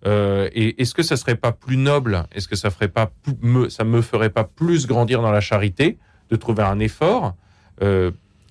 Euh, 0.06 0.50
et 0.54 0.82
est-ce 0.82 0.94
que 0.94 1.04
ça 1.04 1.16
serait 1.16 1.36
pas 1.36 1.52
plus 1.54 1.78
noble? 1.78 2.26
Est-ce 2.34 2.48
que 2.50 2.56
ça 2.58 2.70
ferait 2.72 2.90
pas 2.90 3.10
me, 3.42 3.70
ça 3.70 3.84
me 3.86 4.02
ferait 4.02 4.32
pas 4.32 4.44
plus 4.44 4.86
grandir 4.88 5.22
dans 5.22 5.32
la 5.32 5.40
charité 5.42 5.98
de 6.30 6.36
trouver 6.36 6.64
un 6.64 6.80
effort 6.80 7.36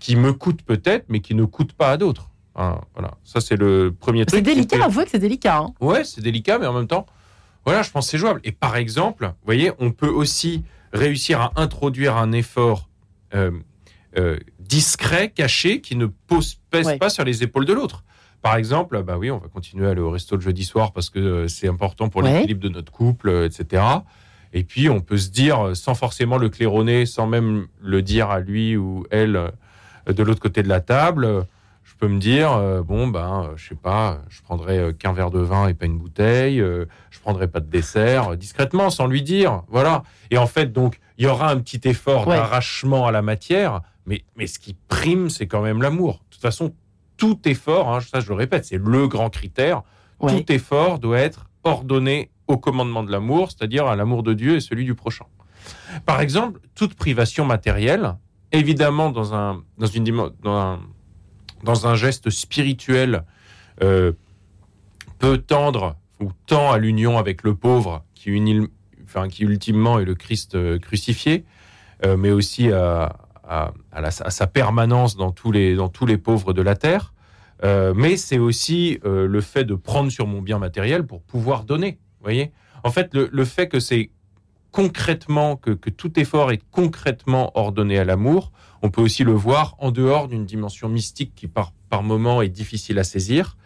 qui 0.01 0.17
me 0.17 0.33
coûte 0.33 0.63
peut-être, 0.63 1.05
mais 1.09 1.21
qui 1.21 1.35
ne 1.35 1.45
coûte 1.45 1.73
pas 1.75 1.91
à 1.91 1.97
d'autres? 1.97 2.31
Hein, 2.57 2.81
Voilà, 2.95 3.13
ça 3.25 3.41
c'est 3.41 3.57
le 3.57 3.95
premier 3.99 4.25
truc. 4.27 4.39
C'est 4.39 4.43
délicat, 4.55 4.85
avouez 4.85 5.05
que 5.05 5.11
c'est 5.11 5.19
délicat. 5.19 5.59
hein. 5.59 5.75
Ouais, 5.81 6.05
c'est 6.05 6.21
délicat, 6.21 6.59
mais 6.59 6.67
en 6.67 6.73
même 6.73 6.87
temps, 6.89 7.07
voilà, 7.71 7.83
je 7.83 7.91
pense 7.91 8.07
que 8.07 8.11
c'est 8.13 8.19
jouable. 8.19 8.41
Et 8.45 8.53
par 8.53 8.77
exemple, 8.77 9.27
vous 9.27 9.45
voyez, 9.47 9.73
on 9.79 9.91
peut 9.93 10.09
aussi 10.09 10.65
réussir 10.93 11.41
à 11.41 11.53
introduire 11.57 12.17
un 12.17 12.33
effort 12.33 12.89
euh, 13.35 13.51
euh, 14.19 14.39
discret, 14.59 15.31
caché, 15.31 15.81
qui 15.81 15.97
ne 15.97 16.07
pose, 16.07 16.57
pèse 16.71 16.87
Ouais. 16.87 16.99
pas 16.99 17.11
sur 17.11 17.25
les 17.25 17.43
épaules 17.43 17.65
de 17.65 17.73
l'autre. 17.73 18.05
Par 18.43 18.57
exemple, 18.57 19.03
bah 19.03 19.17
oui, 19.19 19.31
on 19.31 19.39
va 19.39 19.49
continuer 19.49 19.87
à 19.87 19.91
aller 19.91 20.01
au 20.01 20.11
resto 20.11 20.35
le 20.37 20.41
jeudi 20.43 20.65
soir 20.65 20.93
parce 20.93 21.11
que 21.11 21.19
euh, 21.19 21.49
c'est 21.49 21.69
important 21.69 22.09
pour 22.09 22.23
Ouais. 22.23 22.33
l'équilibre 22.33 22.61
de 22.63 22.71
notre 22.71 22.91
couple, 22.91 23.31
etc. 23.45 23.83
Et 24.53 24.65
puis, 24.65 24.89
on 24.89 25.01
peut 25.01 25.19
se 25.19 25.31
dire, 25.31 25.77
sans 25.77 25.95
forcément 25.95 26.39
le 26.39 26.49
claironner, 26.49 27.07
sans 27.07 27.27
même 27.27 27.69
le 27.81 28.03
dire 28.03 28.31
à 28.31 28.41
lui 28.41 28.77
ou 28.77 29.07
elle 29.11 29.53
de 30.07 30.23
l'autre 30.25 30.41
côté 30.41 30.63
de 30.65 30.69
la 30.69 30.81
table, 30.81 31.45
peux 32.01 32.09
me 32.09 32.19
dire, 32.19 32.53
euh, 32.53 32.83
bon, 32.83 33.07
ben, 33.09 33.45
euh, 33.51 33.57
je 33.57 33.69
sais 33.69 33.75
pas, 33.75 34.23
je 34.29 34.41
prendrai 34.43 34.79
euh, 34.79 34.93
qu'un 34.93 35.13
verre 35.13 35.31
de 35.31 35.39
vin 35.41 35.69
et 35.69 35.75
pas 35.75 35.87
une 35.87 35.99
bouteille, 35.99 36.61
euh, 36.61 36.87
je 37.11 37.21
prendrai 37.21 37.47
pas 37.47 37.61
de 37.61 37.69
dessert, 37.71 38.37
discrètement, 38.37 38.91
sans 38.91 39.07
lui 39.07 39.23
dire, 39.23 39.63
voilà. 39.69 40.03
Et 40.31 40.39
en 40.39 40.47
fait, 40.47 40.73
donc, 40.73 40.99
il 41.19 41.25
y 41.25 41.29
aura 41.29 41.51
un 41.51 41.59
petit 41.59 41.81
effort 41.89 42.27
Ouais. 42.27 42.37
d'arrachement 42.37 43.07
à 43.07 43.13
la 43.13 43.23
matière, 43.23 43.83
mais, 44.07 44.25
mais 44.37 44.47
ce 44.47 44.59
qui 44.59 44.75
prime, 44.89 45.29
c'est 45.31 45.47
quand 45.47 45.61
même 45.63 45.83
l'amour. 45.83 46.15
De 46.15 46.35
toute 46.35 46.43
façon, 46.43 46.75
tout 47.19 47.39
effort, 47.47 47.93
hein, 47.95 48.01
ça 48.01 48.21
je 48.21 48.29
le 48.29 48.35
répète, 48.35 48.65
c'est 48.65 48.79
le 48.83 49.07
grand 49.07 49.29
critère, 49.31 49.83
Ouais. 50.21 50.43
tout 50.43 50.53
effort 50.53 50.99
doit 50.99 51.19
être 51.19 51.47
ordonné 51.65 52.31
au 52.47 52.57
commandement 52.57 53.03
de 53.03 53.13
l'amour, 53.13 53.51
c'est-à-dire 53.51 53.87
à 53.87 53.95
l'amour 53.95 54.23
de 54.23 54.33
Dieu 54.35 54.57
et 54.57 54.61
celui 54.61 54.85
du 54.85 54.95
prochain. 54.95 55.27
Par 56.07 56.21
exemple, 56.21 56.61
toute 56.75 56.95
privation 56.95 57.45
matérielle, 57.45 58.17
évidemment 58.53 59.11
dans 59.11 59.35
un, 59.35 59.63
dans 59.79 59.87
une, 59.87 60.05
dans 60.43 60.57
un, 60.59 60.81
dans 61.63 61.87
un 61.87 61.95
geste 61.95 62.31
spirituel, 62.31 63.25
euh, 63.83 64.13
peut 65.19 65.39
tendre 65.39 65.97
ou 66.21 66.31
tend 66.47 66.71
à 66.71 66.79
l'union 66.79 67.19
avec 67.19 67.43
le 67.43 67.55
pauvre 67.55 68.05
qui, 68.15 68.31
unit, 68.31 68.69
enfin, 69.05 69.29
qui 69.29 69.45
ultimement 69.45 69.99
est 69.99 70.05
le 70.05 70.15
Christ 70.15 70.55
euh, 70.55 70.79
crucifié, 70.79 71.45
euh, 72.05 72.17
mais 72.17 72.31
aussi 72.31 72.71
à, 72.71 73.17
sa 74.29 74.47
permanence 74.47 75.17
dans 75.17 75.33
tous 75.33 75.51
les, 75.51 75.75
dans 75.75 75.89
tous 75.89 76.07
les 76.07 76.19
pauvres 76.19 76.53
de 76.53 76.63
la 76.63 76.77
terre. 76.77 77.13
Euh, 77.65 77.93
mais 77.95 78.17
c'est 78.17 78.39
aussi 78.39 79.01
le 79.05 79.41
fait 79.41 79.65
de 79.65 79.75
prendre 79.75 80.11
sur 80.11 80.27
mon 80.27 80.41
bien 80.41 80.59
matériel 80.59 81.05
pour 81.05 81.21
pouvoir 81.23 81.65
donner. 81.65 81.99
Voyez? 82.23 82.53
En 82.85 82.91
fait, 82.91 83.13
le, 83.13 83.29
le 83.33 83.45
fait 83.45 83.69
que 83.69 83.81
c'est 83.81 84.11
concrètement, 84.71 85.57
que, 85.57 85.73
que 85.73 85.91
tout 85.91 86.19
effort 86.19 86.53
est 86.53 86.63
concrètement 86.71 87.51
ordonné 87.59 87.99
à 87.99 88.05
l'amour, 88.05 88.53
on 88.83 88.91
peut 88.91 89.01
aussi 89.03 89.25
le 89.25 89.33
voir 89.33 89.75
en 89.79 89.91
dehors 89.91 90.29
d'une 90.29 90.45
dimension 90.47 90.89
mystique 90.89 91.33
qui 91.35 91.47
par, 91.49 91.73
par 91.89 92.03
moment 92.03 92.43
est 92.43 92.49
difficile 92.49 92.99
à 92.99 93.05
saisir, 93.05 93.57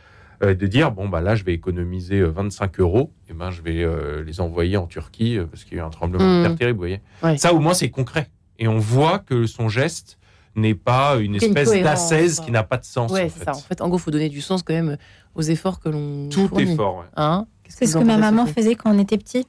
euh, 0.42 0.54
de 0.54 0.66
dire, 0.66 0.90
bon, 0.90 1.08
bah 1.08 1.20
là, 1.20 1.34
je 1.36 1.44
vais 1.44 1.54
économiser 1.54 2.18
euh, 2.18 2.28
25 2.30 2.80
euros, 2.80 3.12
et 3.30 3.32
ben, 3.32 3.50
je 3.50 3.62
vais 3.62 3.82
euh, 3.84 4.24
les 4.24 4.40
envoyer 4.40 4.76
en 4.76 4.86
Turquie 4.86 5.38
euh, 5.38 5.46
parce 5.46 5.62
qu'il 5.64 5.76
y 5.76 5.80
a 5.80 5.84
eu 5.84 5.86
un 5.86 5.90
tremblement 5.90 6.24
de 6.24 6.40
Mm. 6.40 6.42
terre 6.48 6.56
terrible, 6.56 6.76
vous 6.76 6.80
voyez 6.82 7.00
Ouais. 7.22 7.38
Ça, 7.38 7.54
au 7.54 7.60
moins, 7.60 7.74
c'est 7.74 7.90
concret. 7.90 8.28
Et 8.58 8.66
on 8.68 8.78
voit 8.78 9.20
que 9.20 9.46
son 9.46 9.68
geste 9.68 10.18
n'est 10.56 10.74
pas 10.74 11.16
une 11.18 11.34
espèce 11.36 11.70
quoi. 11.70 12.44
qui 12.44 12.50
n'a 12.52 12.62
pas 12.62 12.76
de 12.76 12.84
sens. 12.84 13.10
Ouais, 13.10 13.24
en 13.24 13.28
fait. 13.28 13.44
ça. 13.44 13.52
En 13.52 13.60
fait, 13.60 13.80
en 13.80 13.88
gros, 13.88 13.98
il 13.98 14.02
faut 14.02 14.10
donner 14.12 14.28
du 14.28 14.40
sens 14.40 14.62
quand 14.62 14.74
même 14.74 14.96
aux 15.34 15.42
efforts 15.42 15.80
que 15.80 15.88
l'on 15.88 16.28
Tout 16.28 16.46
fournit. 16.48 16.72
effort. 16.72 16.98
ouais. 16.98 17.04
Hein? 17.16 17.46
Qu'est-ce 17.64 17.76
C'est 17.78 17.86
ce 17.86 17.98
que 17.98 18.04
ma 18.04 18.16
maman 18.18 18.46
faisait 18.46 18.74
quand 18.76 18.94
on 18.94 18.98
était 19.00 19.18
petit. 19.18 19.46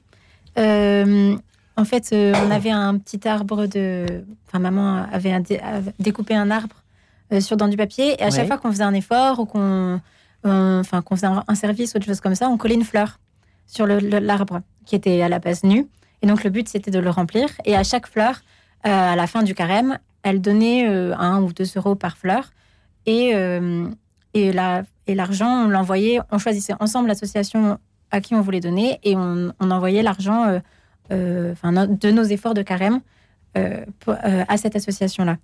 Euh, 0.58 1.36
en 1.76 1.84
fait, 1.84 2.10
euh, 2.12 2.32
on 2.46 2.50
avait 2.50 2.70
un 2.70 2.96
petit 2.98 3.26
arbre 3.28 3.66
de. 3.66 4.24
Enfin, 4.46 4.58
maman 4.58 5.06
avait, 5.12 5.32
un 5.32 5.40
dé- 5.40 5.58
avait 5.58 5.92
découpé 5.98 6.34
un 6.34 6.50
arbre 6.50 6.76
euh, 7.32 7.40
sur 7.40 7.56
dans 7.56 7.68
du 7.68 7.76
papier. 7.76 8.14
Et 8.18 8.22
à 8.22 8.30
chaque 8.30 8.46
fois 8.46 8.58
qu'on 8.58 8.70
faisait 8.70 8.84
un 8.84 8.94
effort 8.94 9.40
ou 9.40 9.44
qu'on 9.46 10.00
on- 10.44 10.78
enfin, 10.80 11.02
qu'on 11.02 11.16
faisait 11.16 11.26
un, 11.26 11.54
service 11.54 11.94
ou 11.94 11.96
autre 11.96 12.06
chose 12.06 12.20
comme 12.20 12.34
ça, 12.34 12.48
on 12.48 12.56
collait 12.56 12.74
une 12.76 12.84
fleur 12.84 13.18
sur 13.66 13.86
l'arbre 13.86 14.60
qui 14.84 14.94
était 14.94 15.20
à 15.22 15.28
la 15.28 15.38
base 15.38 15.64
nu. 15.64 15.86
Et 16.22 16.26
donc, 16.26 16.44
le 16.44 16.50
but, 16.50 16.68
c'était 16.68 16.90
de 16.90 16.98
le 16.98 17.10
remplir. 17.10 17.48
Et 17.64 17.76
à 17.76 17.82
chaque 17.84 18.06
fleur, 18.06 18.42
euh, 18.86 19.12
à 19.12 19.16
la 19.16 19.26
fin 19.26 19.42
du 19.42 19.54
carême, 19.54 19.98
elle 20.22 20.40
donnait 20.40 20.88
euh, 20.88 21.14
un 21.18 21.42
ou 21.42 21.52
deux 21.52 21.66
euros 21.76 21.94
par 21.94 22.16
fleur. 22.16 22.52
Et, 23.06 23.32
euh, 23.34 23.86
et, 24.34 24.52
la, 24.52 24.82
et 25.06 25.14
l'argent, 25.14 25.64
on 25.66 25.68
l'envoyait, 25.68 26.20
on 26.30 26.38
choisissait 26.38 26.74
ensemble 26.80 27.08
l'association 27.08 27.78
à 28.10 28.20
qui 28.20 28.34
on 28.34 28.40
voulait 28.40 28.60
donner 28.60 28.98
et 29.02 29.16
on, 29.16 29.52
on 29.60 29.70
envoyait 29.70 30.02
l'argent 30.02 30.44
euh, 30.44 30.58
euh, 30.58 30.60
enfin, 31.10 31.72
no- 31.72 31.86
de 31.86 32.10
nos 32.10 32.24
efforts 32.24 32.54
de 32.54 32.62
carême 32.62 33.00
euh, 33.56 33.84
pour- 34.00 34.14
euh, 34.24 34.44
à 34.48 34.56
cette 34.56 34.76
association-là. 34.76 35.36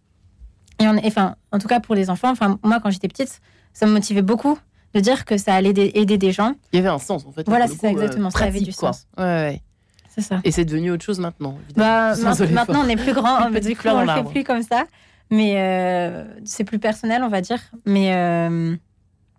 Et 0.80 0.86
on, 0.88 0.96
enfin, 1.04 1.36
en 1.52 1.58
tout 1.58 1.68
cas 1.68 1.80
pour 1.80 1.94
les 1.94 2.10
enfants, 2.10 2.30
enfin, 2.30 2.58
moi 2.62 2.80
quand 2.82 2.90
j'étais 2.90 3.08
petite, 3.08 3.40
ça 3.72 3.86
me 3.86 3.92
motivait 3.92 4.22
beaucoup 4.22 4.58
de 4.94 5.00
dire 5.00 5.24
que 5.24 5.38
ça 5.38 5.54
allait 5.54 5.70
aider 5.70 6.18
des 6.18 6.32
gens. 6.32 6.54
Il 6.72 6.76
y 6.76 6.78
avait 6.80 6.88
un 6.90 6.98
sens, 6.98 7.24
en 7.26 7.32
fait. 7.32 7.46
Voilà, 7.48 7.66
c'est 7.66 7.76
ça, 7.76 7.88
exactement, 7.90 8.30
ça 8.30 8.44
avait 8.44 8.60
du 8.60 8.72
quoi. 8.74 8.92
sens. 8.92 9.06
Ouais, 9.16 9.24
ouais. 9.24 9.62
c'est 10.10 10.20
ça. 10.20 10.40
Et 10.44 10.50
c'est 10.50 10.66
devenu 10.66 10.90
autre 10.90 11.04
chose 11.04 11.18
maintenant. 11.18 11.56
Bah, 11.76 12.14
maintenant, 12.52 12.82
on 12.84 12.88
est 12.88 12.96
plus 12.96 13.14
grand, 13.14 13.48
du 13.60 13.76
coup, 13.76 13.88
on 13.88 14.00
le 14.02 14.08
fait 14.08 14.24
plus 14.30 14.44
comme 14.44 14.62
ça. 14.62 14.84
Mais 15.30 15.54
euh, 15.56 16.24
c'est 16.44 16.64
plus 16.64 16.78
personnel, 16.78 17.22
on 17.22 17.28
va 17.28 17.40
dire. 17.40 17.58
Mais 17.86 18.14
euh, 18.14 18.76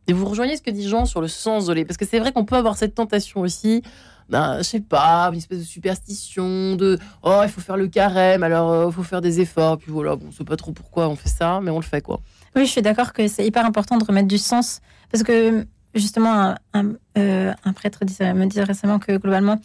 Et 0.08 0.14
vous 0.14 0.26
rejoignez 0.26 0.58
ce 0.58 0.64
que 0.64 0.72
dit 0.72 0.88
Jean 0.90 1.06
sur 1.06 1.22
le 1.22 1.28
sens 1.28 1.68
de 1.68 1.74
les. 1.74 1.86
Parce 1.86 1.98
que 1.98 2.06
c'est 2.06 2.18
vrai 2.18 2.32
qu'on 2.32 2.46
peut 2.46 2.56
avoir 2.56 2.76
cette 2.78 2.96
tentation 2.96 3.42
aussi, 3.42 3.84
ben, 4.30 4.58
je 4.60 4.64
sais 4.64 4.80
pas, 4.80 5.30
une 5.32 5.38
espèce 5.38 5.60
de 5.60 5.64
superstition, 5.64 6.76
de 6.76 6.98
oh, 7.24 7.42
il 7.44 7.50
faut 7.50 7.62
faire 7.62 7.78
le 7.78 7.88
carême, 7.88 8.44
alors 8.44 8.90
il 8.90 8.94
faut 8.94 9.04
faire 9.04 9.22
des 9.22 9.40
efforts, 9.40 9.78
puis 9.78 9.92
voilà, 9.92 10.16
bon, 10.16 10.28
on 10.30 10.32
sait 10.32 10.44
pas 10.44 10.56
trop 10.56 10.72
pourquoi 10.72 11.08
on 11.10 11.16
fait 11.16 11.30
ça, 11.30 11.60
mais 11.62 11.72
on 11.72 11.78
le 11.80 11.84
fait 11.86 12.02
quoi. 12.02 12.20
oui, 12.56 12.66
je 12.66 12.72
suis 12.72 12.82
d'accord 12.82 13.14
que 13.14 13.28
c'est 13.28 13.46
hyper 13.46 13.66
important 13.66 13.98
de 13.98 14.04
remettre 14.04 14.28
du 14.28 14.38
sens. 14.38 14.80
Parce 15.12 15.24
que, 15.24 15.66
justement, 15.94 16.34
un, 16.34 16.56
un, 16.74 16.94
euh, 17.18 17.54
un 17.64 17.74
prêtre 17.74 18.04
disait- 18.06 18.34
me 18.34 18.46
disait 18.48 18.64
récemment 18.64 18.98
que, 19.00 19.18
globalement, 19.18 19.60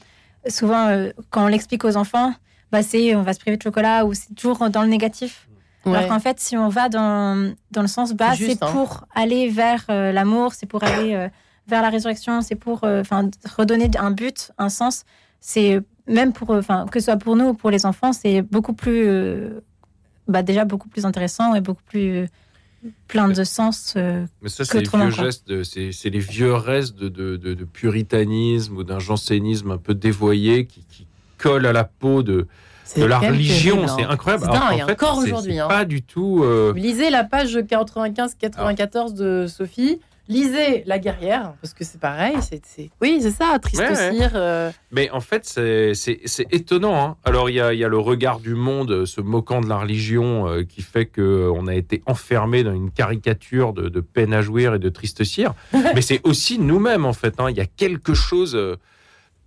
souvent, 0.49 0.89
euh, 0.89 1.11
quand 1.31 1.45
on 1.45 1.49
l'explique 1.49 1.85
aux 1.85 1.97
enfants, 1.97 2.35
bah, 2.71 2.83
c'est 2.83 3.15
on 3.17 3.23
va 3.23 3.33
se 3.33 3.41
priver 3.41 3.57
de 3.57 3.63
chocolat 3.63 4.05
ou 4.05 4.13
c'est 4.13 4.35
toujours 4.35 4.69
dans 4.69 4.83
le 4.83 4.89
négatif. 4.89 5.49
Alors 5.87 6.07
qu'en 6.07 6.21
fait, 6.21 6.39
si 6.39 6.55
on 6.55 6.69
va 6.69 6.91
dans, 6.91 7.55
dans 7.71 7.81
le 7.81 7.89
sens, 7.89 8.13
bah, 8.13 8.33
C'est 8.37 8.63
hein. 8.63 8.73
pour 8.73 9.05
aller 9.15 9.49
vers 9.49 9.87
euh, 9.89 10.13
l'amour, 10.13 10.53
c'est 10.53 10.67
pour 10.67 10.85
aller 10.85 11.15
euh, 11.15 11.29
vers 11.69 11.83
la 11.83 11.91
résurrection, 11.91 12.41
c'est 12.41 12.55
pour 12.55 12.85
euh, 12.85 13.01
enfin 13.01 13.29
redonner 13.57 13.91
un 13.99 14.11
but, 14.11 14.51
un 14.59 14.69
sens. 14.69 15.05
C'est 15.41 15.81
même 16.07 16.33
pour, 16.33 16.51
euh, 16.51 16.59
enfin 16.61 16.87
que 16.91 16.99
ce 17.01 17.05
soit 17.07 17.17
pour 17.17 17.37
nous 17.37 17.49
ou 17.49 17.55
pour 17.55 17.71
les 17.71 17.87
enfants, 17.87 18.13
c'est 18.13 18.43
beaucoup 18.43 18.73
plus, 18.73 19.05
euh, 19.07 19.61
bah, 20.27 20.43
déjà 20.43 20.65
beaucoup 20.65 20.89
plus 20.89 21.05
intéressant 21.05 21.55
et 21.55 21.61
beaucoup 21.61 21.83
plus 21.89 22.27
plein 23.09 23.29
de 23.29 23.45
sens. 23.45 23.95
euh, 23.97 24.25
Mais 24.43 24.49
ça, 24.49 24.65
c'est 24.65 24.81
les 24.81 24.87
vieux 24.89 25.11
gestes, 25.11 25.49
de- 25.49 25.63
c'est 25.65 26.11
les 26.11 26.19
vieux 26.21 26.55
restes 26.55 26.97
de, 26.97 27.09
de- 27.09 27.37
de- 27.37 27.55
de 27.55 27.65
puritanisme 27.65 28.77
ou 28.77 28.85
d'un 28.85 28.99
jansénisme 29.01 29.71
un 29.73 29.79
peu 29.79 29.95
dévoyé 29.95 30.67
qui, 30.67 30.85
qui 30.89 31.07
collent 31.39 31.67
à 31.67 31.73
la 31.73 31.85
peau 31.85 32.23
de, 32.23 32.47
de 32.97 33.05
la 33.05 33.19
religion. 33.19 33.87
C'est 33.89 34.05
hein. 34.05 34.11
incroyable. 34.11 34.45
Alors 34.45 34.55
dingue, 34.71 34.81
qu'en 34.81 34.87
fait, 34.87 34.93
encore 34.93 35.19
aujourd'hui, 35.19 35.59
hein. 35.59 35.69
Pas 35.69 35.85
du 35.85 36.03
tout. 36.03 36.43
euh, 36.45 36.73
Lisez 36.75 37.11
la 37.11 37.25
page 37.25 37.57
95-94 37.57 39.15
de 39.15 39.47
Sophie. 39.49 40.01
Lisez 40.29 40.83
La 40.87 40.99
guerrière, 40.99 41.55
parce 41.63 41.73
que 41.75 41.85
c'est 41.85 41.99
pareil. 42.01 42.37
c'est 42.43 42.91
Oui, 43.01 43.19
c'est 43.23 43.31
ça, 43.31 43.59
triste 43.59 43.81
Ouais, 43.81 44.13
cire. 44.13 44.33
euh, 44.35 44.71
Mais 44.91 45.11
en 45.11 45.21
fait, 45.21 45.45
c'est 45.47 46.47
étonnant. 46.53 47.03
hein. 47.03 47.17
Alors, 47.25 47.49
il 47.51 47.55
y 47.57 47.61
a, 47.61 47.73
y 47.73 47.83
a 47.85 47.89
le 47.89 47.99
regard 47.99 48.39
du 48.41 48.55
monde 48.55 48.91
euh, 48.91 49.07
se 49.07 49.21
moquant 49.21 49.61
de 49.61 49.69
la 49.69 49.79
religion 49.79 50.47
euh, 50.49 50.65
qui 50.65 50.83
fait 50.83 51.07
qu'on 51.07 51.67
a 51.67 51.75
été 51.75 52.03
enfermé 52.07 52.63
dans 52.63 52.75
une 52.75 52.91
caricature 52.91 53.73
de, 53.73 53.89
de 53.89 54.01
peine 54.01 54.33
à 54.35 54.43
jouir 54.43 54.75
et 54.75 54.79
de 54.79 54.89
triste 54.91 55.25
cire. 55.25 55.55
Mais 55.95 56.03
c'est 56.03 56.21
aussi 56.25 56.59
nous-mêmes, 56.59 57.07
en 57.07 57.13
fait. 57.15 57.41
hein. 57.41 57.49
Il 57.51 57.57
y 57.57 57.61
a 57.61 57.67
quelque 57.67 58.13
chose 58.15 58.59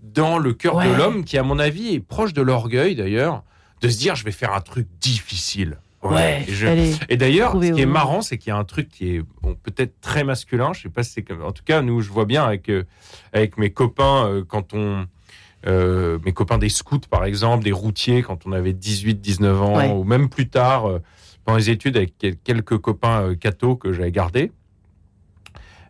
dans 0.02 0.40
le 0.40 0.54
cœur 0.54 0.76
Ouais. 0.78 0.90
de 0.90 0.94
l'homme 0.96 1.24
qui, 1.24 1.38
à 1.38 1.44
mon 1.44 1.60
avis, 1.60 1.94
est 1.94 2.00
proche 2.00 2.34
de 2.34 2.42
l'orgueil, 2.42 2.96
d'ailleurs, 2.96 3.44
de 3.82 3.90
se 3.90 3.98
dire 4.00 4.16
je 4.16 4.24
vais 4.26 4.32
faire 4.32 4.54
un 4.54 4.62
truc 4.62 4.88
difficile. 5.00 5.78
Ouais, 6.04 6.44
Et 6.48 6.52
je- 6.52 6.96
et 7.10 7.16
d'ailleurs, 7.18 7.54
ce 7.62 7.72
qui 7.74 7.82
est 7.82 7.86
marrant, 7.86 8.22
c'est 8.24 8.38
qu'il 8.40 8.50
y 8.50 8.54
a 8.54 8.58
un 8.58 8.64
truc 8.64 8.90
qui 8.90 9.18
est 9.18 9.22
bon, 9.42 9.56
peut-être 9.62 10.02
très 10.02 10.24
masculin. 10.24 10.74
Je 10.74 10.82
sais 10.82 10.90
pas 10.90 11.04
si 11.04 11.12
c'est 11.12 11.22
comme. 11.22 11.44
En 11.44 11.52
tout 11.52 11.64
cas, 11.64 11.82
nous, 11.84 12.02
je 12.02 12.10
vois 12.12 12.26
bien 12.26 12.44
avec, 12.44 12.70
euh, 12.70 12.84
avec 13.34 13.58
mes 13.58 13.72
copains, 13.72 14.26
euh, 14.28 14.44
quand 14.48 14.74
on. 14.74 15.06
euh, 15.68 16.18
mes 16.26 16.34
copains 16.34 16.58
des 16.58 16.70
scouts, 16.70 17.02
par 17.08 17.24
exemple, 17.24 17.64
des 17.64 17.72
routiers, 17.72 18.24
quand 18.24 18.48
on 18.48 18.52
avait 18.52 18.74
18, 18.74 19.22
19 19.22 19.62
ans, 19.62 19.78
Ouais. 19.78 19.92
ou 19.92 20.04
même 20.04 20.28
plus 20.28 20.50
tard, 20.50 20.88
euh, 20.90 21.00
pendant 21.46 21.60
les 21.60 21.70
études, 21.70 21.98
avec 21.98 22.16
quel- 22.18 22.36
quelques 22.38 22.80
copains 22.80 23.36
cathos 23.36 23.76
que 23.76 23.94
j'avais 23.94 24.12
gardés. 24.12 24.52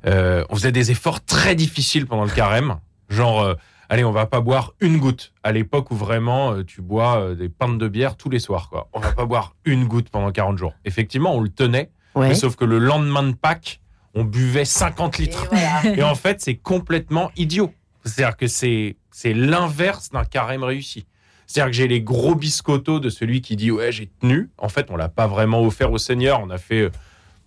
Euh, 0.06 0.44
on 0.50 0.56
faisait 0.56 0.72
des 0.72 0.92
efforts 0.92 1.24
très 1.24 1.56
difficiles 1.56 2.06
pendant 2.06 2.26
le 2.26 2.32
carême. 2.32 2.80
Genre, 3.10 3.42
euh, 3.42 3.54
allez, 3.92 4.04
on 4.06 4.12
va 4.12 4.26
pas 4.26 4.40
boire 4.42 4.74
une 4.80 4.98
goutte. 4.98 5.34
À 5.44 5.52
l'époque 5.52 5.92
où 5.92 5.96
vraiment 5.96 6.54
euh, 6.54 6.64
tu 6.64 6.82
bois 6.82 7.20
euh, 7.20 7.36
des 7.36 7.50
pintes 7.50 7.78
de 7.78 7.88
bière 7.88 8.16
tous 8.16 8.30
les 8.30 8.40
soirs, 8.40 8.70
quoi. 8.70 8.88
On 8.94 9.00
va 9.02 9.12
pas 9.12 9.26
boire 9.26 9.54
une 9.66 9.86
goutte 9.86 10.10
pendant 10.10 10.32
40 10.32 10.58
jours. 10.58 10.74
Effectivement, 10.86 11.36
on 11.36 11.42
le 11.42 11.50
tenait, 11.50 11.92
Ouais. 12.16 12.30
mais 12.30 12.36
sauf 12.36 12.56
que 12.56 12.66
le 12.66 12.78
lendemain 12.80 13.24
de 13.24 13.34
Pâques, 13.34 13.80
on 14.16 14.24
buvait 14.24 14.66
50 14.66 15.20
Et 15.20 15.24
litres. 15.24 15.48
voilà. 15.52 15.96
Et 15.98 16.04
en 16.04 16.16
fait, 16.16 16.42
c'est 16.42 16.56
complètement 16.56 17.32
idiot. 17.38 17.74
C'est-à-dire 18.06 18.36
que 18.38 18.48
c'est 18.48 18.96
c'est 19.12 19.34
l'inverse 19.34 20.10
d'un 20.10 20.24
carême 20.24 20.64
réussi. 20.64 21.06
C'est-à-dire 21.46 21.72
que 21.72 21.76
j'ai 21.76 21.88
les 21.90 22.02
gros 22.02 22.34
biscottos 22.36 23.00
de 23.02 23.10
celui 23.10 23.42
qui 23.42 23.56
dit 23.58 23.72
ouais 23.72 23.92
j'ai 23.92 24.08
tenu. 24.22 24.50
En 24.58 24.70
fait, 24.70 24.88
on 24.90 24.96
l'a 24.96 25.10
pas 25.10 25.28
vraiment 25.28 25.62
offert 25.62 25.92
au 25.92 25.98
Seigneur. 25.98 26.40
On 26.42 26.50
a 26.50 26.58
fait 26.58 26.82
euh, 26.84 26.90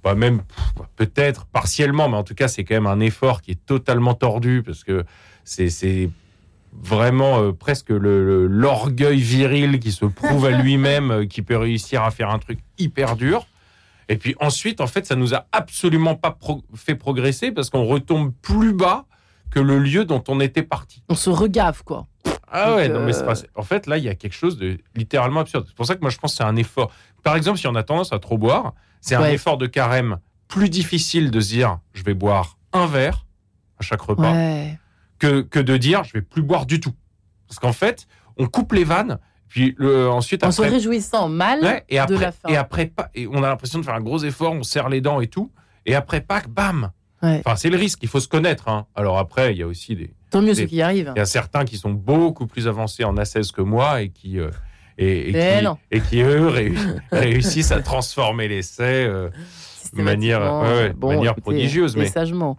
bah, 0.03 0.15
même 0.15 0.43
peut-être 0.97 1.47
partiellement, 1.47 2.09
mais 2.11 2.17
en 2.19 2.23
tout 2.25 2.35
cas 2.35 2.49
c'est 2.49 2.65
quand 2.65 2.75
même 2.75 2.87
un 2.87 3.01
effort 3.01 3.41
qui 3.43 3.51
est 3.53 3.65
totalement 3.67 4.13
tordu 4.15 4.63
parce 4.65 4.85
que 4.85 5.05
c'est 5.43 5.71
c'est 5.71 6.11
vraiment 6.83 7.41
euh, 7.41 7.53
presque 7.53 7.91
l'orgueil 7.91 9.21
viril 9.21 9.79
qui 9.81 9.93
se 9.93 10.05
prouve 10.05 10.47
à 10.47 10.51
lui-même 10.63 11.11
euh, 11.11 11.27
qui 11.27 11.43
peut 11.43 11.57
réussir 11.57 12.03
à 12.03 12.11
faire 12.11 12.31
un 12.31 12.39
truc 12.39 12.59
hyper 12.79 13.17
dur. 13.17 13.47
Et 14.09 14.17
puis 14.17 14.35
ensuite, 14.41 14.81
en 14.81 14.87
fait, 14.87 15.07
ça 15.07 15.17
nous 15.17 15.35
a 15.35 15.47
absolument 15.53 16.15
pas 16.15 16.31
pro- 16.31 16.63
fait 16.75 16.95
progresser 16.95 17.53
parce 17.53 17.71
qu'on 17.71 17.85
retombe 17.85 18.33
plus 18.43 18.75
bas 18.75 19.07
que 19.51 19.61
le 19.61 19.79
lieu 19.79 20.05
dont 20.05 20.23
on 20.29 20.41
était 20.41 20.63
parti. 20.63 21.03
On 21.09 21.15
se 21.15 21.31
regave, 21.31 21.83
quoi. 21.85 22.07
Ah 22.51 22.67
Donc, 22.69 22.77
ouais, 22.77 22.89
non, 22.89 23.01
mais 23.01 23.15
euh, 23.15 23.19
c'est 23.19 23.25
pas- 23.25 23.49
en 23.61 23.63
fait, 23.63 23.87
là, 23.87 23.97
il 23.99 24.05
y 24.05 24.09
a 24.09 24.15
quelque 24.15 24.35
chose 24.35 24.59
de 24.59 24.79
littéralement 24.95 25.41
absurde. 25.41 25.65
C'est 25.69 25.75
pour 25.77 25.87
ça 25.87 25.95
que 25.95 26.01
moi, 26.03 26.11
je 26.11 26.19
pense 26.19 26.33
que 26.33 26.37
c'est 26.39 26.45
un 26.45 26.57
effort. 26.57 26.91
Par 27.23 27.35
exemple, 27.37 27.59
si 27.59 27.67
on 27.67 27.75
a 27.75 27.83
tendance 27.83 28.13
à 28.13 28.19
trop 28.19 28.37
boire, 28.37 28.75
c'est 29.01 29.15
un 29.15 29.25
effort 29.35 29.59
de 29.59 29.67
carême 29.67 30.19
plus 30.49 30.69
difficile 30.69 31.31
de 31.31 31.41
se 31.41 31.49
dire 31.49 31.79
je 31.95 32.03
vais 32.05 32.15
boire 32.15 32.59
un 32.73 32.87
verre 32.87 33.25
à 33.79 33.83
chaque 33.83 34.01
repas 34.03 34.33
Ouais. 34.33 34.79
Que, 35.29 35.41
que 35.43 35.59
de 35.61 35.77
dire 35.77 36.05
je 36.05 36.13
vais 36.15 36.23
plus 36.23 36.43
boire 36.43 36.67
du 36.67 36.81
tout. 36.81 36.93
Parce 37.49 37.59
qu'en 37.59 37.73
fait, 37.73 38.07
on 38.37 38.47
coupe 38.47 38.73
les 38.73 38.85
vannes, 38.85 39.19
puis 39.49 39.75
le, 39.79 40.09
ensuite 40.09 40.45
En 40.45 40.51
se 40.51 40.63
après. 40.63 40.75
réjouissant 40.75 41.29
mal 41.29 41.61
Ouais, 41.63 41.85
et 41.89 41.99
après, 41.99 42.15
de 42.17 42.21
la 42.21 42.33
fin. 42.33 42.49
et 42.49 42.57
après 42.57 42.87
pas- 42.87 43.11
et 43.15 43.27
on 43.27 43.43
a 43.43 43.49
l'impression 43.49 43.79
de 43.79 43.85
faire 43.85 43.95
un 43.95 44.01
gros 44.01 44.19
effort, 44.25 44.53
on 44.53 44.63
serre 44.63 44.89
les 44.89 45.01
dents 45.01 45.21
et 45.21 45.27
tout. 45.29 45.51
Et 45.87 45.95
après 45.95 46.21
Pâques, 46.21 46.49
bam 46.49 46.91
Ouais. 47.23 47.41
Enfin, 47.45 47.57
c'est 47.57 47.71
le 47.71 47.77
risque, 47.79 48.01
il 48.03 48.09
faut 48.09 48.21
se 48.21 48.29
connaître. 48.29 48.69
hein. 48.69 48.87
Alors 48.95 49.17
après, 49.19 49.53
il 49.55 49.59
y 49.59 49.63
a 49.63 49.67
aussi 49.67 49.97
des. 49.97 50.13
Tant 50.31 50.43
mieux 50.43 50.49
des- 50.53 50.63
ceux 50.63 50.67
qui 50.67 50.77
y 50.77 50.83
arrivent. 50.83 51.11
Il 51.17 51.19
y 51.19 51.23
a 51.23 51.27
certains 51.27 51.65
qui 51.65 51.79
sont 51.79 51.91
beaucoup 51.93 52.47
plus 52.47 52.69
avancés 52.69 53.03
en 53.05 53.17
ascèse 53.17 53.51
que 53.51 53.63
moi 53.63 54.03
et 54.03 54.11
qui. 54.11 54.39
euh, 54.39 54.51
et, 54.99 55.33
qui, 55.33 55.65
non. 55.65 55.77
et 55.91 56.01
qui, 56.01 56.21
eux, 56.21 56.49
réu- 56.51 56.77
réussissent 57.13 57.73
à 57.73 57.81
transformer 57.81 58.47
l'essai 58.49 59.07
euh, 59.07 59.29
de 59.97 60.03
manière, 60.03 60.41
ouais, 60.63 60.93
Bon, 60.93 61.09
manière 61.09 61.33
écoutez, 61.33 61.41
prodigieuse. 61.41 61.97
Mais 61.97 62.07
sagement. 62.07 62.57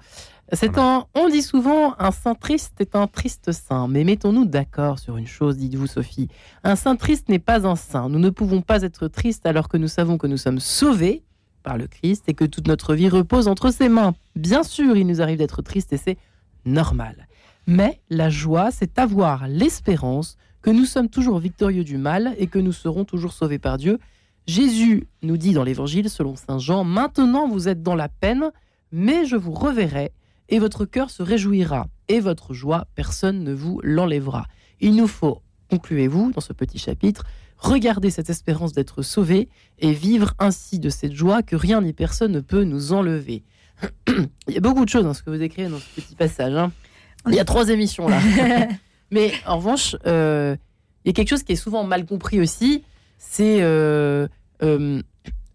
C'est 0.51 0.77
un, 0.77 1.05
on 1.15 1.27
dit 1.27 1.41
souvent 1.41 1.95
un 1.97 2.11
saint 2.11 2.35
triste 2.35 2.79
est 2.79 2.95
un 2.95 3.07
triste 3.07 3.51
saint, 3.51 3.87
mais 3.87 4.03
mettons-nous 4.03 4.45
d'accord 4.45 4.99
sur 4.99 5.17
une 5.17 5.25
chose, 5.25 5.57
dites-vous 5.57 5.87
Sophie. 5.87 6.27
Un 6.63 6.75
saint 6.75 6.95
triste 6.95 7.29
n'est 7.29 7.39
pas 7.39 7.65
un 7.65 7.75
saint. 7.75 8.09
Nous 8.09 8.19
ne 8.19 8.29
pouvons 8.29 8.61
pas 8.61 8.83
être 8.83 9.07
tristes 9.07 9.47
alors 9.47 9.69
que 9.69 9.77
nous 9.77 9.87
savons 9.87 10.19
que 10.19 10.27
nous 10.27 10.37
sommes 10.37 10.59
sauvés 10.59 11.23
par 11.63 11.79
le 11.79 11.87
Christ 11.87 12.25
et 12.27 12.35
que 12.35 12.45
toute 12.45 12.67
notre 12.67 12.93
vie 12.93 13.09
repose 13.09 13.47
entre 13.47 13.71
ses 13.71 13.89
mains. 13.89 14.13
Bien 14.35 14.61
sûr, 14.61 14.95
il 14.95 15.07
nous 15.07 15.19
arrive 15.19 15.39
d'être 15.39 15.63
tristes 15.63 15.93
et 15.93 15.97
c'est 15.97 16.17
normal. 16.63 17.27
Mais 17.65 17.99
la 18.11 18.29
joie, 18.29 18.69
c'est 18.69 18.99
avoir 18.99 19.47
l'espérance 19.47 20.37
que 20.61 20.69
nous 20.69 20.85
sommes 20.85 21.09
toujours 21.09 21.39
victorieux 21.39 21.83
du 21.83 21.97
mal 21.97 22.35
et 22.37 22.45
que 22.45 22.59
nous 22.59 22.71
serons 22.71 23.03
toujours 23.03 23.33
sauvés 23.33 23.57
par 23.59 23.77
Dieu. 23.77 23.97
Jésus 24.45 25.07
nous 25.23 25.37
dit 25.37 25.53
dans 25.53 25.63
l'Évangile, 25.63 26.07
selon 26.07 26.35
Saint 26.35 26.59
Jean, 26.59 26.83
Maintenant 26.83 27.47
vous 27.47 27.67
êtes 27.67 27.81
dans 27.81 27.95
la 27.95 28.09
peine, 28.09 28.51
mais 28.91 29.25
je 29.25 29.35
vous 29.35 29.51
reverrai, 29.51 30.11
et 30.49 30.59
votre 30.59 30.85
cœur 30.85 31.09
se 31.09 31.23
réjouira, 31.23 31.87
et 32.07 32.19
votre 32.19 32.53
joie, 32.53 32.87
personne 32.95 33.43
ne 33.43 33.53
vous 33.53 33.79
l'enlèvera. 33.83 34.45
Il 34.79 34.95
nous 34.95 35.07
faut, 35.07 35.41
concluez-vous 35.69 36.31
dans 36.33 36.41
ce 36.41 36.53
petit 36.53 36.77
chapitre, 36.77 37.23
regarder 37.57 38.09
cette 38.11 38.29
espérance 38.29 38.73
d'être 38.73 39.01
sauvés 39.01 39.49
et 39.79 39.91
vivre 39.93 40.33
ainsi 40.39 40.77
de 40.79 40.89
cette 40.89 41.13
joie 41.13 41.41
que 41.41 41.55
rien 41.55 41.81
ni 41.81 41.93
personne 41.93 42.31
ne 42.33 42.41
peut 42.41 42.63
nous 42.63 42.93
enlever. 42.93 43.43
Il 44.47 44.53
y 44.53 44.57
a 44.57 44.61
beaucoup 44.61 44.83
de 44.85 44.89
choses 44.89 45.03
dans 45.03 45.13
ce 45.13 45.23
que 45.23 45.29
vous 45.29 45.41
écrivez 45.41 45.69
dans 45.69 45.79
ce 45.79 46.01
petit 46.01 46.15
passage. 46.15 46.53
hein. 46.53 46.71
Il 47.27 47.33
y 47.33 47.39
a 47.39 47.45
trois 47.45 47.69
émissions 47.69 48.07
là. 48.07 48.19
Mais 49.11 49.31
en 49.47 49.57
revanche, 49.57 49.95
euh, 50.05 50.55
il 51.03 51.09
y 51.09 51.11
a 51.11 51.13
quelque 51.13 51.29
chose 51.29 51.43
qui 51.43 51.53
est 51.53 51.57
souvent 51.57 51.83
mal 51.83 52.05
compris 52.05 52.39
aussi, 52.41 52.83
c'est 53.17 53.61
euh, 53.61 54.27
euh, 54.63 55.01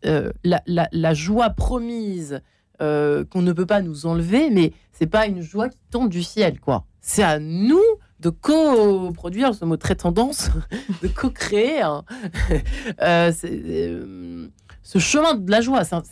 euh, 0.07 0.31
la, 0.45 0.63
la- 0.67 0.89
la 0.93 1.15
joie 1.15 1.51
promise 1.51 2.41
euh, 2.81 3.25
qu'on 3.25 3.43
ne 3.43 3.53
peut 3.53 3.67
pas 3.67 3.83
nous 3.83 4.07
enlever, 4.07 4.51
mais 4.51 4.73
c'est 4.93 5.07
pas 5.07 5.27
une 5.27 5.41
joie 5.43 5.69
qui 5.69 5.79
tombe 5.91 6.09
du 6.09 6.23
ciel, 6.23 6.61
quoi. 6.61 6.85
C'est 7.01 7.23
à 7.23 7.39
nous 7.39 7.81
de 8.21 8.29
co-produire, 8.29 9.55
ce 9.55 9.65
mot 9.65 9.77
très 9.77 9.95
tendance, 9.95 10.51
de 11.03 11.09
co-créer 11.09 11.81
hein. 11.81 12.05
Euh, 13.03 13.33
euh, 13.45 14.47
ce 14.83 14.99
chemin 14.99 15.35
de 15.35 15.51
la 15.51 15.61
joie. 15.61 15.83
Un 15.93 16.03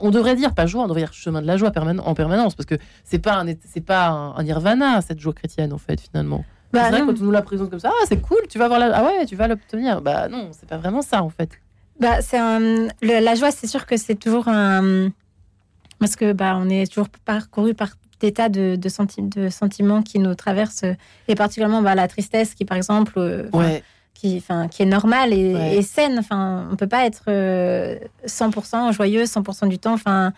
on 0.00 0.10
devrait 0.10 0.34
dire 0.34 0.54
pas 0.54 0.66
joie, 0.66 0.82
on 0.84 0.86
devrait 0.88 1.02
dire 1.02 1.12
chemin 1.12 1.42
de 1.42 1.46
la 1.46 1.56
joie 1.56 1.70
perman- 1.70 2.00
en 2.00 2.14
permanence, 2.14 2.54
parce 2.54 2.66
que 2.66 2.76
c'est 3.04 3.18
pas 3.18 3.44
c'est 3.72 3.84
pas 3.84 4.08
un, 4.08 4.34
un 4.34 4.42
nirvana 4.42 5.00
cette 5.02 5.20
joie 5.20 5.32
chrétienne 5.32 5.72
en 5.72 5.78
fait 5.78 6.00
finalement. 6.00 6.44
Bah, 6.72 6.84
c'est 6.84 6.90
vrai 6.90 7.00
quand 7.06 7.20
on 7.20 7.24
nous 7.24 7.30
la 7.30 7.42
présente 7.42 7.70
comme 7.70 7.78
ça, 7.78 7.92
ah 7.92 8.04
c'est 8.08 8.20
cool, 8.20 8.40
tu 8.48 8.58
vas 8.58 8.66
voir 8.66 8.80
la, 8.80 8.96
ah 8.96 9.04
ouais, 9.04 9.26
tu 9.26 9.36
vas 9.36 9.46
l'obtenir. 9.46 10.00
Bah 10.00 10.28
non, 10.28 10.48
c'est 10.52 10.68
pas 10.68 10.78
vraiment 10.78 11.02
ça 11.02 11.22
en 11.22 11.30
fait. 11.30 11.50
Bah, 12.00 12.20
c'est 12.22 12.38
la 13.02 13.34
joie, 13.36 13.50
c'est 13.52 13.68
sûr 13.68 13.86
que 13.86 13.96
c'est 13.96 14.16
toujours 14.16 14.48
un. 14.48 15.10
Parce 16.04 16.16
que 16.16 16.32
bah, 16.32 16.56
on 16.60 16.68
est 16.68 16.86
toujours 16.86 17.08
parcouru 17.24 17.74
par 17.74 17.88
d'états 18.20 18.48
de, 18.48 18.76
de, 18.76 18.88
senti- 18.88 19.22
de 19.22 19.48
sentiments 19.48 20.02
qui 20.02 20.18
nous 20.18 20.34
traversent, 20.34 20.84
euh, 20.84 20.94
et 21.28 21.34
particulièrement 21.34 21.82
bah, 21.82 21.94
la 21.94 22.08
tristesse 22.08 22.54
qui, 22.54 22.64
par 22.64 22.76
exemple, 22.76 23.14
euh, 23.16 23.48
Ouais. 23.52 23.82
qui, 24.14 24.36
enfin, 24.36 24.68
qui 24.68 24.82
est 24.82 24.86
normale 24.86 25.32
et, 25.32 25.54
Ouais. 25.54 25.76
et 25.76 25.82
saine. 25.82 26.18
Enfin, 26.18 26.68
on 26.70 26.76
peut 26.76 26.86
pas 26.86 27.06
être 27.06 27.24
euh, 27.28 27.98
100% 28.26 28.92
joyeux 28.92 29.24
100% 29.24 29.68
du 29.68 29.78
temps. 29.78 29.94
Enfin, 29.94 30.32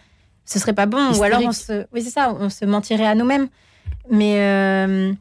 ce 0.45 0.59
serait 0.59 0.73
pas 0.73 0.87
bon. 0.87 1.13
Ou 1.19 1.23
alors, 1.23 1.43
on 1.45 1.53
se, 1.53 1.85
oui, 1.93 2.03
c'est 2.03 2.11
ça, 2.11 2.33
on 2.39 2.49
se 2.49 2.65
mentirait 2.65 3.07
à 3.07 3.15
nous-mêmes. 3.15 3.49
Mais, 4.11 4.37
euh, 4.41 5.13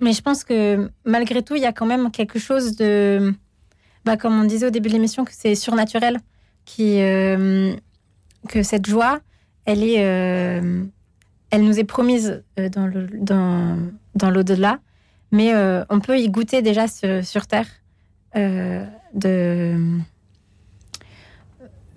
mais 0.00 0.12
je 0.12 0.20
pense 0.22 0.44
que 0.44 0.90
malgré 1.04 1.42
tout, 1.42 1.56
il 1.56 1.62
y 1.62 1.66
a 1.66 1.72
quand 1.72 1.86
même 1.86 2.10
quelque 2.10 2.38
chose 2.38 2.76
de, 2.76 3.34
bah, 4.04 4.16
comme 4.16 4.38
on 4.40 4.44
disait 4.44 4.66
au 4.66 4.70
début 4.70 4.88
de 4.88 4.94
l'émission, 4.94 5.24
que 5.24 5.32
c'est 5.34 5.54
surnaturel, 5.54 6.18
qui, 6.64 7.00
euh, 7.00 7.74
que 8.48 8.62
cette 8.62 8.86
joie, 8.86 9.20
elle 9.64 9.82
est, 9.84 10.04
euh, 10.04 10.84
elle 11.50 11.62
nous 11.64 11.78
est 11.78 11.84
promise 11.84 12.42
euh, 12.58 12.68
dans 12.68 12.86
le, 12.86 13.08
dans, 13.20 13.78
dans 14.14 14.30
l'au-delà, 14.30 14.78
mais 15.30 15.54
euh, 15.54 15.84
on 15.90 16.00
peut 16.00 16.18
y 16.18 16.28
goûter 16.28 16.62
déjà 16.62 16.88
sur, 16.88 17.24
sur 17.24 17.46
Terre. 17.46 17.66
euh, 18.36 18.84
de, 19.14 19.76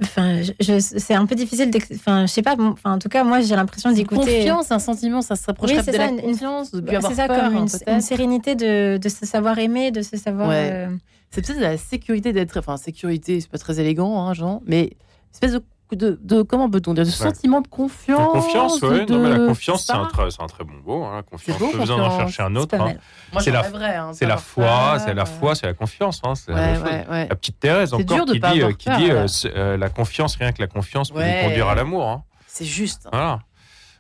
enfin, 0.04 0.42
c'est 0.80 1.14
un 1.14 1.26
peu 1.26 1.36
difficile. 1.36 1.72
Enfin, 1.94 2.26
je 2.26 2.32
sais 2.32 2.42
pas. 2.42 2.56
bon, 2.56 2.68
Enfin, 2.70 2.94
en 2.96 3.00
tout 3.00 3.10
cas, 3.10 3.24
moi, 3.24 3.40
j'ai 3.42 3.56
l'impression 3.56 3.92
d'y 3.92 4.04
goûter. 4.04 4.38
Confiance, 4.40 4.72
un 4.72 4.80
sentiment, 4.80 5.22
ça 5.22 5.36
se 5.36 5.46
rapprocherait 5.46 5.78
Oui, 5.78 5.84
c'est 5.86 5.92
de 5.92 5.98
ça, 5.98 6.06
une- 6.08 6.16
une- 6.20 6.22
confiance, 6.22 6.72
de 6.72 6.82
plus 6.82 6.92
Bah, 6.92 6.98
avoir 6.98 7.12
c'est 7.12 7.18
ça, 7.18 7.28
peur, 7.28 7.44
comme 7.46 7.56
hein, 7.58 7.66
une, 7.88 7.94
une 7.94 8.02
sérénité 8.02 8.56
de, 8.56 8.98
de 8.98 9.10
se 9.10 9.26
savoir 9.26 9.58
aimer, 9.60 9.92
de 9.92 10.02
se 10.02 10.18
savoir. 10.18 10.50
Ouais. 10.50 10.70
euh, 10.72 10.96
C'est 11.32 11.46
peut-être 11.46 11.60
la 11.62 11.78
sécurité 11.78 12.34
d'être. 12.34 12.58
Enfin, 12.60 12.78
sécurité, 12.78 13.40
c'est 13.40 13.50
pas 13.50 13.58
très 13.58 13.80
élégant, 13.80 14.20
hein, 14.28 14.34
Jean, 14.34 14.62
mais 14.66 14.92
espèce 15.34 15.54
de. 15.54 15.64
De, 15.92 16.20
de- 16.24 16.42
comment 16.42 16.70
peut-on 16.70 16.94
dire 16.94 17.06
De 17.06 17.10
sentiment 17.10 17.62
de 17.62 17.68
confiance. 17.68 18.20
La 18.20 18.42
confiance, 18.42 18.80
de- 18.82 19.12
Non, 19.12 19.20
mais 19.20 19.30
la 19.30 19.38
confiance, 19.48 19.86
c'est 19.86 19.94
un, 19.94 20.06
très- 20.06 20.32
c'est 20.32 20.42
un 20.42 20.48
très 20.48 20.64
bon 20.64 20.74
mot. 20.86 21.04
Hein. 21.06 21.18
La 21.18 21.22
confiance, 21.24 21.58
C'est 21.60 21.66
beau, 21.66 21.72
pas 21.72 21.78
besoin 21.78 21.98
d'en 21.98 22.04
confiance. 22.10 22.22
chercher 22.32 22.44
un 22.44 22.56
autre. 22.56 22.76
hein. 22.76 22.94
C'est 23.40 23.52
la- 23.52 23.60
hein, 23.62 24.12
C'est 24.14 24.26
la 24.26 24.36
pas 24.36 24.42
foi, 24.42 24.98
c'est 25.00 25.14
la 25.14 25.26
foi, 25.26 25.56
c'est 25.56 25.66
la 25.68 25.74
confiance. 25.74 26.22
Hein. 26.24 26.34
La 26.48 26.80
Ouais. 26.80 27.28
La 27.30 27.36
petite 27.36 27.60
Thérèse 27.60 27.94
encore 27.94 28.26
qui 28.26 28.40
dit, 28.40 28.62
euh, 28.64 28.72
qui 28.74 28.86
peur, 28.90 28.98
dit 28.98 29.12
euh, 29.12 29.28
euh, 29.56 29.78
la 29.78 29.90
confiance, 29.90 30.36
rien 30.38 30.52
que 30.52 30.62
la 30.62 30.68
confiance 30.68 31.12
peut 31.12 31.20
nous 31.24 31.42
conduire 31.48 31.68
à 31.68 31.76
l'amour. 31.76 32.08
hein. 32.10 32.24
C'est 32.48 32.66
juste. 32.66 33.06
hein. 33.08 33.10
Voilà. 33.12 33.40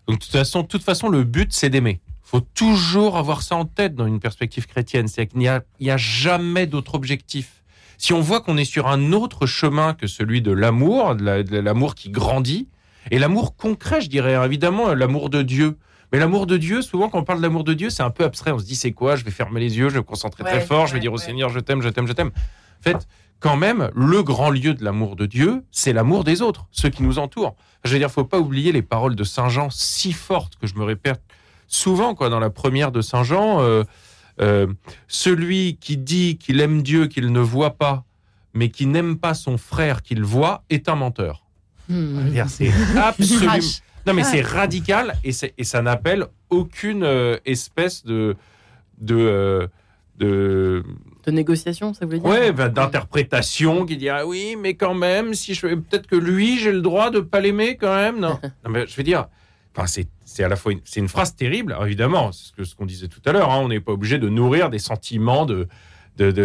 Donc 0.07 0.19
de 0.19 0.23
toute 0.23 0.31
façon, 0.31 0.61
de 0.61 0.67
toute 0.67 0.83
façon, 0.83 1.09
le 1.09 1.23
but 1.23 1.51
c'est 1.53 1.69
d'aimer. 1.69 1.99
faut 2.23 2.41
toujours 2.41 3.17
avoir 3.17 3.43
ça 3.43 3.55
en 3.55 3.65
tête 3.65 3.93
dans 3.93 4.07
une 4.07 4.19
perspective 4.19 4.65
chrétienne. 4.65 5.07
C'est 5.07 5.27
qu'il 5.27 5.37
n'y 5.39 5.47
a, 5.47 5.61
il 5.79 5.85
y 5.87 5.91
a 5.91 5.97
jamais 5.97 6.65
d'autre 6.65 6.95
objectif. 6.95 7.63
Si 7.97 8.13
on 8.13 8.19
voit 8.21 8.41
qu'on 8.41 8.57
est 8.57 8.65
sur 8.65 8.87
un 8.87 9.11
autre 9.13 9.45
chemin 9.45 9.93
que 9.93 10.07
celui 10.07 10.41
de 10.41 10.51
l'amour, 10.51 11.15
de 11.15 11.23
la- 11.23 11.43
de 11.43 11.57
l'amour 11.59 11.95
qui 11.95 12.09
grandit, 12.09 12.67
et 13.11 13.19
l'amour 13.19 13.55
concret, 13.55 14.01
je 14.01 14.09
dirais, 14.09 14.35
hein, 14.35 14.43
évidemment, 14.43 14.93
l'amour 14.93 15.29
de 15.29 15.41
Dieu. 15.41 15.77
Mais 16.11 16.19
l'amour 16.19 16.45
de 16.47 16.57
Dieu, 16.57 16.81
souvent 16.81 17.09
quand 17.09 17.19
on 17.19 17.23
parle 17.23 17.39
de 17.39 17.43
l'amour 17.43 17.63
de 17.63 17.73
Dieu, 17.73 17.89
c'est 17.89 18.03
un 18.03 18.09
peu 18.11 18.23
abstrait. 18.23 18.51
On 18.51 18.59
se 18.59 18.65
dit 18.65 18.75
c'est 18.75 18.91
quoi? 18.93 19.15
Je 19.15 19.23
vais 19.25 19.31
fermer 19.31 19.59
les 19.59 19.77
yeux, 19.77 19.89
je 19.89 19.93
vais 19.95 19.99
me 19.99 20.03
concentrer 20.03 20.43
très 20.43 20.61
fort, 20.61 20.87
je 20.87 20.91
vais 20.93 20.97
ouais, 20.97 21.01
dire 21.01 21.13
au 21.13 21.17
ouais. 21.17 21.23
Seigneur 21.23 21.49
je 21.49 21.59
t'aime, 21.59 21.81
je 21.81 21.89
t'aime, 21.89 22.07
je 22.07 22.13
t'aime. 22.13 22.31
En 22.79 22.83
fait, 22.83 23.07
quand 23.39 23.57
même, 23.57 23.89
le 23.95 24.23
grand 24.23 24.49
lieu 24.49 24.73
de 24.75 24.83
l'amour 24.83 25.15
de 25.15 25.25
Dieu, 25.25 25.63
c'est 25.71 25.93
l'amour 25.93 26.23
des 26.23 26.41
autres, 26.41 26.67
ceux 26.71 26.89
qui 26.89 27.03
nous 27.03 27.19
entourent. 27.19 27.55
Je 27.83 27.91
veux 27.93 27.99
dire, 27.99 28.09
faut 28.09 28.23
pas 28.23 28.39
oublier 28.39 28.71
les 28.71 28.81
paroles 28.81 29.15
de 29.15 29.23
Saint 29.23 29.49
Jean 29.49 29.69
si 29.69 30.13
fortes 30.13 30.53
que 30.55 30.67
je 30.67 30.75
me 30.75 30.83
répète 30.83 31.21
souvent 31.67 32.15
quoi 32.15 32.29
dans 32.29 32.39
la 32.39 32.49
première 32.49 32.91
de 32.91 33.01
Saint 33.01 33.23
Jean. 33.23 33.61
euh, 33.61 33.83
euh, 34.41 34.67
celui 35.07 35.77
qui 35.77 35.97
dit 35.97 36.37
qu'il 36.37 36.59
aime 36.61 36.81
Dieu 36.83 37.07
qu'il 37.07 37.31
ne 37.31 37.39
voit 37.39 37.77
pas, 37.77 38.03
mais 38.53 38.69
qui 38.69 38.85
n'aime 38.85 39.17
pas 39.17 39.33
son 39.33 39.57
frère 39.57 40.01
qu'il 40.01 40.23
voit, 40.23 40.63
est 40.69 40.89
un 40.89 40.95
menteur. 40.95 41.45
Hmm. 41.89 42.31
C'est 42.47 42.71
absolument. 42.97 43.53
Non, 44.05 44.13
mais 44.13 44.23
Ouais. 44.23 44.29
c'est 44.31 44.41
radical 44.41 45.15
et, 45.23 45.31
ça 45.31 45.81
n'appelle 45.81 46.27
aucune 46.49 47.03
euh, 47.03 47.37
espèce 47.45 48.05
de 48.05 48.35
de 48.99 49.15
euh, 49.15 49.67
de 50.17 50.83
De 51.25 51.31
négociation, 51.31 51.93
ça 51.93 52.05
voulait 52.05 52.19
dire 52.19 52.29
ouais 52.29 52.51
ben, 52.51 52.69
d'interprétation 52.69 53.85
qui 53.85 53.97
dit 53.97 54.09
ah 54.09 54.25
oui 54.25 54.55
mais 54.61 54.75
quand 54.75 54.93
même 54.93 55.33
si 55.33 55.53
je 55.53 55.61
peut-être 55.67 56.07
que 56.07 56.15
lui 56.15 56.59
j'ai 56.59 56.71
le 56.71 56.81
droit 56.81 57.09
de 57.09 57.19
pas 57.19 57.39
l'aimer 57.39 57.77
quand 57.77 57.95
même 57.95 58.19
non 58.19 58.39
non 58.63 58.69
mais 58.69 58.85
je 58.87 58.95
veux 58.95 59.03
dire 59.03 59.27
enfin 59.75 59.87
c'est 59.87 60.43
à 60.43 60.47
la 60.47 60.55
fois 60.55 60.71
une, 60.71 60.79
une 60.95 61.07
phrase 61.07 61.35
terrible 61.35 61.73
Alors, 61.73 61.85
évidemment 61.85 62.31
c'est 62.31 62.45
ce 62.47 62.51
que 62.53 62.63
ce 62.63 62.75
qu'on 62.75 62.85
disait 62.85 63.07
tout 63.07 63.21
à 63.25 63.31
l'heure 63.31 63.51
hein, 63.51 63.59
on 63.61 63.67
n'est 63.67 63.79
pas 63.81 63.91
obligé 63.91 64.17
de 64.19 64.29
nourrir 64.29 64.69
des 64.69 64.79
sentiments 64.79 65.45
de 65.45 65.67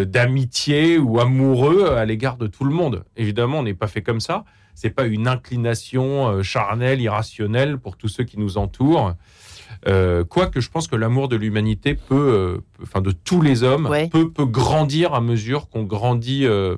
d'amitié 0.04 0.98
ou 0.98 1.20
amoureux 1.20 1.92
à 1.94 2.04
l'égard 2.04 2.36
de 2.36 2.46
tout 2.48 2.64
le 2.64 2.74
monde. 2.74 3.04
Évidemment 3.16 3.60
on 3.60 3.62
n'est 3.62 3.74
pas 3.74 3.86
fait 3.86 4.02
comme 4.02 4.20
ça. 4.20 4.44
C'est 4.74 4.90
pas 4.90 5.04
une 5.06 5.28
inclination 5.28 6.28
euh, 6.28 6.42
charnelle 6.42 7.00
irrationnelle 7.00 7.78
pour 7.78 7.96
tous 7.96 8.08
ceux 8.08 8.24
qui 8.24 8.38
nous 8.38 8.56
entourent. 8.58 9.14
Euh, 9.86 10.24
quoique 10.24 10.60
je 10.60 10.68
pense 10.70 10.88
que 10.88 10.96
l'amour 10.96 11.28
de 11.28 11.36
l'humanité 11.36 11.94
peut, 11.94 12.14
euh, 12.14 12.56
peut- 12.76 12.82
enfin 12.82 13.00
de 13.00 13.12
tous 13.12 13.42
les 13.42 13.62
hommes, 13.62 13.86
Ouais. 13.86 14.08
peut, 14.08 14.30
peut 14.30 14.44
grandir 14.46 15.14
à 15.14 15.20
mesure 15.20 15.68
qu'on 15.68 15.84
grandit 15.84 16.46
euh, 16.46 16.76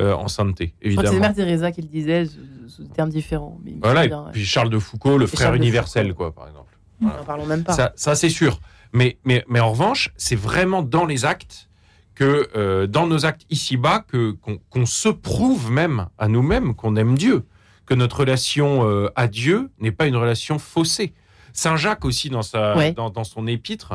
euh, 0.00 0.12
en 0.14 0.28
sainteté, 0.28 0.68
que 0.68 0.74
c'est 0.80 0.86
évidemment. 0.88 1.20
Mère 1.20 1.34
Teresa 1.34 1.72
qui 1.72 1.82
le 1.82 1.88
disait 1.88 2.26
sous, 2.68 2.82
des 2.82 2.90
termes 2.90 3.10
différents. 3.10 3.58
Mais 3.64 3.74
Voilà, 3.82 4.04
et 4.04 4.10
puis 4.32 4.44
Charles 4.44 4.70
de 4.70 4.78
Foucault, 4.78 5.18
le 5.18 5.26
frère 5.26 5.48
Charles 5.48 5.56
universel, 5.56 6.14
quoi, 6.14 6.34
par 6.34 6.48
exemple. 6.48 6.76
N'en 7.00 7.24
parlons 7.24 7.46
même 7.46 7.64
pas. 7.64 7.72
Ça, 7.72 7.92
ça 7.96 8.14
c'est 8.14 8.28
sûr. 8.30 8.60
Mais, 8.92 9.18
mais, 9.24 9.44
mais 9.48 9.60
en 9.60 9.70
revanche, 9.70 10.12
c'est 10.16 10.36
vraiment 10.36 10.82
dans 10.82 11.04
les 11.06 11.24
actes 11.24 11.68
que, 12.14 12.48
euh, 12.56 12.86
dans 12.86 13.06
nos 13.06 13.26
actes 13.26 13.44
ici-bas, 13.50 14.04
que 14.08 14.36
qu'on 14.70 14.86
se 14.86 15.08
prouve 15.08 15.70
même 15.70 16.06
à 16.18 16.28
nous-mêmes 16.28 16.74
qu'on 16.74 16.96
aime 16.96 17.16
Dieu, 17.16 17.44
que 17.84 17.94
notre 17.94 18.20
relation 18.20 18.88
euh, 18.88 19.10
à 19.14 19.28
Dieu 19.28 19.70
n'est 19.80 19.92
pas 19.92 20.06
une 20.06 20.16
relation 20.16 20.58
faussée. 20.58 21.12
Saint 21.52 21.76
Jacques 21.76 22.04
aussi 22.04 22.30
dans 22.30 22.42
sa 22.42 22.76
Ouais. 22.76 22.92
dans, 22.92 23.10
dans 23.10 23.24
son 23.24 23.46
épître 23.46 23.94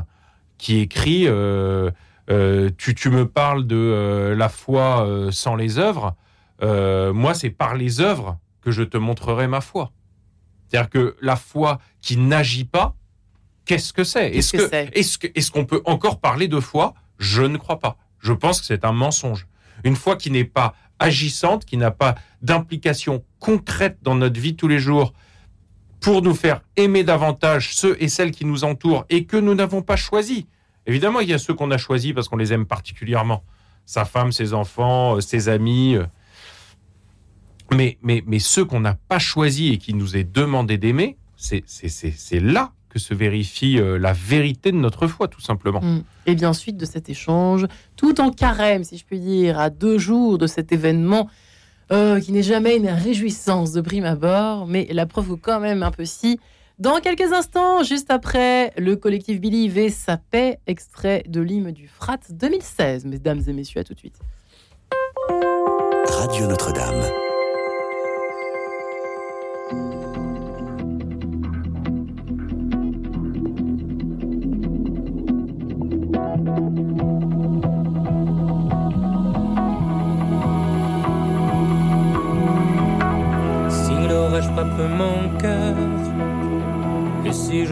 qui 0.57 0.79
écrit 0.79 1.27
euh, 1.27 1.89
tu, 2.77 2.95
tu 2.95 3.09
me 3.09 3.27
parles 3.27 3.65
de 3.67 3.75
euh, 3.75 4.35
la 4.35 4.49
foi 4.49 5.05
euh, 5.05 5.31
sans 5.31 5.55
les 5.55 5.77
œuvres. 5.77 6.15
Euh, 6.61 7.13
moi 7.13 7.33
c'est 7.33 7.49
par 7.49 7.75
les 7.75 8.01
œuvres 8.01 8.37
que 8.61 8.71
je 8.71 8.83
te 8.83 8.97
montrerai 8.97 9.47
ma 9.47 9.61
foi. 9.61 9.91
C'est-à-dire 10.67 10.89
que 10.89 11.15
la 11.21 11.35
foi 11.35 11.79
qui 12.01 12.17
n'agit 12.17 12.65
pas 12.65 12.95
qu'est-ce 13.65 13.93
que 13.93 14.03
c'est? 14.03 14.29
Est-ce 14.29 15.51
qu'on 15.51 15.65
peut 15.65 15.81
encore 15.85 16.19
parler 16.19 16.47
de 16.47 16.59
foi? 16.59 16.93
Je 17.17 17.41
ne 17.41 17.57
crois 17.57 17.79
pas. 17.79 17.97
Je 18.19 18.33
pense 18.33 18.59
que 18.59 18.67
c'est 18.67 18.85
un 18.85 18.91
mensonge. 18.91 19.47
Une 19.83 19.95
foi 19.95 20.15
qui 20.15 20.29
n'est 20.29 20.45
pas 20.45 20.75
agissante 21.01 21.65
qui 21.65 21.77
n'a 21.77 21.91
pas 21.91 22.15
d'implication 22.41 23.25
concrète 23.39 23.97
dans 24.03 24.15
notre 24.15 24.39
vie 24.39 24.55
tous 24.55 24.67
les 24.67 24.79
jours 24.79 25.13
pour 25.99 26.21
nous 26.21 26.35
faire 26.35 26.61
aimer 26.77 27.03
davantage 27.03 27.73
ceux 27.73 27.97
et 27.99 28.07
celles 28.07 28.31
qui 28.31 28.45
nous 28.45 28.63
entourent 28.63 29.05
et 29.09 29.25
que 29.25 29.37
nous 29.37 29.55
n'avons 29.55 29.81
pas 29.81 29.95
choisis. 29.95 30.45
Évidemment, 30.87 31.19
il 31.19 31.29
y 31.29 31.33
a 31.33 31.37
ceux 31.37 31.53
qu'on 31.53 31.71
a 31.71 31.77
choisis 31.77 32.13
parce 32.13 32.27
qu'on 32.27 32.37
les 32.37 32.53
aime 32.53 32.65
particulièrement. 32.65 33.43
Sa 33.85 34.05
femme, 34.05 34.31
ses 34.31 34.53
enfants, 34.53 35.17
euh, 35.17 35.21
ses 35.21 35.49
amis. 35.49 35.95
euh. 35.95 36.05
Mais, 37.71 37.97
mais, 38.01 38.23
mais 38.25 38.39
ceux 38.39 38.65
qu'on 38.65 38.81
n'a 38.81 38.95
pas 38.95 39.19
choisis 39.19 39.73
et 39.73 39.77
qui 39.77 39.93
nous 39.93 40.17
est 40.17 40.23
demandé 40.23 40.77
d'aimer, 40.77 41.17
c'est 41.37 41.63
là 42.39 42.73
que 42.89 42.99
se 42.99 43.13
vérifie 43.13 43.79
euh, 43.79 43.97
la 43.97 44.11
vérité 44.11 44.73
de 44.73 44.77
notre 44.77 45.07
foi, 45.07 45.29
tout 45.29 45.39
simplement. 45.39 45.79
Mm. 45.79 46.03
Et 46.25 46.35
bien 46.35 46.51
suite 46.51 46.75
de 46.75 46.85
cet 46.85 47.09
échange, 47.09 47.65
tout 47.95 48.19
en 48.19 48.31
carême, 48.31 48.83
si 48.83 48.97
je 48.97 49.05
puis 49.05 49.19
dire, 49.19 49.57
à 49.57 49.69
deux 49.69 49.97
jours 49.97 50.37
de 50.37 50.47
cet 50.47 50.71
événement, 50.71 51.29
qui 52.23 52.31
n'est 52.31 52.41
jamais 52.41 52.77
une 52.77 52.87
réjouissance 52.87 53.73
de 53.73 53.81
prime 53.81 54.05
abord, 54.05 54.65
mais 54.65 54.87
la 54.91 55.05
preuve 55.05 55.35
quand 55.35 55.59
même 55.59 55.83
un 55.83 55.91
peu 55.91 56.05
si. 56.05 56.39
Dans 56.81 56.99
quelques 56.99 57.31
instants, 57.31 57.83
juste 57.83 58.09
après, 58.09 58.73
le 58.75 58.95
collectif 58.95 59.39
Believe 59.39 59.77
et 59.77 59.91
sa 59.91 60.17
paix, 60.17 60.57
extrait 60.65 61.23
de 61.27 61.39
l'hymne 61.39 61.71
du 61.71 61.87
Frat 61.87 62.17
2016. 62.31 63.05
Mesdames 63.05 63.39
et 63.45 63.53
messieurs, 63.53 63.81
à 63.81 63.83
tout 63.83 63.93
de 63.93 63.99
suite. 63.99 64.17
Radio 66.07 66.47
Notre-Dame. 66.47 67.03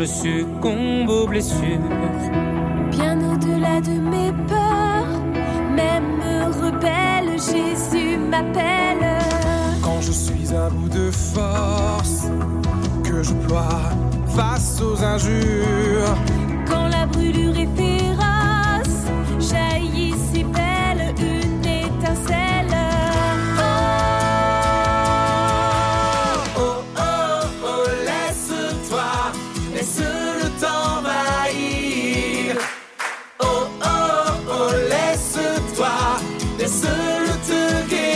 Succombe 0.09 1.09
aux 1.09 1.27
blessures, 1.27 1.79
Bien 2.91 3.17
au-delà 3.31 3.79
de 3.81 3.91
mes 4.13 4.31
peurs, 4.47 5.21
même 5.75 6.21
rebelle, 6.61 7.37
Jésus 7.37 8.17
m'appelle. 8.17 9.05
quand 9.83 10.01
je 10.01 10.11
suis 10.11 10.53
à 10.53 10.69
bout 10.69 10.89
de 10.89 11.11
force, 11.11 12.27
que 13.03 13.21
je 13.23 13.33
ploie 13.33 13.79
face 14.35 14.81
aux 14.81 15.03
injures, 15.03 16.15
Quand 16.67 16.87
la 16.87 17.05
brûlure 17.05 17.57
est 17.57 17.67
féroce, 17.77 17.98
Ne 36.59 36.67
sırtı 36.67 37.85
geri 37.89 38.08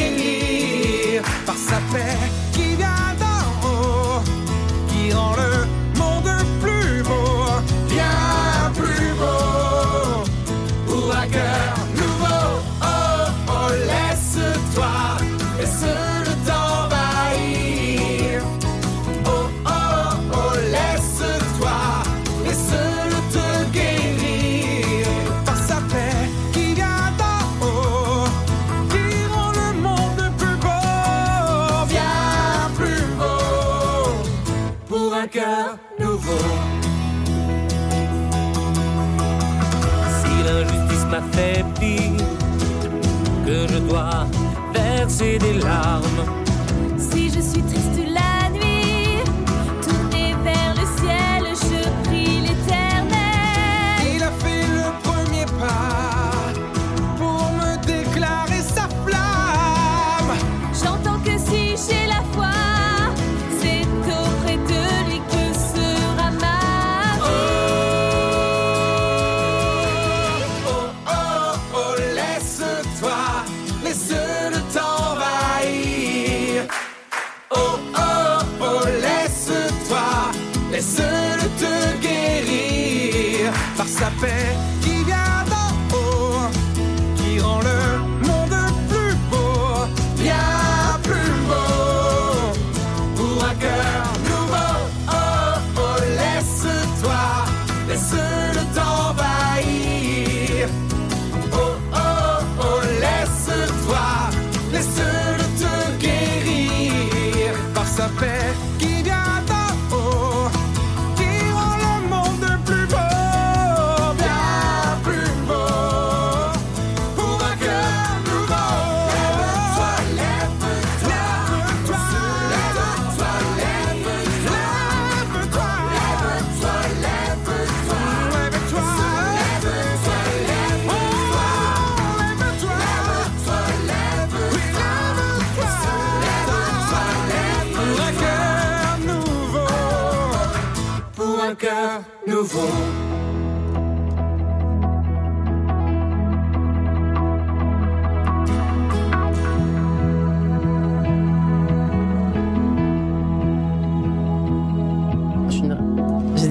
larmes. 45.73 46.32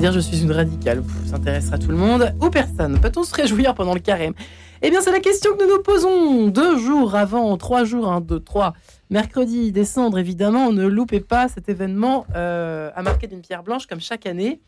Dire, 0.03 0.11
je 0.11 0.19
suis 0.19 0.43
une 0.43 0.51
radicale. 0.51 1.01
Pff, 1.01 1.27
Ça 1.27 1.37
intéressera 1.37 1.79
tout 1.79 1.91
le 1.91 1.97
monde 1.97 2.35
ou 2.41 2.51
personne. 2.51 2.99
Peut-on 3.01 3.23
se 3.23 3.33
réjouir 3.33 3.73
pendant 3.77 3.95
le 3.95 4.01
carême? 4.01 4.35
Eh 4.83 4.91
bien, 4.91 5.01
c'est 5.01 5.13
la 5.13 5.21
question 5.21 5.55
que 5.57 5.63
nous 5.63 5.77
nous 5.77 5.81
posons. 5.81 6.49
Deux 6.49 6.77
jours 6.77 7.15
avant, 7.15 7.57
trois 7.57 7.85
jours, 7.85 8.11
un, 8.11 8.21
deux, 8.21 8.41
trois. 8.41 8.75
Mercredi, 9.11 9.71
décembre, 9.71 10.19
évidemment, 10.19 10.73
ne 10.73 10.85
loupez 10.87 11.21
pas 11.21 11.47
cet 11.47 11.69
événement 11.69 12.27
euh, 12.35 12.91
à 12.97 13.03
marquer 13.05 13.29
d'une 13.29 13.43
pierre 13.43 13.63
blanche 13.63 13.87
comme 13.87 14.01
chaque 14.01 14.27
année. 14.27 14.61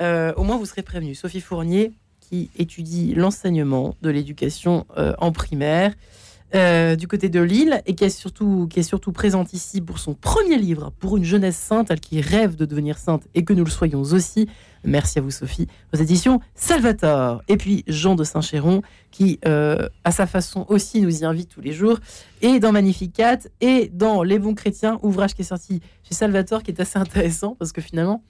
Euh, 0.00 0.32
au 0.36 0.42
moins, 0.42 0.56
vous 0.56 0.66
serez 0.66 0.82
prévenus. 0.82 1.20
Sophie 1.20 1.40
Fournier, 1.40 1.92
qui 2.18 2.50
étudie 2.58 3.14
l'enseignement 3.14 3.94
de 4.02 4.10
l'éducation 4.10 4.86
euh, 4.98 5.12
en 5.18 5.30
primaire 5.30 5.94
du 6.52 7.06
côté 7.06 7.28
de 7.28 7.38
Lille 7.38 7.80
et 7.86 7.94
qui 7.94 8.02
est, 8.02 8.10
surtout, 8.10 8.66
qui 8.68 8.80
est 8.80 8.82
surtout 8.82 9.12
présente 9.12 9.52
ici 9.52 9.80
pour 9.80 10.00
son 10.00 10.14
premier 10.14 10.58
livre, 10.58 10.90
pour 10.98 11.16
une 11.16 11.22
jeunesse 11.22 11.56
sainte, 11.56 11.92
elle 11.92 12.00
qui 12.00 12.20
rêve 12.20 12.56
de 12.56 12.64
devenir 12.64 12.98
sainte 12.98 13.22
et 13.36 13.44
que 13.44 13.52
nous 13.52 13.62
le 13.62 13.70
soyons 13.70 14.00
aussi. 14.00 14.48
Merci 14.84 15.18
à 15.18 15.22
vous, 15.22 15.30
Sophie, 15.30 15.66
aux 15.92 15.98
éditions 15.98 16.40
Salvatore. 16.54 17.42
Et 17.48 17.56
puis 17.56 17.84
Jean 17.86 18.14
de 18.14 18.24
Saint-Chéron, 18.24 18.82
qui, 19.10 19.38
euh, 19.46 19.88
à 20.04 20.10
sa 20.10 20.26
façon 20.26 20.64
aussi, 20.68 21.02
nous 21.02 21.22
y 21.22 21.24
invite 21.24 21.50
tous 21.50 21.60
les 21.60 21.72
jours, 21.72 21.98
et 22.40 22.60
dans 22.60 22.72
Magnificat, 22.72 23.38
et 23.60 23.90
dans 23.92 24.22
Les 24.22 24.38
Bons 24.38 24.54
Chrétiens, 24.54 24.98
ouvrage 25.02 25.34
qui 25.34 25.42
est 25.42 25.44
sorti 25.44 25.80
chez 26.02 26.14
Salvatore, 26.14 26.62
qui 26.62 26.70
est 26.70 26.80
assez 26.80 26.98
intéressant, 26.98 27.56
parce 27.58 27.72
que 27.72 27.80
finalement, 27.80 28.22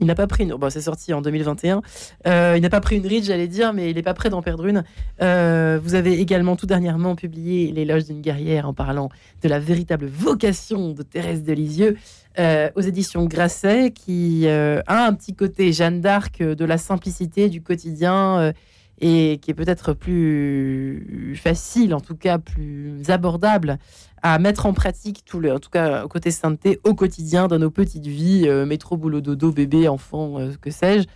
il 0.00 0.06
n'a 0.06 0.14
pas 0.14 0.26
pris 0.26 0.44
une. 0.44 0.54
Bon, 0.54 0.70
c'est 0.70 0.80
sorti 0.80 1.12
en 1.12 1.22
2021. 1.22 1.82
Euh, 2.26 2.54
il 2.56 2.62
n'a 2.62 2.70
pas 2.70 2.80
pris 2.80 2.96
une 2.96 3.06
ride, 3.06 3.24
j'allais 3.24 3.48
dire, 3.48 3.72
mais 3.72 3.90
il 3.90 3.96
n'est 3.96 4.02
pas 4.02 4.14
prêt 4.14 4.30
d'en 4.30 4.42
perdre 4.42 4.66
une. 4.66 4.84
Euh, 5.22 5.78
vous 5.82 5.94
avez 5.94 6.20
également 6.20 6.56
tout 6.56 6.66
dernièrement 6.66 7.14
publié 7.14 7.70
L'éloge 7.70 8.04
d'une 8.04 8.20
guerrière 8.20 8.68
en 8.68 8.74
parlant 8.74 9.08
de 9.42 9.48
la 9.48 9.58
véritable 9.58 10.06
vocation 10.06 10.90
de 10.90 11.02
Thérèse 11.02 11.44
de 11.44 11.52
Lisieux 11.52 11.96
euh, 12.38 12.70
aux 12.74 12.80
éditions 12.80 13.24
Grasset, 13.26 13.92
qui 13.92 14.48
a 14.48 14.82
un 15.06 15.14
petit 15.14 15.34
côté 15.34 15.72
Jeanne 15.72 16.00
d'Arc 16.00 16.42
de 16.42 16.64
la 16.64 16.78
simplicité 16.78 17.48
du 17.48 17.62
quotidien 17.62 18.52
et 19.00 19.38
qui 19.42 19.50
est 19.50 19.54
peut-être 19.54 19.92
plus 19.92 21.36
facile, 21.40 21.94
en 21.94 22.00
tout 22.00 22.16
cas 22.16 22.38
plus 22.38 23.02
abordable 23.08 23.78
à 24.24 24.38
mettre 24.38 24.64
en 24.64 24.72
pratique, 24.72 25.22
tout 25.26 25.38
le, 25.38 25.52
en 25.52 25.58
tout 25.58 25.68
cas 25.68 26.08
côté 26.08 26.30
sainteté, 26.30 26.80
au 26.82 26.94
quotidien 26.94 27.46
dans 27.46 27.58
nos 27.58 27.70
petites 27.70 28.06
vies, 28.06 28.44
euh, 28.48 28.64
métro, 28.64 28.96
boulot, 28.96 29.20
dodo, 29.20 29.52
bébé, 29.52 29.86
enfant, 29.86 30.40
euh, 30.40 30.52
que 30.62 30.70
sais-je, 30.70 31.06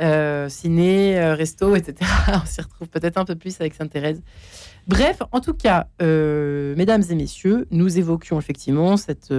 euh, 0.00 0.48
ciné, 0.48 1.20
resto, 1.34 1.76
etc. 1.76 2.10
On 2.28 2.44
s'y 2.44 2.60
retrouve 2.60 2.88
peut-être 2.88 3.16
un 3.16 3.24
peu 3.24 3.36
plus 3.36 3.60
avec 3.60 3.74
Sainte-Thérèse. 3.74 4.20
Bref, 4.88 5.18
en 5.30 5.40
tout 5.40 5.54
cas, 5.54 5.86
mesdames 6.00 7.02
et 7.08 7.14
messieurs, 7.14 7.68
nous 7.70 7.96
évoquions 7.98 8.40
effectivement 8.40 8.96
cette, 8.96 9.32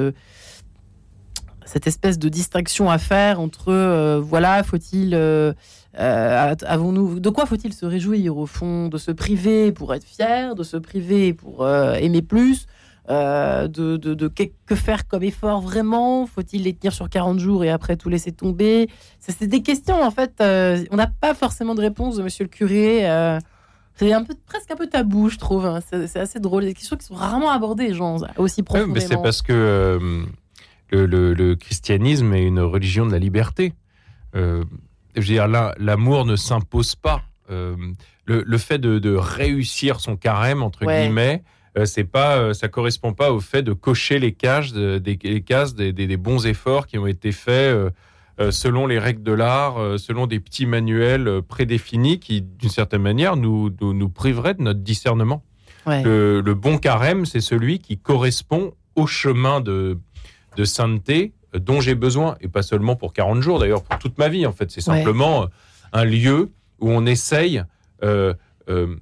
cette 1.66 1.88
espèce 1.88 2.20
de 2.20 2.30
distinction 2.30 2.90
à 2.90 3.00
faire 3.00 3.42
entre, 3.42 4.20
voilà, 4.20 4.64
faut-il, 4.64 5.16
euh, 5.98 6.56
avons-nous, 6.66 7.20
de 7.20 7.30
quoi 7.30 7.46
faut-il 7.46 7.74
se 7.74 7.86
réjouir 7.86 8.38
au 8.38 8.46
fond, 8.46 8.88
de 8.90 8.98
se 8.98 9.12
priver 9.12 9.72
pour 9.72 9.94
être 9.94 10.04
fier, 10.06 10.54
de 10.56 10.64
se 10.64 10.78
priver 10.78 11.34
pour 11.34 11.64
euh, 11.64 11.94
aimer 11.96 12.22
plus, 12.22 12.68
euh, 13.10 13.68
de, 13.68 13.98
de, 13.98 14.14
de 14.14 14.28
que, 14.28 14.76
faire 14.76 15.08
comme 15.08 15.24
effort 15.24 15.62
vraiment? 15.62 16.28
Faut-il 16.28 16.64
les 16.64 16.74
tenir 16.74 16.94
sur 16.94 17.10
40 17.10 17.40
jours 17.40 17.64
et 17.64 17.70
après 17.72 17.96
tout 17.98 18.08
laisser 18.10 18.32
tomber? 18.32 18.88
C'est 19.20 19.48
des 19.48 19.64
questions, 19.64 20.00
en 20.02 20.12
fait, 20.12 20.34
on 20.40 20.96
n'a 20.96 21.08
pas 21.08 21.34
forcément 21.34 21.74
de 21.74 21.82
réponse 21.82 22.18
de 22.18 22.24
monsieur 22.24 22.44
le 22.44 22.50
curé. 22.50 23.02
c'est 23.96 24.14
un 24.14 24.24
peu, 24.24 24.36
presque 24.46 24.70
un 24.70 24.76
peu 24.76 24.86
tabou, 24.88 25.30
je 25.30 25.38
trouve. 25.38 25.66
hein. 25.66 25.80
C'est 25.90 26.20
assez 26.20 26.40
drôle. 26.40 26.66
Des 26.66 26.76
questions 26.76 26.98
qui 26.98 27.06
sont 27.08 27.16
rarement 27.16 27.50
abordées, 27.50 27.96
genre, 27.96 28.24
aussi 28.38 28.62
profondément. 28.62 28.94
mais 28.94 29.00
c'est 29.02 29.18
parce 29.22 29.42
que 29.42 30.00
le, 30.92 31.06
le- 31.08 31.34
le 31.34 31.56
christianisme 31.56 32.32
est 32.34 32.44
une 32.44 32.60
religion 32.60 33.06
de 33.08 33.12
la 33.12 33.20
liberté. 33.20 33.74
Euh, 34.36 34.64
je 35.22 35.28
veux 35.28 35.34
dire, 35.34 35.48
là, 35.48 35.74
l'amour 35.78 36.26
ne 36.26 36.36
s'impose 36.36 36.96
pas. 36.96 37.22
Euh, 37.52 37.76
le, 38.26 38.44
le 38.46 38.58
fait 38.58 38.78
de, 38.78 39.00
de 39.00 39.16
réussir 39.16 40.00
son 40.00 40.16
carême 40.16 40.62
entre 40.64 40.86
Ouais. 40.86 41.04
guillemets, 41.04 41.44
euh, 41.78 41.86
c'est 41.86 42.04
pas, 42.04 42.38
euh, 42.38 42.54
ça 42.54 42.68
correspond 42.68 43.14
pas 43.14 43.32
au 43.32 43.40
fait 43.40 43.64
de 43.64 43.74
cocher 43.74 44.20
les 44.20 44.34
cases, 44.34 44.72
de- 44.72 44.98
des, 45.00 45.18
les 45.24 45.42
cases 45.42 45.74
des, 45.76 45.94
des- 45.94 46.06
des 46.08 46.18
bons 46.18 46.46
efforts 46.46 46.86
qui 46.88 46.98
ont 46.98 47.08
été 47.08 47.32
faits. 47.32 47.76
euh, 47.76 47.90
selon 48.52 48.88
les 48.88 49.00
règles 49.00 49.22
de 49.22 49.34
l'art, 49.34 49.76
selon 50.00 50.26
des 50.26 50.40
petits 50.40 50.66
manuels 50.66 51.42
prédéfinis 51.46 52.22
qui, 52.22 52.42
d'une 52.42 52.70
certaine 52.70 53.02
manière, 53.02 53.36
nous, 53.36 53.70
nous, 53.82 53.94
nous 53.94 54.08
priveraient 54.08 54.54
de 54.54 54.62
notre 54.62 54.80
discernement. 54.80 55.44
Ouais. 55.86 56.02
Le, 56.04 56.40
le 56.40 56.54
bon 56.54 56.78
carême, 56.78 57.26
c'est 57.26 57.42
celui 57.42 57.80
qui 57.80 57.98
correspond 57.98 58.72
au 58.96 59.08
chemin 59.08 59.60
de, 59.60 59.98
de 60.56 60.64
sainteté 60.64 61.34
dont 61.54 61.82
j'ai 61.82 61.96
besoin, 61.96 62.38
et 62.42 62.48
pas 62.48 62.62
seulement 62.62 62.96
pour 62.96 63.14
40 63.14 63.42
jours, 63.42 63.60
d'ailleurs, 63.60 63.84
pour 63.84 63.98
toute 64.00 64.18
ma 64.18 64.28
vie, 64.30 64.46
en 64.46 64.52
fait. 64.52 64.70
C'est 64.72 64.82
simplement 64.82 65.44
euh, 65.44 65.48
un 65.94 66.06
lieu 66.06 66.52
où 66.80 66.90
on 66.92 67.06
essaye 67.06 67.64
euh, 68.04 68.34
euh, 68.70 68.96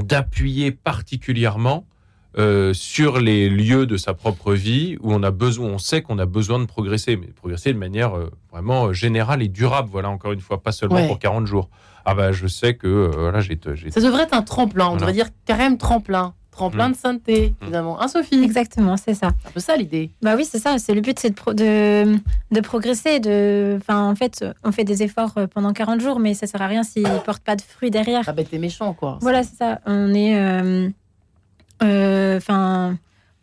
d'appuyer 0.00 0.70
particulièrement 0.72 1.86
euh, 2.38 2.74
sur 2.74 3.18
les 3.18 3.48
lieux 3.48 3.86
de 3.86 3.96
sa 3.96 4.12
propre 4.12 4.52
vie 4.52 4.98
où 5.00 5.12
on 5.14 5.22
a 5.22 5.30
besoin, 5.30 5.68
on 5.70 5.78
sait 5.78 6.02
qu'on 6.02 6.18
a 6.18 6.26
besoin 6.26 6.58
de 6.58 6.66
progresser, 6.66 7.16
mais 7.16 7.28
progresser 7.28 7.72
de 7.72 7.78
manière 7.78 8.14
euh, 8.16 8.30
vraiment 8.52 8.92
générale 8.92 9.42
et 9.42 9.48
durable. 9.48 9.88
Voilà, 9.90 10.10
encore 10.10 10.32
une 10.32 10.40
fois, 10.40 10.62
pas 10.62 10.72
seulement 10.72 10.96
Ouais. 10.96 11.06
pour 11.06 11.18
40 11.18 11.46
jours. 11.46 11.70
Ah 12.04 12.14
bah, 12.14 12.32
je 12.32 12.46
sais 12.46 12.74
que 12.74 12.86
euh, 12.86 13.10
voilà, 13.16 13.40
j'ai, 13.40 13.58
j'ai 13.74 13.90
Ça 13.90 14.00
devrait 14.02 14.24
être 14.24 14.34
un 14.34 14.42
tremplin. 14.42 14.84
On 14.84 14.88
Voilà. 14.90 15.00
devrait 15.00 15.12
dire 15.14 15.28
carême 15.46 15.78
tremplin. 15.78 16.34
Tremplin 16.56 16.88
Mm. 16.88 16.92
de 16.92 16.96
sainteté, 16.96 17.54
évidemment. 17.62 18.00
Hein, 18.00 18.08
Sophie 18.08 18.42
Exactement, 18.42 18.96
c'est 18.96 19.14
ça. 19.14 19.30
C'est 19.42 19.48
un 19.48 19.52
peu 19.52 19.60
ça 19.60 19.76
l'idée. 19.76 20.10
Bah 20.22 20.34
oui, 20.36 20.44
c'est 20.44 20.58
ça. 20.58 20.78
C'est 20.78 20.94
le 20.94 21.00
but, 21.02 21.18
c'est 21.18 21.30
de, 21.30 21.34
pro- 21.34 21.52
de, 21.54 22.16
de 22.50 22.60
progresser. 22.60 23.20
De, 23.20 23.76
enfin, 23.80 24.08
en 24.10 24.14
fait, 24.14 24.44
on 24.64 24.72
fait 24.72 24.84
des 24.84 25.02
efforts 25.02 25.34
euh, 25.36 25.46
pendant 25.46 25.72
40 25.72 26.00
jours, 26.00 26.18
mais 26.18 26.32
ça 26.34 26.46
sert 26.46 26.62
à 26.62 26.66
rien 26.66 26.82
s'ils 26.82 27.02
ne 27.02 27.18
portent 27.18 27.42
pas 27.44 27.56
de 27.56 27.62
fruits 27.62 27.90
derrière. 27.90 28.22
Ah 28.26 28.32
bah 28.32 28.42
t'es 28.44 28.58
méchant, 28.58 28.94
quoi. 28.94 29.18
Voilà, 29.20 29.42
c'est 29.42 29.56
ça. 29.56 29.80
On 29.86 30.14
est. 30.14 30.38
euh, 30.38 30.88
euh, 31.82 32.36
Enfin. 32.38 32.96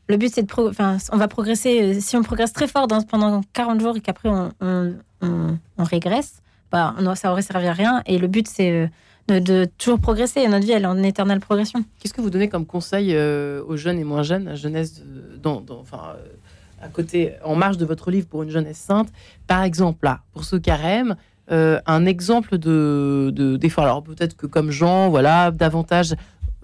le 0.10 0.18
but, 0.18 0.34
c'est 0.34 0.42
de. 0.44 0.48
pro- 0.48 0.70
Enfin, 0.70 0.98
on 1.12 1.18
va 1.18 1.28
progresser. 1.28 2.00
Si 2.02 2.18
on 2.18 2.24
progresse 2.24 2.52
très 2.54 2.68
fort 2.68 2.88
dans, 2.88 3.02
pendant 3.04 3.42
40 3.54 3.80
jours 3.80 3.96
et 3.98 4.02
qu'après 4.02 4.30
on, 4.30 4.52
on, 4.62 4.94
on- 5.22 5.58
on 5.78 5.84
régresse, 5.84 6.42
bah, 6.72 6.96
ça 7.16 7.32
aurait 7.32 7.42
servi 7.44 7.68
à 7.68 7.74
rien. 7.74 8.02
Et 8.06 8.18
le 8.18 8.28
but, 8.28 8.48
c'est 8.48 8.72
euh, 8.72 8.88
de, 9.28 9.66
toujours 9.78 10.00
progresser. 10.00 10.48
Notre 10.48 10.66
vie, 10.66 10.72
elle 10.72 10.84
est 10.84 10.88
en 10.88 11.02
éternelle 11.02 11.40
progression. 11.40 11.84
Qu'est-ce 12.00 12.14
que 12.14 12.22
vous 12.22 12.30
donnez 12.30 12.50
comme 12.50 12.66
conseil 12.66 13.14
euh, 13.14 13.64
aux 13.68 13.78
jeunes 13.78 14.00
et 14.00 14.04
moins 14.04 14.24
jeunes, 14.24 14.48
à 14.48 14.56
jeunesse, 14.56 15.04
enfin, 15.46 16.16
euh, 16.16 16.86
à 16.86 16.90
côté, 16.90 17.34
en 17.44 17.56
marge 17.56 17.78
de 17.78 17.86
votre 17.86 18.12
livre 18.12 18.28
pour 18.28 18.44
une 18.44 18.50
jeunesse 18.50 18.78
sainte? 18.78 19.10
Par 19.48 19.64
exemple, 19.64 20.06
là, 20.06 20.22
pour 20.34 20.44
ce 20.44 20.56
carême, 20.56 21.16
euh, 21.52 21.80
un 21.86 22.06
exemple 22.06 22.58
de 22.58 23.32
de-. 23.34 23.80
Alors 23.80 24.04
peut-être 24.04 24.36
que 24.36 24.48
comme 24.48 24.72
Jean, 24.72 25.10
voilà, 25.10 25.52
davantage 25.52 26.16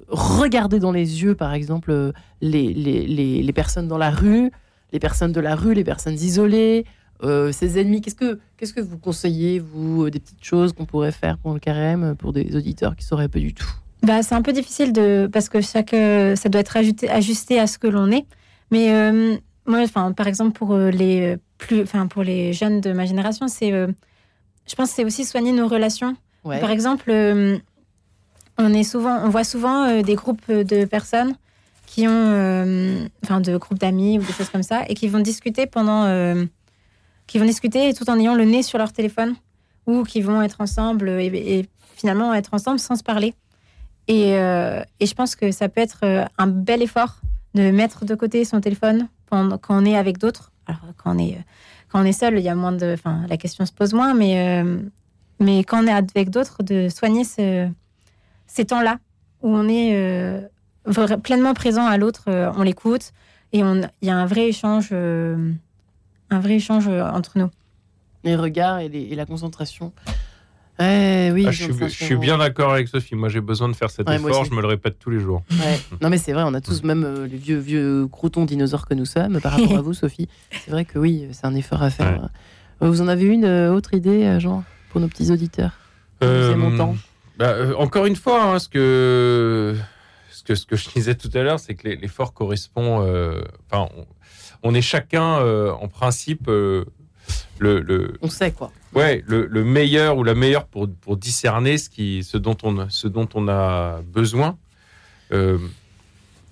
regarder 0.07 0.79
dans 0.79 0.91
les 0.91 1.21
yeux, 1.21 1.35
par 1.35 1.53
exemple, 1.53 2.13
les, 2.41 2.73
les, 2.73 3.43
les 3.43 3.53
personnes 3.53 3.87
dans 3.87 3.97
la 3.97 4.09
rue, 4.09 4.51
les 4.91 4.99
personnes 4.99 5.31
de 5.31 5.39
la 5.39 5.55
rue, 5.55 5.73
les 5.73 5.83
personnes 5.83 6.15
isolées, 6.15 6.85
euh, 7.23 7.51
ses 7.51 7.79
ennemis. 7.79 8.01
Qu'est-ce 8.01 8.15
que 8.15 8.39
qu'est-ce 8.57 8.73
que 8.73 8.81
vous 8.81 8.97
conseillez, 8.97 9.59
vous, 9.59 10.05
euh, 10.05 10.11
des 10.11 10.19
petites 10.19 10.43
choses 10.43 10.73
qu'on 10.73 10.85
pourrait 10.85 11.11
faire 11.11 11.37
pour 11.37 11.53
le 11.53 11.59
carême, 11.59 12.15
pour 12.17 12.33
des 12.33 12.55
auditeurs 12.55 12.95
qui 12.95 13.05
sauraient 13.05 13.29
pas 13.29 13.39
du 13.39 13.53
tout? 13.53 13.69
Bah, 14.01 14.23
c'est 14.23 14.35
un 14.35 14.41
peu 14.41 14.53
difficile 14.53 14.93
de 14.93 15.29
parce 15.31 15.49
que 15.49 15.59
chaque 15.61 15.93
euh, 15.93 16.35
ça 16.35 16.49
doit 16.49 16.61
être 16.61 16.77
ajusté, 16.77 17.09
ajusté 17.09 17.59
à 17.59 17.67
ce 17.67 17.77
que 17.77 17.87
l'on 17.87 18.11
est. 18.11 18.25
Mais 18.71 18.93
euh, 18.93 19.35
moi, 19.65 19.79
enfin, 19.79 20.11
par 20.13 20.27
exemple 20.27 20.57
pour 20.57 20.73
euh, 20.73 20.89
les 20.89 21.33
euh, 21.33 21.37
plus, 21.57 21.81
enfin 21.81 22.07
pour 22.07 22.23
les 22.23 22.53
jeunes 22.53 22.79
de 22.79 22.93
ma 22.93 23.05
génération, 23.05 23.47
c'est, 23.47 23.73
euh, 23.73 23.87
je 24.67 24.75
pense, 24.75 24.89
que 24.89 24.95
c'est 24.95 25.05
aussi 25.05 25.25
soigner 25.25 25.51
nos 25.51 25.67
relations. 25.67 26.15
Ouais. 26.45 26.59
Par 26.61 26.71
exemple, 26.71 27.11
euh, 27.11 27.57
on 28.57 28.73
est 28.73 28.83
souvent, 28.83 29.19
on 29.25 29.29
voit 29.29 29.43
souvent 29.43 29.83
euh, 29.83 30.01
des 30.01 30.15
groupes 30.15 30.49
de 30.49 30.85
personnes 30.85 31.35
qui 31.85 32.07
ont, 32.07 32.11
euh, 32.11 33.05
enfin, 33.23 33.41
de 33.41 33.57
groupes 33.57 33.79
d'amis 33.79 34.19
ou 34.19 34.21
des 34.21 34.31
choses 34.31 34.49
comme 34.49 34.63
ça, 34.63 34.83
et 34.87 34.93
qui 34.93 35.07
vont 35.07 35.19
discuter 35.19 35.65
pendant, 35.65 36.05
euh, 36.05 36.45
qui 37.29 37.37
vont 37.37 37.45
discuter 37.45 37.93
tout 37.93 38.09
en 38.09 38.19
ayant 38.19 38.33
le 38.33 38.43
nez 38.43 38.63
sur 38.63 38.79
leur 38.79 38.91
téléphone, 38.91 39.35
ou 39.85 40.03
qui 40.03 40.21
vont 40.21 40.41
être 40.41 40.61
ensemble 40.61 41.09
et, 41.09 41.65
finalement 41.95 42.33
être 42.33 42.53
ensemble 42.53 42.79
sans 42.79 42.95
se 42.95 43.03
parler. 43.03 43.33
Et, 44.07 44.33
euh, 44.33 44.81
je 44.99 45.13
pense 45.13 45.35
que 45.35 45.51
ça 45.51 45.69
peut 45.69 45.81
être 45.81 45.99
euh, 46.03 46.25
un 46.37 46.47
bel 46.47 46.81
effort 46.81 47.17
de 47.53 47.69
mettre 47.71 48.05
de 48.05 48.15
côté 48.15 48.45
son 48.45 48.59
téléphone 48.61 49.09
pendant, 49.27 49.57
quand 49.57 49.79
on 49.81 49.85
est 49.85 49.95
avec 49.95 50.17
d'autres. 50.17 50.51
Alors, 50.65 50.81
quand 50.97 51.15
on 51.15 51.19
est, 51.19 51.33
euh, 51.33 51.41
quand 51.89 52.03
est 52.03 52.13
seul, 52.13 52.39
il 52.39 52.43
y 52.43 52.49
a 52.49 52.55
moins 52.55 52.71
de. 52.71 52.93
Enfin, 52.93 53.25
la 53.29 53.37
question 53.37 53.65
se 53.65 53.73
pose 53.73 53.93
moins, 53.93 54.13
mais, 54.15 54.63
mais 55.39 55.63
quand 55.63 55.83
on 55.83 55.87
est 55.87 55.91
avec 55.91 56.29
d'autres, 56.31 56.63
de 56.63 56.89
soigner 56.89 57.23
ce- 57.23 57.69
ces 58.47 58.65
temps-là 58.65 58.97
où 59.41 59.49
on 59.49 59.67
est 59.67 60.49
pleinement 61.23 61.53
présent 61.53 61.85
à 61.85 61.97
l'autre, 61.97 62.25
on 62.57 62.63
l'écoute 62.63 63.11
et 63.53 63.59
il 63.59 63.89
y 64.01 64.09
a 64.09 64.15
un 64.15 64.25
vrai 64.25 64.47
échange, 64.47 64.93
un 66.29 66.39
vrai 66.39 66.55
échange 66.55 66.87
euh, 66.87 67.03
entre 67.09 67.37
nous. 67.37 67.49
les 68.23 68.35
regards 68.35 68.79
et, 68.79 68.89
les- 68.89 69.03
et 69.03 69.15
la 69.15 69.25
concentration. 69.25 69.93
Oui, 70.81 70.85
Ah, 71.45 71.51
je, 71.51 71.89
suis, 71.89 72.05
je 72.07 72.15
bien 72.15 72.37
d'accord 72.37 72.71
avec 72.71 72.87
Sophie. 72.87 73.15
Moi, 73.15 73.27
j'ai 73.27 73.41
besoin 73.41 73.67
de 73.67 73.75
faire 73.75 73.89
cet 73.89 74.07
Ouais, 74.07 74.15
effort. 74.15 74.45
Je 74.45 74.53
me 74.53 74.61
le 74.61 74.67
répète 74.67 74.97
tous 74.97 75.09
les 75.09 75.19
jours. 75.19 75.43
Ouais. 75.51 75.77
Non 76.01 76.09
mais 76.09 76.17
c'est 76.17 76.31
vrai, 76.31 76.43
on 76.45 76.53
a 76.53 76.61
tous, 76.61 76.83
même 76.83 77.03
euh, 77.03 77.27
les 77.27 77.35
vieux 77.35 77.57
vieux 77.57 78.07
croutons 78.07 78.45
dinosaures 78.45 78.85
que 78.87 78.93
nous 78.93 79.03
sommes, 79.05 79.41
par 79.41 79.51
rapport 79.53 79.77
à 79.77 79.81
vous, 79.81 79.93
Sophie. 79.93 80.29
C'est 80.63 80.71
vrai 80.71 80.85
que 80.85 80.97
oui, 80.97 81.27
c'est 81.33 81.45
un 81.45 81.55
effort 81.55 81.83
à 81.83 81.89
faire. 81.89 82.29
Vous 82.79 83.01
en 83.01 83.09
avez 83.09 83.25
une 83.25 83.43
euh, 83.43 83.73
autre 83.73 83.93
idée, 83.93 84.39
Jean, 84.39 84.63
pour 84.89 85.01
nos 85.01 85.09
petits 85.09 85.31
auditeurs 85.31 85.71
Euh, 86.23 86.51
C'est 86.51 86.57
mon 86.57 86.77
temps. 86.77 86.95
bah, 87.37 87.49
euh, 87.49 87.73
encore 87.75 88.05
une 88.05 88.15
fois, 88.15 88.43
hein, 88.53 88.59
ce, 88.59 88.69
que, 88.69 89.75
ce, 90.31 90.43
que, 90.43 90.55
ce 90.55 90.65
que 90.65 90.77
je 90.77 90.87
disais 90.95 91.15
tout 91.15 91.29
à 91.33 91.43
l'heure, 91.43 91.59
c'est 91.59 91.75
que 91.75 91.89
l'e- 91.89 91.95
l'effort 92.01 92.31
correspond. 92.33 92.99
Enfin, 93.69 93.89
on 94.63 94.73
est 94.73 94.81
chacun, 94.81 95.39
euh, 95.39 95.71
en 95.71 95.87
principe, 95.87 96.47
euh, 96.47 96.85
le, 97.59 97.79
le, 97.81 98.13
On 98.21 98.29
sait 98.29 98.51
quoi. 98.51 98.71
ouais, 98.93 99.23
le, 99.27 99.45
le 99.45 99.63
meilleur 99.63 100.17
ou 100.17 100.23
la 100.23 100.33
meilleure 100.35 100.65
pour, 100.65 100.89
pour 101.01 101.17
discerner 101.17 101.77
ce, 101.77 101.89
qui, 101.89 102.23
ce, 102.23 102.37
dont 102.37 102.57
on, 102.63 102.89
ce 102.89 103.07
dont 103.07 103.27
on 103.33 103.47
a 103.47 104.01
besoin. 104.01 104.57
Euh, 105.31 105.57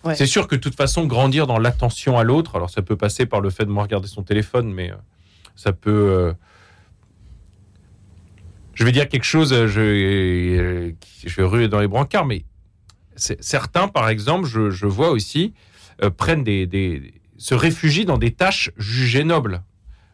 Ouais. 0.04 0.16
C'est 0.16 0.28
sûr 0.28 0.48
que 0.48 0.56
de 0.56 0.62
toute 0.62 0.76
façon, 0.76 1.06
grandir 1.06 1.48
dans 1.48 1.58
l'attention 1.58 2.18
à 2.18 2.24
l'autre, 2.24 2.56
alors 2.56 2.70
ça 2.70 2.82
peut 2.82 2.96
passer 2.96 3.26
par 3.26 3.42
le 3.42 3.50
fait 3.50 3.66
de 3.66 3.72
moins 3.72 3.84
regarder 3.84 4.08
son 4.08 4.22
téléphone, 4.24 4.72
mais 4.72 4.94
ça 5.56 5.74
peut. 5.74 6.34
je 8.74 8.84
vais 8.86 8.92
dire 8.92 9.10
quelque 9.10 9.24
chose, 9.26 9.50
je, 9.66 10.94
je 11.26 11.36
vais 11.36 11.44
ruer 11.44 11.68
dans 11.68 11.80
les 11.80 11.88
brancards, 11.88 12.26
mais 12.26 12.46
certains, 13.16 13.88
par 13.88 14.08
exemple, 14.08 14.48
je, 14.48 14.70
je 14.70 14.86
vois 14.86 15.10
aussi, 15.10 15.54
euh, 16.04 16.10
prennent 16.12 16.44
des, 16.44 16.68
des- 16.68 17.16
se 17.38 17.54
réfugient 17.56 18.06
dans 18.06 18.18
des 18.18 18.32
tâches 18.32 18.72
jugées 18.78 19.24
nobles. 19.24 19.64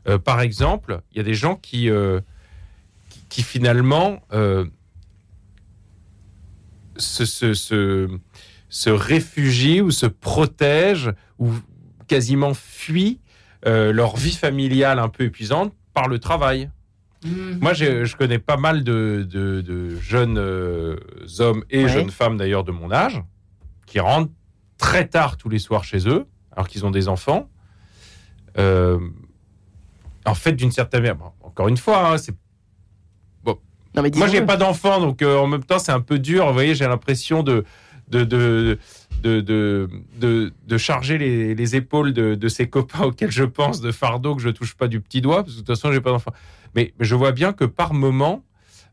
Euh, 0.07 0.17
par 0.17 0.41
exemple, 0.41 1.01
il 1.11 1.17
y 1.17 1.19
a 1.19 1.23
des 1.23 1.33
gens 1.33 1.55
qui, 1.55 1.89
euh, 1.89 2.19
qui, 3.09 3.21
qui 3.29 3.43
finalement 3.43 4.21
euh, 4.33 4.65
se, 6.97 7.25
se, 7.25 7.53
se, 7.53 8.09
se 8.69 8.89
réfugient 8.89 9.81
ou 9.81 9.91
se 9.91 10.05
protègent 10.05 11.13
ou 11.39 11.51
quasiment 12.07 12.53
fuient 12.53 13.19
leur 13.65 14.17
vie 14.17 14.35
familiale 14.35 14.99
un 14.99 15.07
peu 15.07 15.23
épuisante 15.23 15.73
par 15.93 16.09
le 16.09 16.19
travail. 16.19 16.69
Moi, 17.25 17.71
j'ai- 17.73 18.03
je 18.05 18.17
connais 18.17 18.39
pas 18.39 18.57
mal 18.57 18.83
de, 18.83 19.25
de- 19.29 19.61
de 19.61 19.95
jeunes 20.01 20.37
hommes 21.39 21.63
et 21.69 21.83
Ouais. 21.85 21.89
jeunes 21.89 22.09
femmes 22.11 22.35
d'ailleurs 22.35 22.65
de 22.65 22.73
mon 22.73 22.91
âge 22.91 23.21
qui 23.85 24.01
rentrent 24.01 24.33
très 24.77 25.07
tard 25.07 25.37
tous 25.37 25.47
les 25.47 25.59
soirs 25.59 25.85
chez 25.85 26.09
eux, 26.09 26.25
alors 26.55 26.67
qu'ils 26.67 26.85
ont 26.85 26.91
des 26.91 27.07
enfants. 27.07 27.49
Euh, 28.57 28.99
en 30.25 30.35
fait, 30.35 30.53
d'une 30.53 30.71
certaine 30.71 31.01
manière, 31.01 31.15
bon, 31.15 31.31
encore 31.41 31.67
une 31.67 31.77
fois, 31.77 32.11
hein, 32.13 32.17
c'est 32.17 32.33
Non, 33.95 34.01
mais 34.01 34.09
moi, 34.15 34.27
j'ai 34.27 34.41
pas 34.41 34.57
d'enfant, 34.57 34.99
donc 34.99 35.21
euh, 35.21 35.37
en 35.37 35.45
même 35.47 35.63
temps, 35.63 35.77
c'est 35.79 35.91
un 35.91 35.99
peu 36.01 36.17
dur. 36.17 36.47
Vous 36.47 36.53
voyez, 36.53 36.73
j'ai 36.75 36.87
l'impression 36.87 37.43
de 37.43 37.63
de, 38.09 38.23
de, 38.25 38.77
de, 39.23 39.39
de, 39.41 39.89
de- 40.19 40.53
de 40.67 40.77
charger 40.77 41.17
les, 41.17 41.55
les 41.55 41.75
épaules 41.75 42.11
de, 42.13 42.35
de 42.35 42.47
ces 42.47 42.67
copains 42.69 43.03
auxquels 43.05 43.31
je 43.31 43.43
pense 43.45 43.81
de 43.81 43.91
fardeau 43.91 44.35
que 44.35 44.41
je 44.41 44.49
touche 44.49 44.75
pas 44.75 44.87
du 44.87 44.99
petit 44.99 45.21
doigt, 45.21 45.43
parce 45.43 45.55
que 45.55 45.61
de 45.61 45.65
toute 45.65 45.75
façon, 45.75 45.91
j'ai 45.91 46.01
pas 46.01 46.11
d'enfant. 46.11 46.31
Mais, 46.75 46.93
mais 46.99 47.05
je 47.05 47.15
vois 47.15 47.31
bien 47.31 47.53
que 47.53 47.65
par 47.65 47.93
moment, 47.93 48.43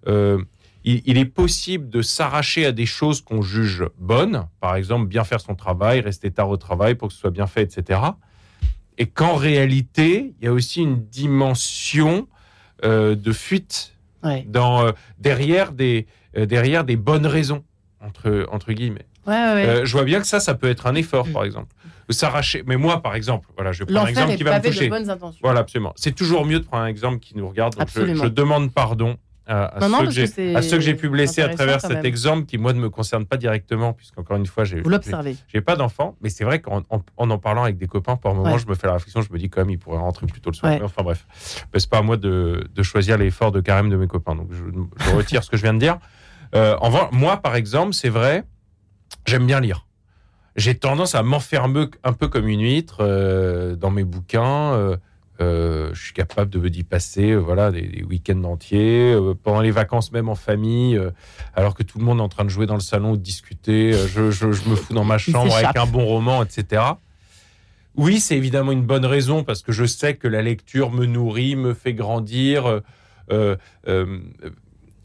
euh, 0.06 0.38
il, 0.84 1.02
il 1.04 1.18
est 1.18 1.24
possible 1.26 1.88
de 1.90 2.02
s'arracher 2.02 2.66
à 2.66 2.72
des 2.72 2.86
choses 2.86 3.20
qu'on 3.20 3.42
juge 3.42 3.84
bonnes, 3.98 4.46
par 4.60 4.76
exemple, 4.76 5.06
bien 5.06 5.24
faire 5.24 5.40
son 5.40 5.54
travail, 5.54 6.00
rester 6.00 6.30
tard 6.30 6.48
au 6.48 6.56
travail 6.56 6.94
pour 6.94 7.08
que 7.08 7.14
ce 7.14 7.20
soit 7.20 7.30
bien 7.30 7.46
fait, 7.46 7.62
etc. 7.62 8.00
Et 8.98 9.06
qu'en 9.06 9.34
réalité, 9.34 10.34
il 10.40 10.44
y 10.44 10.48
a 10.48 10.52
aussi 10.52 10.82
une 10.82 11.04
dimension 11.06 12.28
euh, 12.84 13.14
de 13.14 13.32
fuite 13.32 13.94
Ouais. 14.22 14.44
dans, 14.46 14.84
euh, 14.84 14.92
derrière, 15.18 15.72
des, 15.72 16.06
euh, 16.36 16.44
derrière 16.44 16.84
des 16.84 16.96
bonnes 16.96 17.24
raisons, 17.26 17.64
entre, 18.02 18.46
entre 18.52 18.72
guillemets. 18.74 19.06
Ouais, 19.26 19.32
ouais, 19.32 19.54
ouais. 19.54 19.66
Euh, 19.66 19.84
je 19.86 19.92
vois 19.92 20.04
bien 20.04 20.20
que 20.20 20.26
ça, 20.26 20.40
ça 20.40 20.54
peut 20.54 20.68
être 20.68 20.86
un 20.86 20.94
effort, 20.94 21.26
par 21.32 21.44
exemple. 21.44 21.74
S'arracher. 22.10 22.62
Mais 22.66 22.76
moi, 22.76 23.02
par 23.02 23.14
exemple, 23.14 23.48
voilà, 23.56 23.72
je 23.72 23.78
vais 23.78 23.86
prendre 23.86 24.06
un 24.06 24.10
exemple 24.10 24.36
qui 24.36 24.42
va 24.42 24.58
me 24.58 24.64
toucher. 24.64 24.88
bonnes 24.90 25.08
intentions. 25.08 25.38
Voilà, 25.42 25.60
absolument. 25.60 25.92
C'est 25.96 26.14
toujours 26.14 26.44
mieux 26.44 26.58
de 26.60 26.64
prendre 26.64 26.82
un 26.82 26.88
exemple 26.88 27.18
qui 27.20 27.34
nous 27.36 27.48
regarde. 27.48 27.76
Donc 27.76 27.88
je 27.94 28.26
demande 28.26 28.72
pardon 28.74 29.16
à, 29.50 29.64
à 29.64 29.80
Non, 29.80 29.88
non, 29.88 29.98
ceux, 30.00 30.04
que 30.06 30.10
j'ai, 30.12 30.24
que 30.24 30.30
c'est 30.30 30.54
à 30.54 30.62
ceux 30.62 30.76
que 30.76 30.82
j'ai 30.82 30.94
pu 30.94 31.08
blesser 31.08 31.42
à 31.42 31.48
travers 31.48 31.80
cet 31.80 31.90
même. 31.90 32.06
exemple 32.06 32.46
qui, 32.46 32.56
moi, 32.58 32.72
ne 32.72 32.80
me 32.80 32.88
concerne 32.88 33.26
pas 33.26 33.36
directement, 33.36 33.92
puisqu'encore 33.92 34.36
une 34.36 34.46
fois, 34.46 34.64
j'ai, 34.64 34.82
j'ai, 35.48 35.60
pas 35.60 35.76
d'enfant. 35.76 36.16
Mais 36.22 36.28
c'est 36.30 36.44
vrai 36.44 36.60
qu'en 36.60 36.82
en, 36.90 37.02
en 37.16 37.30
en 37.30 37.38
parlant 37.38 37.64
avec 37.64 37.76
des 37.76 37.86
copains, 37.86 38.16
par 38.16 38.34
moment, 38.34 38.52
Ouais. 38.52 38.58
je 38.58 38.66
me 38.66 38.74
fais 38.74 38.86
la 38.86 38.94
réflexion, 38.94 39.20
je 39.22 39.32
me 39.32 39.38
dis 39.38 39.50
quand 39.50 39.60
même, 39.60 39.70
ils 39.70 39.78
pourraient 39.78 39.98
rentrer 39.98 40.26
plus 40.26 40.40
tôt 40.40 40.50
le 40.50 40.56
soir. 40.56 40.72
Ouais. 40.72 40.80
Enfin, 40.82 41.02
bref. 41.02 41.26
Mais 41.74 41.80
c'est 41.80 41.90
pas 41.90 41.98
à 41.98 42.02
moi 42.02 42.16
de, 42.16 42.68
de 42.74 42.82
choisir 42.82 43.18
l'effort 43.18 43.52
de 43.52 43.60
carême 43.60 43.90
de 43.90 43.96
mes 43.96 44.06
copains. 44.06 44.34
Donc, 44.36 44.48
je, 44.52 44.62
je 45.04 45.10
retire 45.16 45.42
ce 45.44 45.50
que 45.50 45.56
je 45.56 45.62
viens 45.62 45.74
de 45.74 45.78
dire. 45.80 45.98
Euh, 46.54 46.76
en 46.80 47.08
moi, 47.12 47.36
par 47.38 47.54
exemple, 47.56 47.92
c'est 47.94 48.08
vrai, 48.08 48.44
j'aime 49.26 49.46
bien 49.46 49.60
lire. 49.60 49.86
J'ai 50.56 50.74
tendance 50.76 51.14
à 51.14 51.22
m'enfermer 51.22 51.86
un 52.02 52.12
peu 52.12 52.26
comme 52.28 52.48
une 52.48 52.60
huître 52.62 52.98
euh, 53.00 53.76
dans 53.76 53.90
mes 53.90 54.04
bouquins. 54.04 54.72
euh, 54.74 54.96
je 55.40 56.00
suis 56.02 56.12
capable 56.12 56.50
de 56.50 56.68
d'y 56.68 56.84
passer 56.84 57.30
euh, 57.30 57.38
voilà 57.38 57.70
des, 57.72 57.82
des 57.82 58.02
week-ends 58.02 58.44
entiers 58.44 59.12
euh, 59.14 59.34
pendant 59.34 59.60
les 59.62 59.70
vacances 59.70 60.12
même 60.12 60.28
en 60.28 60.34
famille 60.34 60.96
euh, 60.96 61.10
alors 61.54 61.74
que 61.74 61.82
tout 61.82 61.98
le 61.98 62.04
monde 62.04 62.18
est 62.18 62.22
en 62.22 62.28
train 62.28 62.44
de 62.44 62.50
jouer 62.50 62.66
dans 62.66 62.74
le 62.74 62.80
salon 62.80 63.12
ou 63.12 63.16
de 63.16 63.22
discuter 63.22 63.92
euh, 63.94 64.06
je, 64.06 64.30
je- 64.30 64.52
je 64.52 64.68
me 64.68 64.76
fous 64.76 64.92
dans 64.92 65.04
ma 65.04 65.18
chambre 65.32 65.54
avec 65.56 65.76
un 65.76 65.86
bon 65.86 66.04
roman 66.04 66.42
etc 66.42 66.82
oui 67.96 68.20
c'est 68.20 68.36
évidemment 68.36 68.72
une 68.72 68.84
bonne 68.84 69.06
raison 69.06 69.42
parce 69.42 69.62
que 69.62 69.72
je 69.72 69.84
sais 69.84 70.14
que 70.16 70.28
la 70.28 70.42
lecture 70.42 70.90
me 70.92 71.06
nourrit 71.06 71.56
me 71.56 71.74
fait 71.74 71.94
grandir 71.94 72.66
euh, 72.66 72.80
euh, 73.32 73.56
euh, 73.88 74.20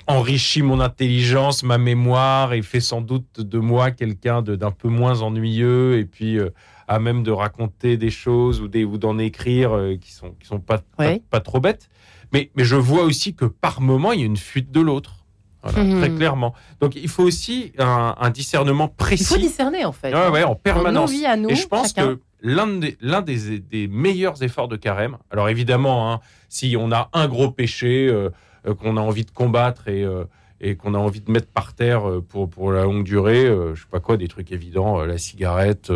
enrichit 0.07 0.61
mon 0.61 0.79
intelligence, 0.81 1.63
ma 1.63 1.79
mémoire 1.79 2.53
et 2.53 2.61
fait 2.61 2.79
sans 2.79 3.01
doute 3.01 3.39
de 3.41 3.57
moi 3.57 3.89
quelqu'un 3.89 4.43
d'un 4.43 4.69
peu 4.71 4.87
moins 4.87 5.21
ennuyeux 5.21 5.97
et 5.97 6.05
puis 6.05 6.37
euh, 6.37 6.49
à 6.87 6.99
même 6.99 7.23
de 7.23 7.31
raconter 7.31 7.97
des 7.97 8.11
choses 8.11 8.61
ou 8.61 8.67
des 8.67 8.83
ou 8.85 8.97
d'en 8.97 9.17
écrire 9.17 9.75
euh, 9.75 9.95
qui 9.97 10.11
sont 10.11 10.31
qui 10.39 10.47
sont 10.47 10.59
pas, 10.59 10.81
Ouais. 10.99 11.19
pas 11.19 11.37
pas 11.37 11.39
trop 11.39 11.59
bêtes. 11.59 11.89
Mais 12.33 12.51
mais 12.55 12.63
je 12.63 12.75
vois 12.75 13.03
aussi 13.03 13.33
que 13.35 13.45
par 13.45 13.81
moment 13.81 14.11
il 14.11 14.19
y 14.19 14.23
a 14.23 14.25
une 14.25 14.37
fuite 14.37 14.71
de 14.71 14.81
l'autre. 14.81 15.25
Voilà, 15.63 15.83
Mhm. 15.83 15.99
très 15.99 16.11
clairement. 16.11 16.53
Donc 16.79 16.95
il 16.95 17.09
faut 17.09 17.23
aussi 17.23 17.71
un, 17.79 18.15
un 18.19 18.29
discernement 18.29 18.87
précis. 18.87 19.23
Il 19.23 19.27
faut 19.27 19.37
discerner 19.37 19.83
en 19.83 19.91
fait. 19.91 20.13
Ouais, 20.13 20.29
ouais, 20.29 20.43
en 20.43 20.53
permanence. 20.55 21.09
Vies 21.11 21.25
à 21.25 21.35
nous, 21.37 21.49
et 21.49 21.55
je 21.55 21.67
pense 21.67 21.87
chacun. 21.87 22.15
que 22.15 22.19
l'un 22.41 22.67
des, 22.67 22.97
l'un 23.01 23.21
des, 23.23 23.59
des 23.59 23.87
meilleurs 23.87 24.43
efforts 24.43 24.67
de 24.67 24.75
carême, 24.75 25.17
alors 25.31 25.49
évidemment, 25.49 26.11
hein, 26.13 26.19
si 26.49 26.75
on 26.79 26.91
a 26.91 27.09
un 27.13 27.27
gros 27.27 27.49
péché 27.49 28.07
euh, 28.07 28.29
euh, 28.67 28.75
qu'on 28.75 28.95
a 28.97 29.01
envie 29.01 29.25
de 29.25 29.31
combattre 29.31 29.87
et, 29.87 30.03
euh, 30.03 30.25
et 30.67 30.75
qu'on 30.75 30.93
a 30.95 30.97
envie 30.97 31.21
de 31.21 31.31
mettre 31.31 31.47
par 31.47 31.73
terre 31.73 32.09
euh, 32.09 32.21
pour, 32.27 32.49
pour 32.49 32.71
la 32.71 32.83
longue 32.83 33.03
durée, 33.03 33.45
euh, 33.45 33.75
je 33.75 33.81
sais 33.81 33.87
pas 33.91 33.99
quoi, 33.99 34.17
des 34.17 34.27
trucs 34.27 34.51
évidents, 34.51 34.99
euh, 35.01 35.05
la 35.05 35.17
cigarette, 35.17 35.91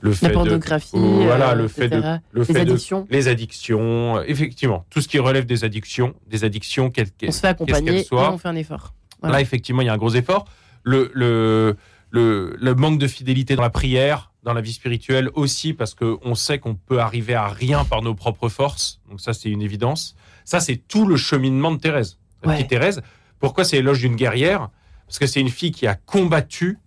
le 0.00 0.12
fait 0.12 0.26
La 0.26 0.28
de- 0.28 0.34
pornographie, 0.34 0.90
euh, 0.96 1.24
voilà, 1.24 1.50
euh, 1.50 1.54
le 1.54 1.68
fait 1.68 1.88
de, 1.88 1.96
le 2.30 2.40
Les 2.40 2.44
fait 2.44 2.52
de- 2.52 2.58
addictions. 2.72 3.06
les 3.10 3.26
addictions, 3.28 4.22
effectivement, 4.22 4.84
tout 4.90 5.00
ce 5.00 5.08
qui 5.08 5.18
relève 5.18 5.46
des 5.46 5.64
addictions, 5.64 6.14
des 6.28 6.44
addictions, 6.44 6.90
quelles 6.90 7.08
On 7.26 7.32
se 7.32 7.40
fait 7.40 7.48
accompagner 7.48 8.00
et 8.02 8.06
on 8.12 8.38
fait 8.38 8.48
un 8.48 8.54
effort. 8.56 8.94
Voilà. 9.20 9.36
Là, 9.36 9.40
effectivement, 9.42 9.82
il 9.82 9.86
y 9.86 9.88
a 9.88 9.94
un 9.94 9.98
gros 9.98 10.14
effort. 10.14 10.44
Le, 10.84 11.10
le, 11.14 11.76
le, 12.10 12.56
le 12.60 12.74
manque 12.74 12.98
de 12.98 13.08
fidélité 13.08 13.56
dans 13.56 13.62
la 13.62 13.70
prière, 13.70 14.30
dans 14.42 14.52
la 14.52 14.60
vie 14.60 14.74
spirituelle 14.74 15.30
aussi, 15.34 15.72
parce 15.72 15.94
qu'on 15.94 16.34
sait 16.34 16.58
qu'on 16.58 16.74
peut 16.74 17.00
arriver 17.00 17.34
à 17.34 17.48
rien 17.48 17.84
par 17.84 18.02
nos 18.02 18.14
propres 18.14 18.50
forces. 18.50 19.00
Donc 19.10 19.20
ça, 19.20 19.32
c'est 19.32 19.48
une 19.48 19.62
évidence. 19.62 20.14
Ça, 20.44 20.60
c'est 20.60 20.76
tout 20.76 21.06
le 21.06 21.16
cheminement 21.16 21.72
de 21.72 21.78
Thérèse. 21.78 22.18
Ouais. 22.44 22.54
petite 22.56 22.68
Thérèse, 22.68 23.00
pourquoi 23.44 23.66
c'est 23.66 23.76
l'éloge 23.76 24.00
d'une 24.00 24.16
guerrière? 24.16 24.70
Parce 25.06 25.18
que 25.18 25.26
c'est 25.26 25.38
une 25.38 25.50
fille 25.50 25.70
qui 25.70 25.86
a 25.86 25.96
combattu 25.96 26.78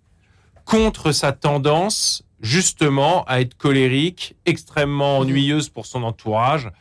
contre 0.66 1.12
sa 1.12 1.32
tendance, 1.32 2.24
justement, 2.42 3.24
à 3.26 3.42
être 3.42 3.56
colérique, 3.56 4.36
extrêmement 4.48 5.20
ennuyeuse 5.20 5.70
pour 5.70 5.86
son 5.86 6.02
entourage, 6.02 6.72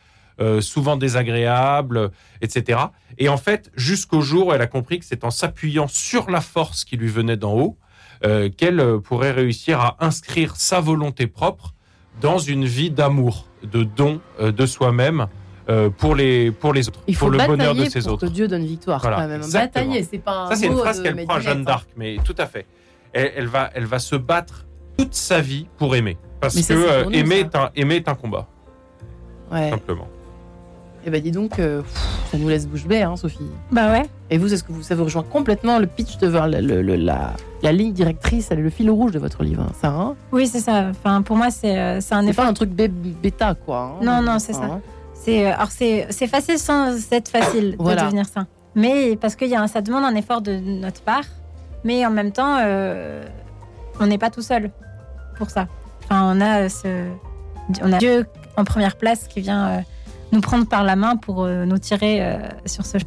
euh, 0.41 0.61
souvent 0.61 0.97
désagréable, 0.97 2.09
etc. 2.41 2.79
Et 3.19 3.29
en 3.29 3.37
fait, 3.37 3.71
jusqu'au 3.75 4.21
jour 4.21 4.47
où 4.47 4.51
elle 4.51 4.63
a 4.63 4.65
compris 4.65 4.97
que 4.97 5.05
c'est 5.05 5.23
en 5.23 5.29
s'appuyant 5.29 5.87
sur 5.87 6.31
la 6.31 6.41
force 6.41 6.83
qui 6.83 6.97
lui 6.97 7.09
venait 7.09 7.37
d'en 7.37 7.53
haut 7.53 7.77
euh, 8.25 8.49
qu'elle 8.49 8.79
euh, 8.79 8.97
pourrait 8.97 9.31
réussir 9.31 9.79
à 9.79 9.97
inscrire 9.99 10.55
sa 10.55 10.79
volonté 10.79 11.27
propre 11.27 11.75
dans 12.19 12.39
une 12.39 12.65
vie 12.65 12.89
d'amour, 12.89 13.45
de 13.61 13.83
don 13.83 14.21
euh, 14.39 14.51
de 14.51 14.65
soi-même 14.65 15.27
pour 15.97 16.15
les 16.15 16.51
pour 16.51 16.73
les 16.73 16.87
autres, 16.87 16.99
Il 17.07 17.15
faut 17.15 17.25
pour 17.25 17.31
le 17.37 17.45
bonheur 17.45 17.75
de 17.75 17.85
ses 17.85 18.01
pour 18.01 18.13
autres. 18.13 18.27
que 18.27 18.31
Dieu 18.31 18.47
donne 18.47 18.65
victoire 18.65 19.01
Voilà, 19.01 19.17
quand 19.17 19.27
même. 19.27 19.41
Batailler, 19.51 20.03
c'est 20.09 20.17
pas 20.19 20.43
un 20.45 20.49
Ça, 20.49 20.55
c'est 20.55 20.67
une 20.67 20.77
phrase 20.77 21.01
qu'elle 21.01 21.25
prend 21.25 21.35
à 21.35 21.39
Jeanne 21.39 21.59
hein. 21.59 21.63
d'Arc, 21.63 21.87
mais 21.97 22.17
tout 22.23 22.35
à 22.37 22.45
fait. 22.45 22.65
Elle, 23.13 23.31
elle 23.35 23.47
va, 23.47 23.69
elle 23.73 23.85
va 23.85 23.99
se 23.99 24.15
battre 24.15 24.65
toute 24.97 25.13
sa 25.13 25.41
vie 25.41 25.67
pour 25.77 25.95
aimer. 25.95 26.17
Parce 26.39 26.55
Mais 26.55 26.61
que 26.61 26.67
ça, 26.67 26.73
euh, 26.73 27.05
nous, 27.05 27.11
aimer, 27.13 27.39
ça. 27.41 27.45
est 27.45 27.55
un, 27.55 27.69
aimer 27.75 27.95
est 27.95 28.07
un 28.09 28.15
combat, 28.15 28.47
Ouais. 29.51 29.69
simplement. 29.69 30.07
Et 31.05 31.09
ben 31.09 31.21
dis 31.21 31.31
donc, 31.31 31.57
euh, 31.59 31.81
pff, 31.83 32.27
ça 32.31 32.37
nous 32.37 32.49
laisse 32.49 32.67
bouche 32.67 32.85
bée, 32.85 33.01
hein, 33.01 33.15
Sophie. 33.15 33.47
Bah 33.71 33.91
ouais. 33.91 34.03
Et 34.29 34.37
vous, 34.37 34.53
est-ce 34.53 34.63
que 34.63 34.71
vous, 34.73 34.83
ça 34.83 34.93
vous 34.93 35.05
rejoint 35.05 35.23
complètement 35.23 35.79
le 35.79 35.87
pitch 35.87 36.17
de 36.17 36.27
voir 36.27 36.49
le- 36.49 36.59
le- 36.59 36.81
le- 36.81 36.95
la, 36.97 37.33
la 37.63 37.71
ligne 37.71 37.93
directrice, 37.93 38.49
le 38.51 38.69
fil 38.69 38.89
rouge 38.91 39.11
de 39.13 39.19
votre 39.19 39.43
livre, 39.43 39.63
hein, 39.63 39.71
Sarah 39.81 40.15
Oui, 40.33 40.47
c'est 40.47 40.59
ça. 40.59 40.87
Enfin, 40.89 41.21
pour 41.21 41.37
moi, 41.37 41.49
c'est 41.49 41.77
euh, 41.79 42.01
c'est 42.01 42.13
un 42.13 42.23
C'est 42.23 42.29
effort. 42.31 42.43
pas 42.43 42.49
un 42.49 42.53
truc 42.53 42.71
bêta, 42.71 43.55
quoi. 43.55 43.95
hein. 44.01 44.03
Non, 44.03 44.21
non, 44.21 44.37
c'est 44.39 44.53
ça. 44.53 44.79
C'est 45.27 45.45
euh, 45.45 45.53
alors 45.53 45.71
c'est 45.71 46.07
c'est 46.09 46.27
facile 46.27 46.57
sans 46.57 46.95
être 47.11 47.27
facile 47.29 47.75
Voilà. 47.79 48.01
de 48.01 48.05
devenir 48.07 48.25
saint. 48.25 48.47
Mais 48.75 49.17
parce 49.17 49.35
que 49.35 49.43
y 49.43 49.55
a 49.55 49.61
un- 49.61 49.67
ça 49.67 49.81
demande 49.81 50.05
un 50.05 50.15
effort 50.15 50.41
de 50.41 50.53
notre 50.57 51.01
part, 51.01 51.23
mais 51.83 52.05
en 52.05 52.11
même 52.11 52.31
temps, 52.31 52.57
euh, 52.61 53.25
on 53.99 54.07
n'est 54.07 54.17
pas 54.17 54.29
tout 54.29 54.41
seul 54.41 54.71
pour 55.37 55.49
ça. 55.49 55.67
Enfin, 56.03 56.33
on 56.33 56.39
a 56.39 56.69
ce, 56.69 56.87
on 57.83 57.91
a 57.91 57.97
Dieu 57.97 58.25
en 58.55 58.63
première 58.63 58.95
place 58.95 59.27
qui 59.27 59.41
vient 59.41 59.67
euh, 59.67 59.79
nous 60.31 60.39
prendre 60.41 60.65
par 60.65 60.83
la 60.83 60.95
main 60.95 61.17
pour 61.17 61.43
euh, 61.43 61.65
nous 61.65 61.77
tirer 61.77 62.19
euh, 62.21 62.37
sur 62.65 62.85
ce. 62.85 62.97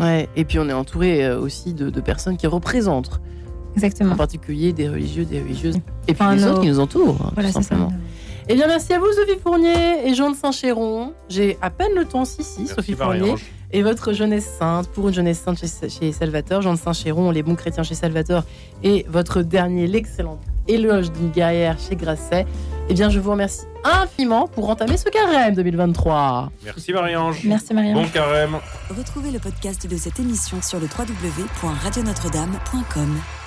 Ouais. 0.00 0.28
Et 0.36 0.44
puis 0.46 0.58
on 0.58 0.68
est 0.70 0.72
entouré 0.72 1.30
aussi 1.34 1.74
de, 1.74 1.90
de 1.90 2.00
personnes 2.00 2.36
qui 2.38 2.46
représentent, 2.46 3.20
Exactement. 3.74 4.12
en 4.14 4.16
particulier 4.16 4.72
des 4.72 4.88
religieux, 4.88 5.24
des 5.26 5.40
religieuses, 5.42 5.76
et 6.08 6.14
puis 6.14 6.22
Enfin, 6.22 6.34
les 6.34 6.42
nos- 6.42 6.52
autres 6.52 6.60
qui 6.62 6.68
nous 6.68 6.80
entourent, 6.80 7.18
hein, 7.26 7.30
Voilà, 7.34 7.52
tout 7.52 7.60
c'est 7.62 7.68
ça. 7.68 7.76
Eh 8.48 8.54
bien, 8.54 8.66
merci 8.66 8.92
à 8.92 8.98
vous, 8.98 9.10
Sophie 9.12 9.38
Fournier 9.40 10.06
et 10.06 10.14
Jean 10.14 10.30
de 10.30 10.36
Saint-Chéron. 10.36 11.14
J'ai 11.28 11.56
à 11.62 11.70
peine 11.70 11.94
le 11.94 12.04
temps, 12.04 12.24
si, 12.24 12.42
si, 12.42 12.60
Merci, 12.60 12.74
Sophie 12.74 12.94
Fournier. 12.94 13.20
Marie-Ange. 13.20 13.44
Et 13.74 13.82
votre 13.82 14.12
jeunesse 14.12 14.46
sainte, 14.58 14.88
pour 14.88 15.08
une 15.08 15.14
jeunesse 15.14 15.40
sainte 15.40 15.58
chez, 15.58 15.88
chez 15.88 16.12
Salvator, 16.12 16.60
Jean 16.60 16.74
de 16.74 16.78
Saint-Chéron, 16.78 17.30
les 17.30 17.42
bons 17.42 17.54
chrétiens 17.54 17.84
chez 17.84 17.94
Salvator, 17.94 18.42
et 18.82 19.06
votre 19.08 19.40
dernier, 19.42 19.86
l'excellent 19.86 20.38
éloge 20.68 21.10
d'une 21.12 21.30
guerrière 21.30 21.78
chez 21.78 21.96
Grasset. 21.96 22.44
Eh 22.88 22.94
bien, 22.94 23.10
je 23.10 23.18
vous 23.20 23.30
remercie 23.30 23.62
infiniment 23.84 24.48
pour 24.48 24.68
entamer 24.68 24.96
ce 24.96 25.08
carême 25.08 25.54
2023. 25.54 26.50
Merci 26.64 26.92
Marie-Ange. 26.92 27.44
Merci 27.44 27.72
Marianne. 27.74 27.94
Bon 27.94 28.08
carême. 28.08 28.56
Retrouvez 28.96 29.30
le 29.30 29.38
podcast 29.38 29.86
de 29.86 29.96
cette 29.96 30.18
émission 30.20 30.60
sur 30.62 30.78
le 30.78 30.86
www.radionotre-dame.com. 30.86 33.41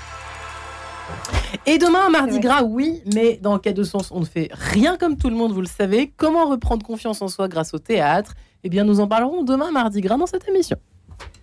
Et 1.66 1.78
demain, 1.78 2.10
mardi 2.10 2.40
gras, 2.40 2.64
oui, 2.64 3.02
mais 3.14 3.38
dans 3.42 3.58
quel 3.60 3.74
de 3.74 3.84
sens 3.84 4.10
on 4.12 4.20
ne 4.20 4.26
fait 4.26 4.50
rien 4.52 4.98
comme 4.98 5.18
tout 5.18 5.30
le 5.30 5.36
monde, 5.36 5.52
vous 5.52 5.62
le 5.62 5.68
savez. 5.68 6.12
Comment 6.16 6.50
reprendre 6.50 6.86
confiance 6.86 7.22
en 7.22 7.28
soi 7.28 7.48
grâce 7.48 7.74
au 7.74 7.80
théâtre? 7.80 8.34
Eh 8.64 8.70
bien, 8.70 8.84
nous 8.84 9.00
en 9.00 9.08
parlerons 9.08 9.44
demain, 9.44 9.72
mardi 9.72 10.02
gras, 10.02 10.18
dans 10.18 10.26
cette 10.26 10.48
émission. 10.48 10.78